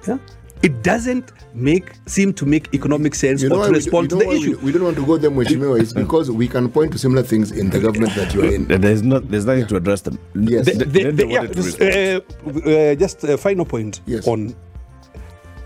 Yeah? 0.08 0.18
It 0.64 0.84
doesn't 0.84 1.32
make 1.54 1.94
seem 2.06 2.34
to 2.34 2.46
make 2.46 2.74
economic 2.74 3.16
sense 3.16 3.44
or 3.44 3.50
why 3.50 3.66
to 3.66 3.72
we, 3.72 3.76
respond 3.78 4.10
do, 4.10 4.20
to 4.20 4.26
the 4.26 4.32
issue. 4.32 4.58
We, 4.60 4.66
we, 4.66 4.72
don't 4.72 4.84
want 4.84 4.96
to 4.98 5.06
go 5.06 5.18
there, 5.18 5.32
Mheshimiwa. 5.32 5.82
It's 5.82 5.94
because 6.06 6.30
we 6.30 6.48
can 6.48 6.70
point 6.72 6.92
to 6.92 7.00
similar 7.00 7.24
things 7.24 7.52
in 7.52 7.70
the 7.72 7.80
government 7.80 8.14
that 8.16 8.34
you 8.34 8.44
are 8.44 8.54
in. 8.54 8.68
There's 8.68 9.02
not. 9.02 9.28
There's 9.30 9.46
nothing 9.46 9.68
to 9.68 9.78
address 9.78 10.02
them. 10.02 10.20
Yes. 10.36 10.68
They- 10.68 10.74
The- 10.74 10.86
The- 10.86 11.12
the- 11.12 11.28
yeah, 11.28 11.40
wanted 11.40 11.56
this, 11.56 11.80
uh, 11.82 12.20
uh, 12.46 12.96
just 12.96 13.24
a 13.24 13.38
final 13.38 13.66
point 13.66 14.02
Yes. 14.06 14.28
on 14.28 14.56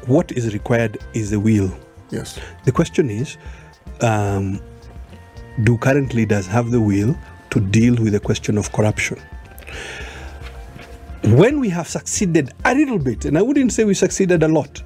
what 0.08 0.32
is 0.32 0.54
required 0.54 0.98
is 1.14 1.30
the 1.32 1.40
will. 1.40 1.72
Yes. 2.12 2.40
The 2.64 2.72
question 2.72 3.10
is, 3.10 3.38
um, 4.02 4.62
do 5.64 5.78
current 5.78 6.14
leaders 6.14 6.48
have 6.48 6.72
the 6.72 6.80
will 6.80 7.18
to 7.56 7.62
deal 7.62 7.96
with 7.96 8.12
the 8.12 8.20
question 8.20 8.58
of 8.58 8.72
corruption? 8.74 9.18
When 11.24 11.60
we 11.62 11.70
have 11.70 11.88
succeeded 11.88 12.54
a 12.66 12.76
little 12.76 13.00
bit, 13.00 13.24
and 13.24 13.38
I 13.38 13.42
wouldn't 13.42 13.72
say 13.72 13.86
we 13.86 13.94
succeeded 13.94 14.44
a 14.44 14.48
lot, 14.48 14.84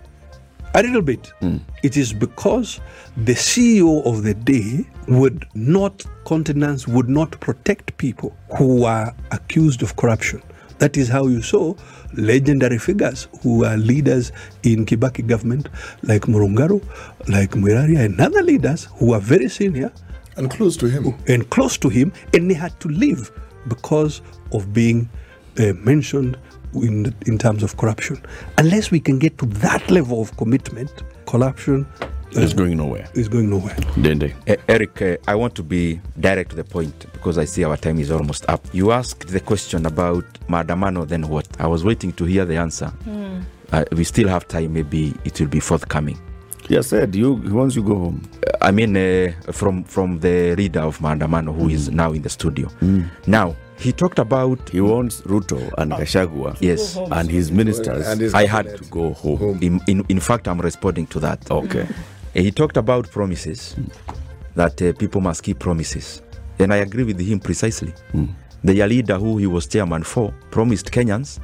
a 0.75 0.83
little 0.83 1.01
bit, 1.01 1.33
hmm. 1.39 1.57
it 1.81 1.97
is 1.97 2.13
because 2.13 2.79
the 3.17 3.33
CEO 3.33 4.05
of 4.05 4.21
the 4.21 4.35
day 4.35 4.85
would 5.07 5.47
not 5.55 6.05
countenance, 6.27 6.87
would 6.87 7.09
not 7.09 7.31
protect 7.39 7.97
people 7.97 8.37
who 8.55 8.85
are 8.85 9.15
accused 9.31 9.81
of 9.81 9.95
corruption. 9.95 10.41
That 10.77 10.95
is 10.95 11.09
how 11.09 11.25
you 11.25 11.41
saw 11.41 11.73
legendary 12.13 12.77
figures 12.77 13.27
who 13.41 13.65
are 13.65 13.77
leaders 13.77 14.31
in 14.61 14.85
Kibaki 14.85 15.27
government, 15.27 15.69
like 16.03 16.21
Murungaru, 16.21 16.81
like 17.27 17.51
Mwiraria, 17.51 18.05
and 18.05 18.21
other 18.21 18.43
leaders 18.43 18.87
who 18.97 19.13
are 19.13 19.19
very 19.19 19.49
senior 19.49 19.91
And 20.39 20.49
close 20.49 20.75
to 20.77 20.87
him. 20.89 21.13
and 21.27 21.47
close 21.49 21.77
to 21.77 21.89
him, 21.89 22.11
and 22.33 22.49
they 22.49 22.55
had 22.55 22.79
to 22.79 22.87
leave 22.87 23.29
because 23.67 24.21
of 24.53 24.73
being 24.73 25.07
uh, 25.59 25.73
mentioned 25.73 26.37
in, 26.73 27.13
in 27.27 27.37
terms 27.37 27.61
of 27.63 27.75
corruption. 27.77 28.21
Unless 28.57 28.89
we 28.91 28.99
can 28.99 29.19
get 29.19 29.37
to 29.39 29.45
that 29.47 29.89
level 29.91 30.21
of 30.21 30.35
commitment, 30.37 30.91
corruption 31.27 31.85
uh, 32.01 32.41
It's 32.41 32.53
going 32.53 32.77
nowhere. 32.77 33.07
is 33.15 33.27
going 33.27 33.49
nowhere. 33.49 33.75
Ndindi. 33.97 34.33
Eh, 34.47 34.55
Eric, 34.67 35.01
uh, 35.01 35.17
I 35.27 35.35
want 35.35 35.55
to 35.55 35.63
be 35.63 35.99
direct 36.19 36.51
to 36.51 36.55
the 36.55 36.63
point 36.63 37.05
because 37.11 37.37
I 37.37 37.45
see 37.45 37.63
our 37.65 37.75
time 37.77 37.99
is 37.99 38.11
almost 38.11 38.45
up. 38.49 38.65
You 38.73 38.91
asked 38.91 39.27
the 39.27 39.39
question 39.39 39.85
about 39.85 40.23
Maandamano, 40.47 41.07
then 41.07 41.27
what? 41.27 41.47
I 41.59 41.67
was 41.67 41.83
waiting 41.83 42.13
to 42.13 42.25
hear 42.25 42.45
the 42.45 42.55
answer. 42.57 42.91
Uh, 43.71 43.83
we 43.91 44.03
still 44.03 44.27
have 44.29 44.47
time, 44.47 44.73
maybe 44.73 45.13
it 45.25 45.39
will 45.39 45.47
be 45.49 45.59
forthcoming. 45.59 46.17
He 46.69 46.81
said 46.83 47.15
you 47.15 47.33
once 47.33 47.75
you 47.75 47.83
go 47.83 47.95
home. 47.95 48.21
I 48.61 48.71
mean, 48.71 48.95
uh, 48.95 49.31
from 49.51 49.83
from 49.83 50.19
the 50.19 50.55
leader 50.55 50.81
of 50.81 50.99
Maandamano, 50.99 51.53
who 51.55 51.67
is 51.67 51.89
now 51.89 52.11
in 52.13 52.21
the 52.21 52.29
studio. 52.29 52.69
Now, 53.25 53.55
he 53.79 53.91
talked 53.91 54.19
about 54.19 54.69
He 54.69 54.81
wants 54.81 55.21
Ruto 55.21 55.57
and 55.77 55.91
Gachagua 55.91 56.57
yes. 56.61 56.97
and 56.97 57.29
his 57.31 57.51
ministers 57.51 58.07
And 58.07 58.21
his 58.21 58.33
I 58.33 58.45
had 58.45 58.77
to 58.77 58.83
go 58.85 59.13
home. 59.13 59.57
In, 59.61 59.79
in, 59.87 60.05
in 60.09 60.19
fact, 60.19 60.47
I'm 60.47 60.59
responding 60.61 61.07
to 61.07 61.19
that. 61.21 61.49
Okay. 61.49 61.81
Uh, 62.35 62.41
He 62.41 62.51
talked 62.51 62.77
about 62.77 63.09
promises, 63.09 63.75
that 64.55 64.79
uh, 64.81 64.93
people 64.93 65.21
must 65.21 65.41
keep 65.41 65.57
promises. 65.59 66.21
And 66.59 66.71
I 66.73 66.77
agree 66.77 67.03
with 67.03 67.19
him 67.19 67.39
precisely. 67.39 67.93
The 68.63 68.85
leader 68.85 69.17
who 69.17 69.37
he 69.37 69.47
was 69.47 69.65
chairman 69.65 70.03
for 70.03 70.33
promised 70.51 70.91
Kenyans 70.91 71.39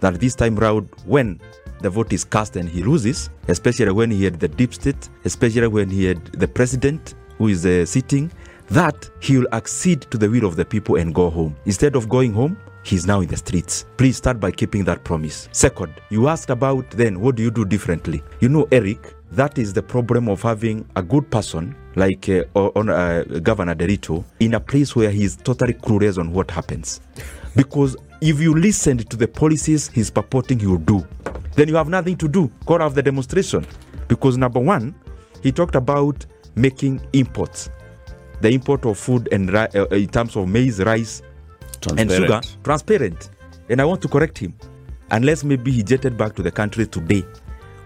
that 0.00 0.18
this 0.20 0.34
time 0.34 0.56
round, 0.56 0.88
when 1.04 1.40
the 1.80 1.90
vote 1.90 2.12
is 2.12 2.24
cast 2.24 2.56
and 2.56 2.68
he 2.68 2.82
loses, 2.82 3.30
especially 3.48 3.92
when 3.92 4.10
he 4.10 4.24
had 4.24 4.38
the 4.38 4.48
deep 4.48 4.74
state, 4.74 5.08
especially 5.24 5.68
when 5.68 5.88
he 5.90 6.04
had 6.04 6.24
the 6.32 6.48
president 6.48 7.14
who 7.38 7.48
is 7.48 7.64
uh, 7.64 7.84
sitting, 7.86 8.30
that 8.68 9.10
he 9.20 9.38
will 9.38 9.48
accede 9.52 10.02
to 10.02 10.18
the 10.18 10.28
will 10.28 10.44
of 10.44 10.56
the 10.56 10.64
people 10.64 10.96
and 10.96 11.14
go 11.14 11.30
home. 11.30 11.56
Instead 11.66 11.96
of 11.96 12.08
going 12.08 12.32
home, 12.32 12.56
he's 12.84 13.06
now 13.06 13.20
in 13.20 13.28
the 13.28 13.36
streets. 13.36 13.84
Please 13.96 14.16
start 14.16 14.38
by 14.38 14.50
keeping 14.50 14.84
that 14.84 15.02
promise. 15.04 15.48
Second, 15.52 15.92
you 16.10 16.28
asked 16.28 16.50
about 16.50 16.88
then 16.90 17.20
what 17.20 17.36
do 17.36 17.42
you 17.42 17.50
do 17.50 17.64
differently? 17.64 18.22
You 18.40 18.48
know, 18.48 18.68
Eric, 18.70 19.14
that 19.32 19.58
is 19.58 19.72
the 19.72 19.82
problem 19.82 20.28
of 20.28 20.42
having 20.42 20.86
a 20.96 21.02
good 21.02 21.30
person 21.30 21.74
like 21.96 22.28
uh, 22.28 22.44
on, 22.54 22.88
uh, 22.88 23.24
Governor 23.42 23.74
Nderito 23.74 24.24
in 24.40 24.54
a 24.54 24.60
place 24.60 24.94
where 24.94 25.10
he's 25.10 25.36
totally 25.36 25.74
clueless 25.74 26.18
on 26.18 26.32
what 26.32 26.50
happens. 26.50 27.00
Because 27.56 27.96
if 28.20 28.40
you 28.40 28.54
listened 28.54 29.08
to 29.10 29.16
the 29.16 29.26
policies 29.28 29.88
he's 29.88 30.10
purporting 30.10 30.58
he 30.58 30.66
will 30.66 30.78
do, 30.78 31.06
then 31.54 31.68
you 31.68 31.74
have 31.76 31.88
nothing 31.88 32.16
to 32.18 32.28
do. 32.28 32.50
Call 32.66 32.82
off 32.82 32.94
the 32.94 33.02
demonstration. 33.02 33.66
Because 34.08 34.36
number 34.36 34.60
one, 34.60 34.94
he 35.42 35.52
talked 35.52 35.74
about 35.74 36.26
making 36.54 37.00
imports, 37.12 37.70
the 38.40 38.50
import 38.50 38.84
of 38.84 38.98
food 38.98 39.28
and 39.32 39.50
ri- 39.52 39.68
uh, 39.74 39.86
in 39.86 40.08
terms 40.08 40.36
of 40.36 40.48
maize, 40.48 40.80
rice, 40.80 41.22
and 41.96 42.10
sugar 42.10 42.26
Transparent. 42.26 42.56
transparent. 42.64 43.30
And 43.68 43.80
I 43.80 43.84
want 43.84 44.02
to 44.02 44.08
correct 44.08 44.36
him. 44.36 44.54
Unless 45.12 45.44
maybe 45.44 45.72
he 45.72 45.82
jetted 45.82 46.16
back 46.16 46.34
to 46.36 46.42
the 46.42 46.50
country 46.50 46.86
today. 46.86 47.24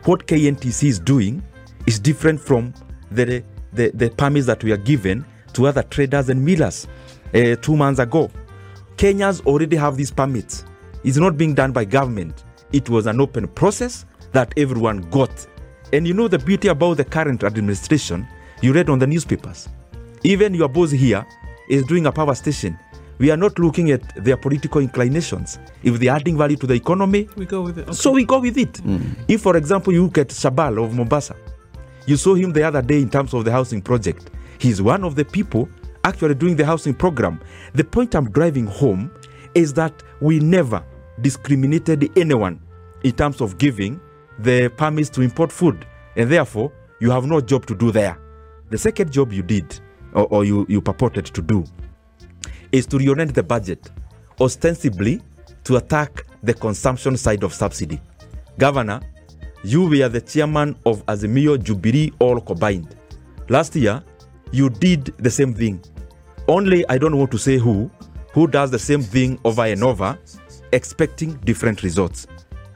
What 0.04 0.26
KNTC 0.26 0.84
is 0.88 0.98
doing 0.98 1.42
is 1.86 1.98
different 1.98 2.40
from 2.40 2.74
the, 3.10 3.42
the, 3.72 3.90
the 3.94 4.10
permits 4.10 4.46
that 4.46 4.62
we 4.64 4.72
are 4.72 4.76
given 4.78 5.24
to 5.54 5.66
other 5.66 5.82
traders 5.84 6.28
and 6.28 6.44
millers 6.44 6.86
uh, 7.34 7.56
two 7.56 7.76
months 7.76 8.00
ago. 8.00 8.30
Kenyans 8.96 9.44
already 9.46 9.76
have 9.76 9.96
these 9.96 10.10
permits. 10.10 10.64
It's 11.02 11.16
not 11.16 11.36
being 11.36 11.54
done 11.54 11.72
by 11.72 11.84
government. 11.84 12.44
It 12.72 12.88
was 12.88 13.06
an 13.06 13.20
open 13.20 13.48
process 13.48 14.06
that 14.32 14.52
everyone 14.56 15.02
got. 15.10 15.46
And 15.92 16.06
you 16.06 16.14
know 16.14 16.28
the 16.28 16.38
beauty 16.38 16.68
about 16.68 16.96
the 16.96 17.04
current 17.04 17.44
administration, 17.44 18.26
you 18.62 18.72
read 18.72 18.88
on 18.88 18.98
the 18.98 19.06
newspapers. 19.06 19.68
Even 20.22 20.54
your 20.54 20.68
boss 20.68 20.90
here 20.90 21.26
is 21.68 21.84
doing 21.84 22.06
a 22.06 22.12
power 22.12 22.34
station. 22.34 22.78
We 23.18 23.30
are 23.30 23.36
not 23.36 23.58
looking 23.58 23.90
at 23.92 24.02
their 24.24 24.36
political 24.36 24.80
inclinations. 24.80 25.58
If 25.84 26.00
they're 26.00 26.12
adding 26.14 26.36
value 26.36 26.56
to 26.56 26.66
the 26.66 26.74
economy, 26.74 27.28
We 27.36 27.46
go 27.46 27.62
with 27.62 27.78
it. 27.78 27.82
Okay. 27.82 27.92
so 27.92 28.10
we 28.10 28.24
go 28.24 28.40
with 28.40 28.58
it. 28.58 28.78
Hmm. 28.78 29.12
If, 29.28 29.42
for 29.42 29.56
example, 29.56 29.92
you 29.92 30.04
look 30.04 30.18
at 30.18 30.28
Shahbal 30.28 30.82
of 30.84 30.94
Mombasa, 30.94 31.36
you 32.06 32.16
saw 32.16 32.34
him 32.34 32.52
the 32.52 32.64
other 32.64 32.82
day 32.82 33.00
in 33.00 33.08
terms 33.10 33.32
of 33.34 33.44
the 33.44 33.52
housing 33.52 33.80
project. 33.82 34.30
He's 34.58 34.82
one 34.82 35.04
of 35.04 35.14
the 35.14 35.24
people 35.24 35.68
actually 36.04 36.34
doing 36.34 36.56
the 36.56 36.64
housing 36.64 36.94
program. 36.94 37.40
The 37.74 37.84
point 37.84 38.14
I'm 38.14 38.30
driving 38.30 38.66
home 38.66 39.10
is 39.54 39.72
that 39.74 40.02
we 40.20 40.38
never 40.38 40.84
discriminated 41.20 42.10
anyone 42.16 42.60
in 43.02 43.12
terms 43.12 43.40
of 43.40 43.58
giving 43.58 44.00
the 44.38 44.68
permits 44.76 45.10
to 45.10 45.22
import 45.22 45.50
food. 45.50 45.86
And 46.16 46.30
therefore, 46.30 46.72
you 47.00 47.10
have 47.10 47.26
no 47.26 47.40
job 47.40 47.66
to 47.66 47.74
do 47.74 47.90
there. 47.90 48.18
the 48.70 48.78
second 48.78 49.12
job 49.12 49.32
you 49.32 49.42
did 49.42 49.80
or, 50.14 50.26
or 50.26 50.44
you, 50.44 50.66
you 50.68 50.80
purported 50.80 51.26
to 51.26 51.40
do 51.40 51.64
is 52.72 52.86
to 52.86 52.98
reorient 52.98 53.32
the 53.32 53.42
budget 53.42 53.90
ostensibly 54.40 55.20
to 55.62 55.76
attack 55.76 56.26
the 56.42 56.52
consumption 56.52 57.16
side 57.16 57.44
of 57.44 57.52
subsidy. 57.54 58.00
Governor, 58.58 59.00
you 59.62 59.88
were 59.88 60.08
the 60.08 60.20
chairman 60.20 60.76
of 60.84 61.06
Azimio 61.06 61.62
Jubilee 61.62 62.12
all 62.18 62.40
combined. 62.40 62.96
Last 63.48 63.76
year, 63.76 64.02
you 64.50 64.68
did 64.68 65.14
the 65.18 65.30
same 65.30 65.54
thing. 65.54 65.80
Only 66.46 66.84
I 66.88 66.98
don't 66.98 67.16
want 67.16 67.30
to 67.30 67.38
say 67.38 67.56
who, 67.56 67.90
who 68.32 68.46
does 68.46 68.70
the 68.70 68.78
same 68.78 69.02
thing 69.02 69.38
over 69.44 69.64
and 69.64 69.82
over, 69.82 70.18
expecting 70.72 71.34
different 71.44 71.82
results. 71.82 72.26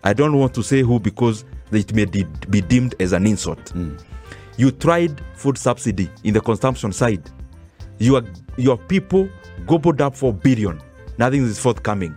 I 0.05 0.13
don't 0.13 0.39
want 0.39 0.55
to 0.55 0.63
say 0.63 0.81
who 0.83 0.99
because 0.99 1.45
it 1.71 1.93
may 1.95 2.07
de- 2.07 2.25
be 2.49 2.61
deemed 2.61 2.95
as 3.01 3.13
an 3.13 3.27
insult. 3.27 3.73
You 4.57 4.71
tried 4.71 5.21
food 5.35 5.59
subsidy 5.59 6.09
in 6.25 6.33
the 6.35 6.41
consumption 6.41 6.93
side. 6.93 7.31
Your, 7.99 8.23
your 8.57 8.79
people 8.79 9.29
gobbled 9.67 10.01
up 10.01 10.17
for 10.17 10.33
billion. 10.33 10.81
Nothing 11.19 11.43
is 11.45 11.59
forthcoming. 11.59 12.17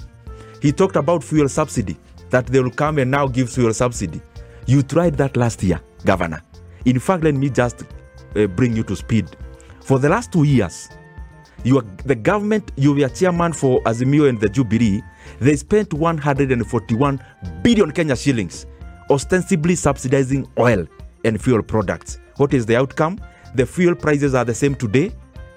He 0.61 0.71
talked 0.71 0.95
about 0.95 1.23
fuel 1.23 1.49
subsidy, 1.49 1.97
that 2.29 2.47
they 2.47 2.61
will 2.61 2.71
come 2.71 2.99
and 2.99 3.11
now 3.11 3.27
give 3.27 3.49
fuel 3.49 3.73
subsidy. 3.73 4.21
You 4.67 4.83
tried 4.83 5.15
that 5.17 5.35
last 5.35 5.63
year, 5.63 5.81
Governor. 6.05 6.41
In 6.85 6.99
fact, 6.99 7.23
let 7.23 7.35
me 7.35 7.49
just 7.49 7.83
uh, 8.35 8.47
bring 8.47 8.75
you 8.75 8.83
to 8.83 8.95
speed. 8.95 9.25
For 9.81 9.99
the 9.99 10.07
last 10.07 10.31
two 10.31 10.43
years, 10.43 10.87
you 11.63 11.77
are, 11.77 11.85
the 12.05 12.15
government, 12.15 12.71
you 12.75 12.93
were 12.93 13.09
chairman 13.09 13.53
for 13.53 13.81
Azimio 13.83 14.27
and 14.27 14.39
the 14.39 14.49
Jubilee, 14.49 15.01
they 15.39 15.55
spent 15.55 15.93
141 15.93 17.23
billion 17.61 17.91
Kenya 17.91 18.15
shillings, 18.15 18.65
ostensibly 19.09 19.75
subsidizing 19.75 20.47
oil 20.57 20.85
and 21.23 21.41
fuel 21.41 21.61
products. 21.61 22.19
What 22.37 22.53
is 22.53 22.65
the 22.65 22.75
outcome? 22.77 23.19
The 23.55 23.65
fuel 23.65 23.95
prices 23.95 24.33
are 24.33 24.45
the 24.45 24.53
same 24.55 24.75
today. 24.75 25.11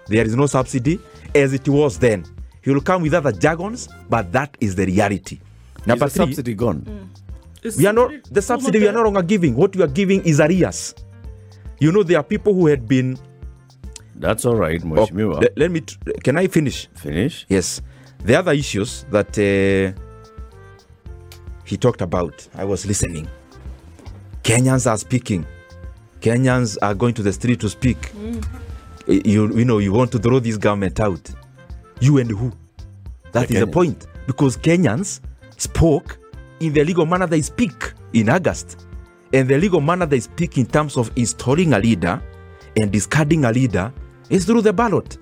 There 0.07 0.25
is 0.25 0.37
no 0.37 0.47
subsidy 0.47 1.01
as 1.35 1.53
it 1.53 1.69
was 1.69 1.99
then. 1.99 2.25
He 2.63 2.71
will 2.71 2.81
come 2.81 3.03
with 3.03 3.15
other 3.15 3.33
jargons, 3.33 3.89
but 4.09 4.33
that 4.33 4.57
is 4.61 4.75
the 4.75 4.87
reality. 4.87 5.41
Number 5.87 6.07
Is 6.07 6.15
the 6.15 6.25
three, 6.25 6.33
subsidy 6.33 6.55
gone? 6.55 6.81
Mm. 6.83 7.09
It's 7.63 7.77
we 7.79 7.87
are 7.87 7.93
not 7.93 8.11
the 8.31 8.43
subsidy 8.43 8.79
we 8.79 8.89
are 8.89 8.93
no 8.93 9.03
longer 9.03 9.23
giving. 9.23 9.55
What 9.55 9.75
we 9.77 9.83
are 9.83 9.89
giving 9.89 10.23
is 10.25 10.41
arrears. 10.41 10.95
You 11.79 11.93
know, 11.93 12.03
there 12.03 12.19
are 12.19 12.23
people 12.23 12.55
who 12.55 12.67
had 12.67 12.87
been. 12.89 13.19
That's 14.17 14.45
all 14.45 14.57
right, 14.57 14.81
oh, 14.83 14.87
Mheshimiwa. 14.87 15.41
let, 15.41 15.59
let 15.59 15.71
me. 15.71 15.81
tr- 15.81 15.99
Can 16.23 16.39
I 16.39 16.47
finish? 16.47 16.89
Finish. 16.95 17.47
Yes. 17.49 17.83
The 18.25 18.37
other 18.39 18.53
issues 18.53 19.05
that 19.11 19.37
uh, 19.39 20.01
he 21.65 21.77
talked 21.77 22.01
about, 22.01 22.47
I 22.55 22.65
was 22.65 22.87
listening. 22.87 23.29
Kenyans 24.43 24.91
are 24.91 24.97
speaking. 24.99 25.47
Kenyans 26.21 26.77
are 26.83 26.95
going 26.95 27.15
to 27.15 27.23
the 27.23 27.33
street 27.33 27.61
to 27.61 27.69
speak. 27.69 28.13
Y- 29.09 29.21
You, 29.25 29.55
you 29.55 29.65
know, 29.65 29.79
you 29.79 29.93
want 29.93 30.11
to 30.13 30.19
throw 30.19 30.39
this 30.41 30.57
government 30.57 31.01
out. 31.01 31.31
You 32.01 32.19
and 32.19 32.31
who? 32.31 32.53
That 33.33 33.49
The 33.49 33.55
is 33.55 33.61
the 33.61 33.67
point. 33.67 34.07
Because 34.27 34.57
Kenyans 34.57 35.21
spoke 35.57 36.19
in 36.61 36.73
the 36.73 36.85
legal 36.85 37.05
manner 37.07 37.27
they 37.27 37.43
speak 37.43 37.93
in 38.13 38.29
August. 38.31 38.87
And 39.33 39.49
the 39.49 39.59
legal 39.59 39.81
manner 39.81 40.07
they 40.07 40.21
speak 40.21 40.57
in 40.59 40.67
terms 40.67 40.97
of 40.97 41.11
installing 41.17 41.75
a 41.75 41.79
leader 41.79 42.23
and 42.77 42.91
discarding 42.91 43.45
a 43.45 43.53
leader 43.53 43.93
is 44.35 44.45
through 44.45 44.63
the 44.63 44.73
ballot. 44.73 45.17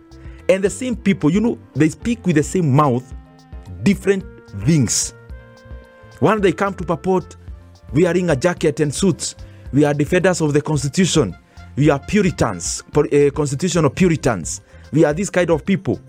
And 0.49 0.65
the 0.65 0.71
same 0.71 0.97
people, 0.97 1.31
you 1.31 1.41
know, 1.41 1.59
they 1.75 1.89
speak 1.91 2.27
with 2.27 2.37
the 2.37 2.43
same 2.43 2.75
mouth, 2.75 3.15
different 3.83 4.25
things. 4.65 5.15
When 6.21 6.41
they 6.41 6.53
come 6.53 6.75
to 6.75 6.85
purport 6.85 7.37
wearing 7.93 8.31
a 8.31 8.37
jacket 8.37 8.81
and 8.81 8.93
suits, 8.95 9.35
we 9.73 9.85
are 9.85 9.95
defenders 9.95 10.41
of 10.41 10.53
the 10.53 10.63
Constitution. 10.63 11.37
We 11.77 11.91
are 11.91 11.99
Puritans, 11.99 12.83
pu- 12.93 13.09
uh, 13.09 13.31
constitutional 13.31 13.91
Puritans. 13.91 14.61
We 14.93 15.05
are 15.05 15.13
this 15.15 15.31
kind 15.31 15.51
of 15.51 15.65
people. 15.65 16.01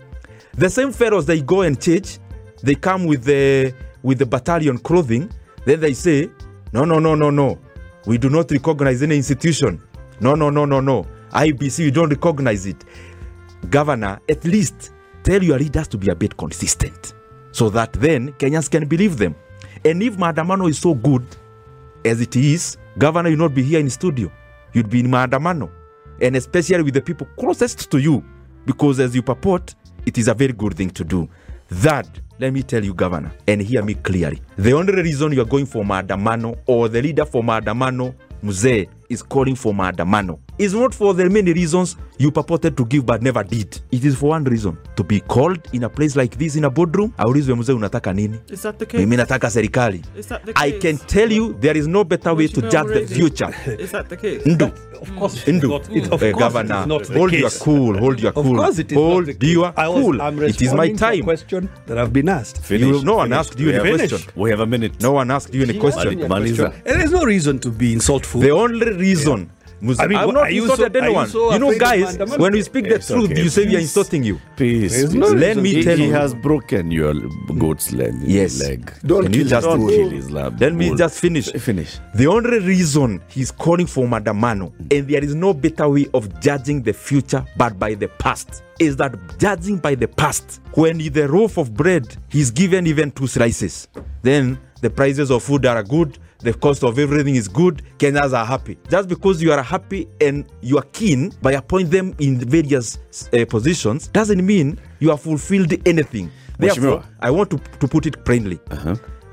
The 0.52 0.70
same 0.70 0.92
fellows 0.92 1.26
they 1.26 1.40
go 1.40 1.62
and 1.62 1.80
church, 1.80 2.18
they 2.62 2.74
come 2.74 3.06
with 3.06 3.24
the 3.24 3.74
with 4.02 4.18
the 4.18 4.26
battalion 4.26 4.78
clothing. 4.78 5.30
Then 5.64 5.80
they 5.80 5.94
say, 5.94 6.30
no, 6.72 6.84
no, 6.84 6.98
no, 6.98 7.14
no, 7.14 7.30
no. 7.30 7.58
We 8.06 8.18
do 8.18 8.28
not 8.28 8.50
recognize 8.50 9.02
any 9.02 9.16
institution. 9.16 9.82
No, 10.20 10.34
no, 10.34 10.50
no, 10.50 10.66
no, 10.66 10.80
no. 10.80 11.06
IBC, 11.34 11.80
you 11.80 11.90
don't 11.90 12.10
recognize 12.10 12.66
it. 12.66 12.84
Governor, 13.68 14.20
at 14.28 14.44
least 14.44 14.92
tell 15.22 15.42
your 15.42 15.58
leaders 15.58 15.88
to 15.88 15.98
be 15.98 16.08
a 16.08 16.14
bit 16.14 16.36
consistent 16.36 17.14
so 17.50 17.70
that 17.70 17.92
then 17.94 18.32
Kenyans 18.34 18.70
can 18.70 18.86
believe 18.86 19.16
them. 19.16 19.34
And 19.84 20.02
if 20.02 20.16
Maandamano 20.16 20.68
is 20.68 20.78
so 20.78 20.94
good 20.94 21.24
as 22.04 22.20
it 22.20 22.36
is, 22.36 22.76
Governor, 22.98 23.30
you'll 23.30 23.40
not 23.40 23.54
be 23.54 23.62
here 23.62 23.80
in 23.80 23.90
studio. 23.90 24.30
You'd 24.72 24.90
be 24.90 25.00
in 25.00 25.06
Maandamano. 25.06 25.70
And 26.20 26.36
especially 26.36 26.82
with 26.82 26.94
the 26.94 27.00
people 27.00 27.26
closest 27.38 27.90
to 27.90 27.98
you, 27.98 28.24
because 28.66 29.00
as 29.00 29.14
you 29.14 29.22
purport, 29.22 29.74
it 30.06 30.18
is 30.18 30.28
a 30.28 30.34
very 30.34 30.52
good 30.52 30.74
thing 30.74 30.90
to 30.90 31.04
do. 31.04 31.28
That, 31.68 32.06
let 32.38 32.52
me 32.52 32.62
tell 32.62 32.84
you, 32.84 32.94
Governor, 32.94 33.32
and 33.48 33.60
hear 33.60 33.82
me 33.82 33.94
clearly. 33.94 34.40
The 34.56 34.72
only 34.72 34.94
reason 34.94 35.32
you 35.32 35.42
are 35.42 35.46
going 35.46 35.66
for 35.66 35.82
Maandamano 35.82 36.56
or 36.66 36.88
the 36.88 37.02
leader 37.02 37.24
for 37.24 37.42
Maandamano, 37.42 38.14
Muzee, 38.42 38.88
is 39.08 39.22
calling 39.22 39.56
for 39.56 39.72
Maandamano 39.72 40.38
is 40.58 40.72
not 40.74 40.94
for 40.94 41.14
the 41.14 41.28
many 41.28 41.52
reasons 41.52 41.96
you 42.18 42.30
purported 42.30 42.76
to 42.76 42.84
give 42.84 43.04
but 43.06 43.22
never 43.22 43.42
did. 43.42 43.80
It 43.90 44.04
is 44.04 44.14
for 44.16 44.30
one 44.30 44.44
reason 44.44 44.78
to 44.96 45.02
be 45.04 45.20
called 45.20 45.58
in 45.72 45.82
a 45.84 45.88
place 45.88 46.14
like 46.16 46.36
this 46.38 46.56
in 46.56 46.64
a 46.64 46.70
boardroom. 46.70 47.12
Aulizwe 47.18 47.54
mzee 47.54 47.72
unataka 47.72 48.12
nini? 48.14 48.38
Is 48.50 48.62
that 48.62 48.78
the 48.78 48.86
case? 48.86 49.00
Mimi 49.00 49.16
nataka 49.16 49.50
serikali. 49.50 50.02
Is 50.18 50.26
that 50.26 50.44
the 50.46 50.52
I 50.56 50.72
can 50.72 50.98
tell 50.98 51.32
you 51.32 51.54
there 51.60 51.76
is 51.78 51.86
no 51.88 52.04
better 52.04 52.34
way 52.34 52.48
to 52.48 52.60
judge 52.62 52.74
already? 52.76 53.04
the 53.06 53.14
future. 53.14 53.54
Is 53.78 53.90
that 53.92 54.08
the 54.08 54.16
case? 54.16 54.42
Ndu. 54.44 54.72
Of 55.00 55.16
course, 55.16 55.34
it 55.42 55.48
is 55.48 55.62
Ndu. 55.62 55.68
not. 55.68 55.90
It, 55.96 56.12
of 56.12 56.22
Eh, 56.22 56.30
course, 56.32 56.44
Governor, 56.44 56.74
it 56.76 56.80
is 56.80 56.86
not 56.86 57.04
the 57.04 57.18
hold 57.18 57.32
your 57.32 57.50
cool, 57.50 57.98
hold 57.98 58.20
your 58.20 58.32
Of 58.36 58.44
course, 58.46 58.78
it 58.78 58.92
is 58.92 58.96
hold 58.98 59.26
not 59.26 59.26
the 59.26 59.34
case. 59.34 59.52
your 59.52 59.72
I 59.76 59.88
was. 59.88 60.20
I'm 60.20 60.42
It 60.42 60.62
is 60.62 60.72
my 60.72 60.84
responding 60.84 60.96
to 60.96 61.04
a 61.06 61.10
time. 61.16 61.22
question 61.24 61.68
that 61.86 61.98
I've 61.98 62.12
been 62.12 62.28
asked. 62.28 62.58
Finish. 62.62 62.86
You, 62.88 63.04
no 63.04 63.16
one 63.16 63.28
Finish. 63.30 63.38
asked 63.46 63.58
you 63.60 63.70
any 63.70 63.96
question. 63.96 64.18
We 64.36 64.50
have 64.50 64.60
a 64.60 64.66
minute. 64.66 64.92
No 65.02 65.12
one 65.12 65.30
asked 65.30 65.52
you 65.54 65.62
any 65.62 65.78
question. 65.78 66.28
Mali- 66.28 66.52
Maliza. 66.52 66.72
And 66.86 67.00
there's 67.00 67.10
no 67.12 67.24
reason 67.24 67.58
to 67.58 67.70
be 67.70 67.94
insultful. 67.94 68.40
The 68.40 68.50
only 68.52 68.92
reason. 68.92 69.50
Muz- 69.84 70.00
I 70.00 70.06
mean, 70.06 70.18
I'm 70.18 70.28
not 70.32 70.44
are 70.44 70.50
you 70.50 70.62
insulted 70.62 70.92
so- 70.94 70.98
are 70.98 71.02
you 71.02 71.04
anyone. 71.08 71.28
so 71.28 71.52
you 71.52 71.58
know, 71.58 71.78
guys, 71.78 72.16
when 72.38 72.52
we 72.52 72.62
speak 72.62 72.84
the 72.88 72.94
It's 72.96 73.08
truth, 73.08 73.30
okay. 73.30 73.42
you 73.42 73.48
say 73.50 73.66
we 73.66 73.76
are 73.76 73.80
insulting 73.80 74.22
you. 74.24 74.40
Peace. 74.56 74.92
There's 74.92 75.14
no 75.14 75.26
Let 75.28 75.58
me 75.58 75.72
tell 75.72 75.78
He, 75.80 75.84
tell 75.84 75.96
he 75.98 76.08
has 76.10 76.34
broken 76.34 76.90
your 76.90 77.12
goat's 77.58 77.92
leg. 77.92 78.14
Yes. 78.22 78.60
leg. 78.60 78.92
Don't 79.04 79.24
Can 79.24 79.32
kill 79.32 79.42
you 79.42 79.48
just 79.48 79.66
Don't 79.66 79.80
his 79.80 79.90
kill 79.90 80.02
bull. 80.08 80.10
his 80.10 80.30
lab. 80.30 80.60
Let 80.60 80.74
me 80.74 80.94
just 80.96 81.20
finish. 81.20 81.52
Finish. 81.52 81.98
The 82.14 82.26
only 82.26 82.58
reason 82.60 83.20
he's 83.28 83.50
calling 83.50 83.86
for 83.86 84.06
Maandamano, 84.06 84.72
and 84.90 85.06
there 85.08 85.22
is 85.22 85.34
no 85.34 85.52
better 85.52 85.88
way 85.88 86.06
of 86.14 86.40
judging 86.40 86.82
the 86.82 86.92
future 86.94 87.44
but 87.58 87.78
by 87.78 87.94
the 87.94 88.08
past, 88.08 88.62
is 88.80 88.96
that 88.96 89.14
judging 89.38 89.76
by 89.78 89.94
the 89.94 90.08
past, 90.08 90.60
when 90.72 91.00
in 91.00 91.12
the 91.12 91.28
loaf 91.28 91.58
of 91.58 91.74
bread 91.74 92.16
he's 92.28 92.50
given 92.50 92.86
even 92.86 93.10
two 93.10 93.26
slices, 93.26 93.88
then 94.22 94.58
the 94.80 94.90
prices 94.90 95.30
of 95.30 95.42
food 95.42 95.64
are 95.66 95.82
good, 95.82 96.18
the 96.44 96.52
cost 96.54 96.84
of 96.84 96.98
everything 96.98 97.34
is 97.36 97.48
good, 97.48 97.82
Kenyans 97.98 98.32
are 98.32 98.44
happy. 98.46 98.76
Just 98.90 99.08
because 99.08 99.42
you 99.42 99.52
are 99.52 99.62
happy 99.62 100.06
and 100.20 100.44
you 100.60 100.78
are 100.78 100.86
keen 100.92 101.32
by 101.42 101.52
appointing 101.52 101.90
them 101.90 102.14
in 102.18 102.38
various 102.38 102.98
uh, 103.32 103.44
positions 103.48 104.08
doesn't 104.08 104.44
mean 104.44 104.78
you 105.00 105.10
have 105.10 105.20
fulfilled 105.22 105.72
anything. 105.86 106.30
Therefore. 106.58 107.02
I 107.20 107.30
want 107.30 107.50
to, 107.50 107.58
to 107.80 107.88
put 107.88 108.06
it 108.06 108.24
plainly. 108.24 108.60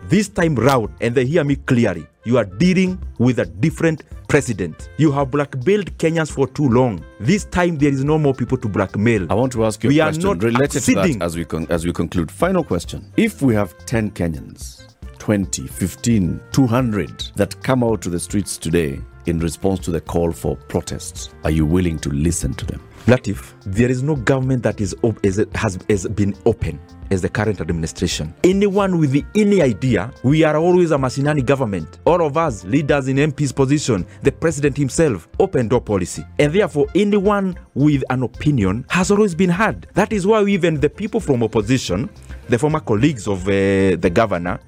This 0.09 0.28
time 0.28 0.55
round, 0.55 0.89
and 0.99 1.14
they 1.14 1.26
hear 1.26 1.43
me 1.43 1.55
clearly, 1.55 2.07
you 2.26 2.38
are 2.38 2.43
dealing 2.45 2.99
with 3.20 3.39
a 3.39 3.45
different 3.45 4.03
president. 4.28 4.89
You 4.97 5.12
have 5.12 5.32
blackmailed 5.32 5.95
Kenyans 5.97 6.32
for 6.32 6.47
too 6.47 6.68
long. 6.68 7.03
This 7.20 7.45
time, 7.45 7.78
there 7.78 7.91
is 7.91 8.03
no 8.03 8.18
more 8.18 8.34
people 8.34 8.57
to 8.57 8.68
blackmail. 8.68 9.28
I 9.32 9.36
want 9.36 9.51
to 9.53 9.64
ask 9.66 9.84
you 9.84 9.89
We 9.89 9.99
a 9.99 10.03
are 10.05 10.07
question 10.12 10.24
not 10.24 10.43
related 10.43 10.72
to 10.72 10.78
acceding. 10.80 11.20
that 11.20 11.26
as 11.26 11.36
we 11.38 11.45
con- 11.45 11.68
as 11.70 11.86
we 11.86 11.93
conclude. 11.93 12.30
Final 12.32 12.64
question: 12.64 13.12
If 13.16 13.41
we 13.41 13.53
have 13.55 13.78
ten 13.86 14.09
Kenyans, 14.12 14.91
20, 15.22 15.67
15, 15.67 16.41
200 16.51 17.32
that 17.36 17.61
come 17.61 17.84
out 17.84 18.01
to 18.01 18.09
the 18.09 18.19
streets 18.19 18.57
today 18.57 18.99
in 19.28 19.38
response 19.39 19.80
to 19.80 19.91
the 19.91 20.01
call 20.01 20.32
for 20.32 20.55
protests, 20.55 21.30
are 21.43 21.51
you 21.51 21.63
willing 21.63 21.99
to 21.99 22.09
listen 22.09 22.55
to 22.55 22.65
them? 22.65 22.82
Latif, 23.05 23.53
there 23.63 23.91
is 23.91 24.01
no 24.01 24.15
government 24.15 24.63
that 24.63 24.82
is 24.82 24.95
op- 25.03 25.24
is, 25.24 25.39
has, 25.53 25.78
has 25.88 26.07
been 26.07 26.36
open 26.47 26.80
as 27.11 27.22
the 27.22 27.30
current 27.30 27.61
administration. 27.61 28.34
Anyone 28.43 28.97
with 28.97 29.15
any 29.36 29.61
idea, 29.61 30.11
we 30.24 30.43
are 30.43 30.57
always 30.57 30.89
a 30.89 30.97
mashinani 30.97 31.45
government. 31.45 31.99
All 32.05 32.26
of 32.26 32.36
us, 32.36 32.63
leaders 32.63 33.07
in 33.07 33.17
MP's 33.17 33.51
position, 33.51 34.07
the 34.24 34.32
president 34.32 34.76
himself, 34.76 35.30
open 35.39 35.67
door 35.67 35.82
policy. 35.82 36.26
And 36.39 36.51
therefore, 36.51 36.88
anyone 36.95 37.59
with 37.76 38.03
an 38.09 38.24
opinion 38.24 38.86
has 38.89 39.11
always 39.11 39.36
been 39.36 39.51
heard. 39.51 39.86
That 39.93 40.13
is 40.13 40.26
why 40.26 40.43
even 40.45 40.80
the 40.80 40.89
people 40.89 41.19
from 41.19 41.43
opposition, 41.43 42.09
the 42.49 42.57
former 42.57 42.80
colleagues 42.80 43.28
of 43.28 43.47
uh, 43.47 43.51
the 43.97 44.11
governor, 44.11 44.59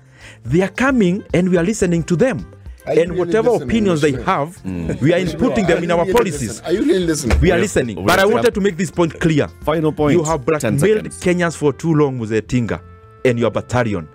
they 0.43 0.61
are 0.61 0.69
coming 0.69 1.23
and 1.33 1.49
we 1.49 1.57
are 1.57 1.63
listening 1.63 2.03
to 2.03 2.15
them. 2.15 2.45
Are 2.85 2.91
And 2.91 3.11
really 3.11 3.19
whatever 3.19 3.51
listening, 3.51 3.69
opinions 3.69 4.01
they 4.01 4.11
Mheshimiwa? 4.11 4.25
have, 4.25 4.57
mm. 4.63 5.01
we 5.01 5.13
are 5.13 5.19
inputting 5.19 5.67
them 5.67 5.83
in 5.85 5.91
our 5.91 6.05
policies. 6.11 6.59
Are 6.61 6.73
you 6.73 6.83
really 6.83 7.05
listening? 7.05 7.39
We 7.39 7.49
are 7.49 7.53
have- 7.53 7.61
listening. 7.61 7.95
we 7.97 8.03
But 8.03 8.19
I 8.19 8.25
wanted 8.25 8.53
to 8.53 8.61
make 8.61 8.75
this 8.75 8.91
point 8.91 9.19
clear. 9.21 9.47
Final 9.63 9.93
point. 9.93 10.17
You 10.17 10.23
have 10.23 10.45
10 10.45 10.77
blackmailed 10.77 11.13
seconds. 11.13 11.19
Kenyans 11.21 11.55
for 11.55 11.71
too 11.71 11.93
long, 11.93 12.19
Muzetinga, 12.19 12.81
and 13.23 13.39
your 13.39 13.51
battalion. 13.51 14.07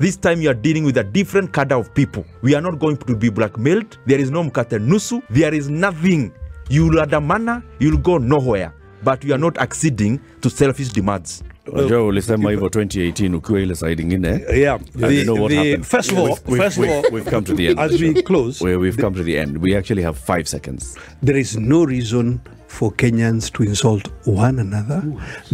This 0.00 0.16
time 0.16 0.40
you 0.42 0.50
are 0.50 0.54
dealing 0.54 0.84
with 0.84 0.98
a 0.98 1.04
different 1.04 1.52
cadre 1.52 1.78
of 1.78 1.94
people. 1.94 2.24
We 2.42 2.54
are 2.56 2.60
not 2.60 2.78
going 2.80 2.96
to 2.98 3.14
be 3.16 3.30
blackmailed. 3.30 3.96
There 4.06 4.18
is 4.18 4.30
no 4.30 4.42
mkate 4.42 4.78
nusu. 4.80 5.22
There 5.30 5.54
is 5.54 5.70
nothing 5.70 6.32
you'll 6.68 7.00
adamana, 7.00 7.62
you'll 7.78 7.96
go 7.98 8.18
nowhere, 8.18 8.74
but 9.04 9.22
you 9.24 9.32
are 9.34 9.38
not 9.38 9.56
acceding 9.58 10.20
to 10.42 10.50
selfish 10.50 10.88
demands. 10.88 11.44
Unajua 11.72 12.04
ulisema 12.04 12.50
hivyo 12.50 12.66
2018 12.68 13.34
ukiwa 13.34 13.60
ile 13.60 13.74
side 13.74 14.02
ingine 14.02 14.40
Yeah. 14.56 14.80
And 15.02 15.12
you 15.12 15.22
know 15.22 15.36
what 15.42 15.52
happened? 15.52 15.84
First 15.84 16.12
of 16.12 16.18
all, 16.18 16.24
We've- 16.24 16.40
we've- 16.48 16.62
first 16.62 16.78
of 16.78 16.84
all, 16.84 17.02
we've- 17.12 17.30
come 17.30 17.42
to 17.46 17.54
the 17.54 17.66
end 17.66 17.80
As 17.80 17.92
we 18.00 18.22
close, 18.22 18.64
where 18.64 18.76
we've 18.78 19.02
come 19.02 19.16
to 19.16 19.24
the 19.24 19.40
end 19.40 19.58
we 19.62 19.76
actually 19.78 20.02
have 20.02 20.18
five 20.26 20.44
seconds 20.44 20.94
there 21.24 21.40
is 21.40 21.56
no 21.58 21.84
reason 21.86 22.38
for 22.68 22.92
Kenyans 22.96 23.52
to 23.52 23.62
insult 23.62 24.08
one 24.26 24.60
another. 24.60 25.02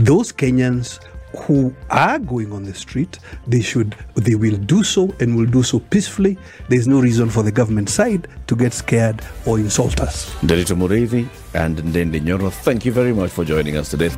Those 0.05 0.35
Kenyans 0.37 1.01
who 1.47 1.73
are 1.89 2.19
going 2.19 2.53
on 2.53 2.65
the 2.65 2.75
street, 2.75 3.19
they 3.51 3.63
should, 3.63 3.95
they 4.23 4.35
will 4.35 4.57
do 4.57 4.83
so 4.85 5.09
and 5.21 5.37
will 5.37 5.47
do 5.51 5.63
so 5.63 5.79
peacefully. 5.81 6.37
There's 6.69 6.87
no 6.87 7.01
reason 7.01 7.29
for 7.31 7.45
the 7.45 7.51
government 7.51 7.89
side 7.89 8.29
to 8.47 8.57
get 8.57 8.73
scared 8.73 9.23
or 9.47 9.61
insult 9.61 10.01
us. 10.01 10.29
Nderito 10.43 10.77
Muriithi 10.77 11.25
and 11.55 11.79
Ndindi 11.79 12.21
Nyoro, 12.21 12.51
thank 12.51 12.87
you 12.87 12.93
very 12.95 13.13
much 13.13 13.31
for 13.31 13.45
joining 13.47 13.77
us 13.77 13.91
today. 13.91 14.11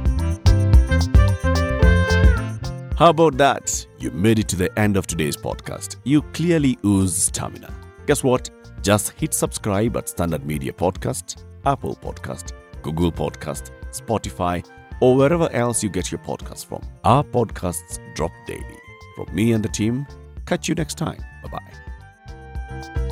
How 2.97 3.11
about 3.11 3.37
that? 3.39 3.85
You 3.99 4.13
made 4.13 4.39
it 4.39 4.47
to 4.49 4.57
the 4.57 4.79
end 4.79 4.97
of 4.97 5.09
today's 5.09 5.37
podcast. 5.37 5.97
You 6.05 6.23
clearly 6.33 6.79
ooze 6.85 7.17
stamina. 7.17 7.75
Guess 8.07 8.23
what? 8.23 8.51
Just 8.83 9.11
hit 9.11 9.35
subscribe 9.35 9.97
at 9.97 10.09
Standard 10.09 10.47
Media 10.47 10.73
Podcast, 10.73 11.43
Apple 11.67 11.97
Podcast, 11.97 12.53
Google 12.83 13.11
Podcast, 13.11 13.73
Spotify, 13.91 14.65
or 15.01 15.17
wherever 15.17 15.51
else 15.51 15.83
you 15.83 15.89
get 15.89 16.13
your 16.13 16.21
podcasts 16.21 16.65
from. 16.65 16.87
Our 17.03 17.25
podcasts 17.25 17.99
drop 18.15 18.31
daily. 18.47 18.79
From 19.17 19.35
me 19.35 19.53
and 19.53 19.65
the 19.65 19.71
team, 19.71 20.07
catch 20.47 20.69
you 20.69 20.77
next 20.77 20.97
time. 20.97 21.19
Bye 21.43 21.49
bye. 21.51 23.04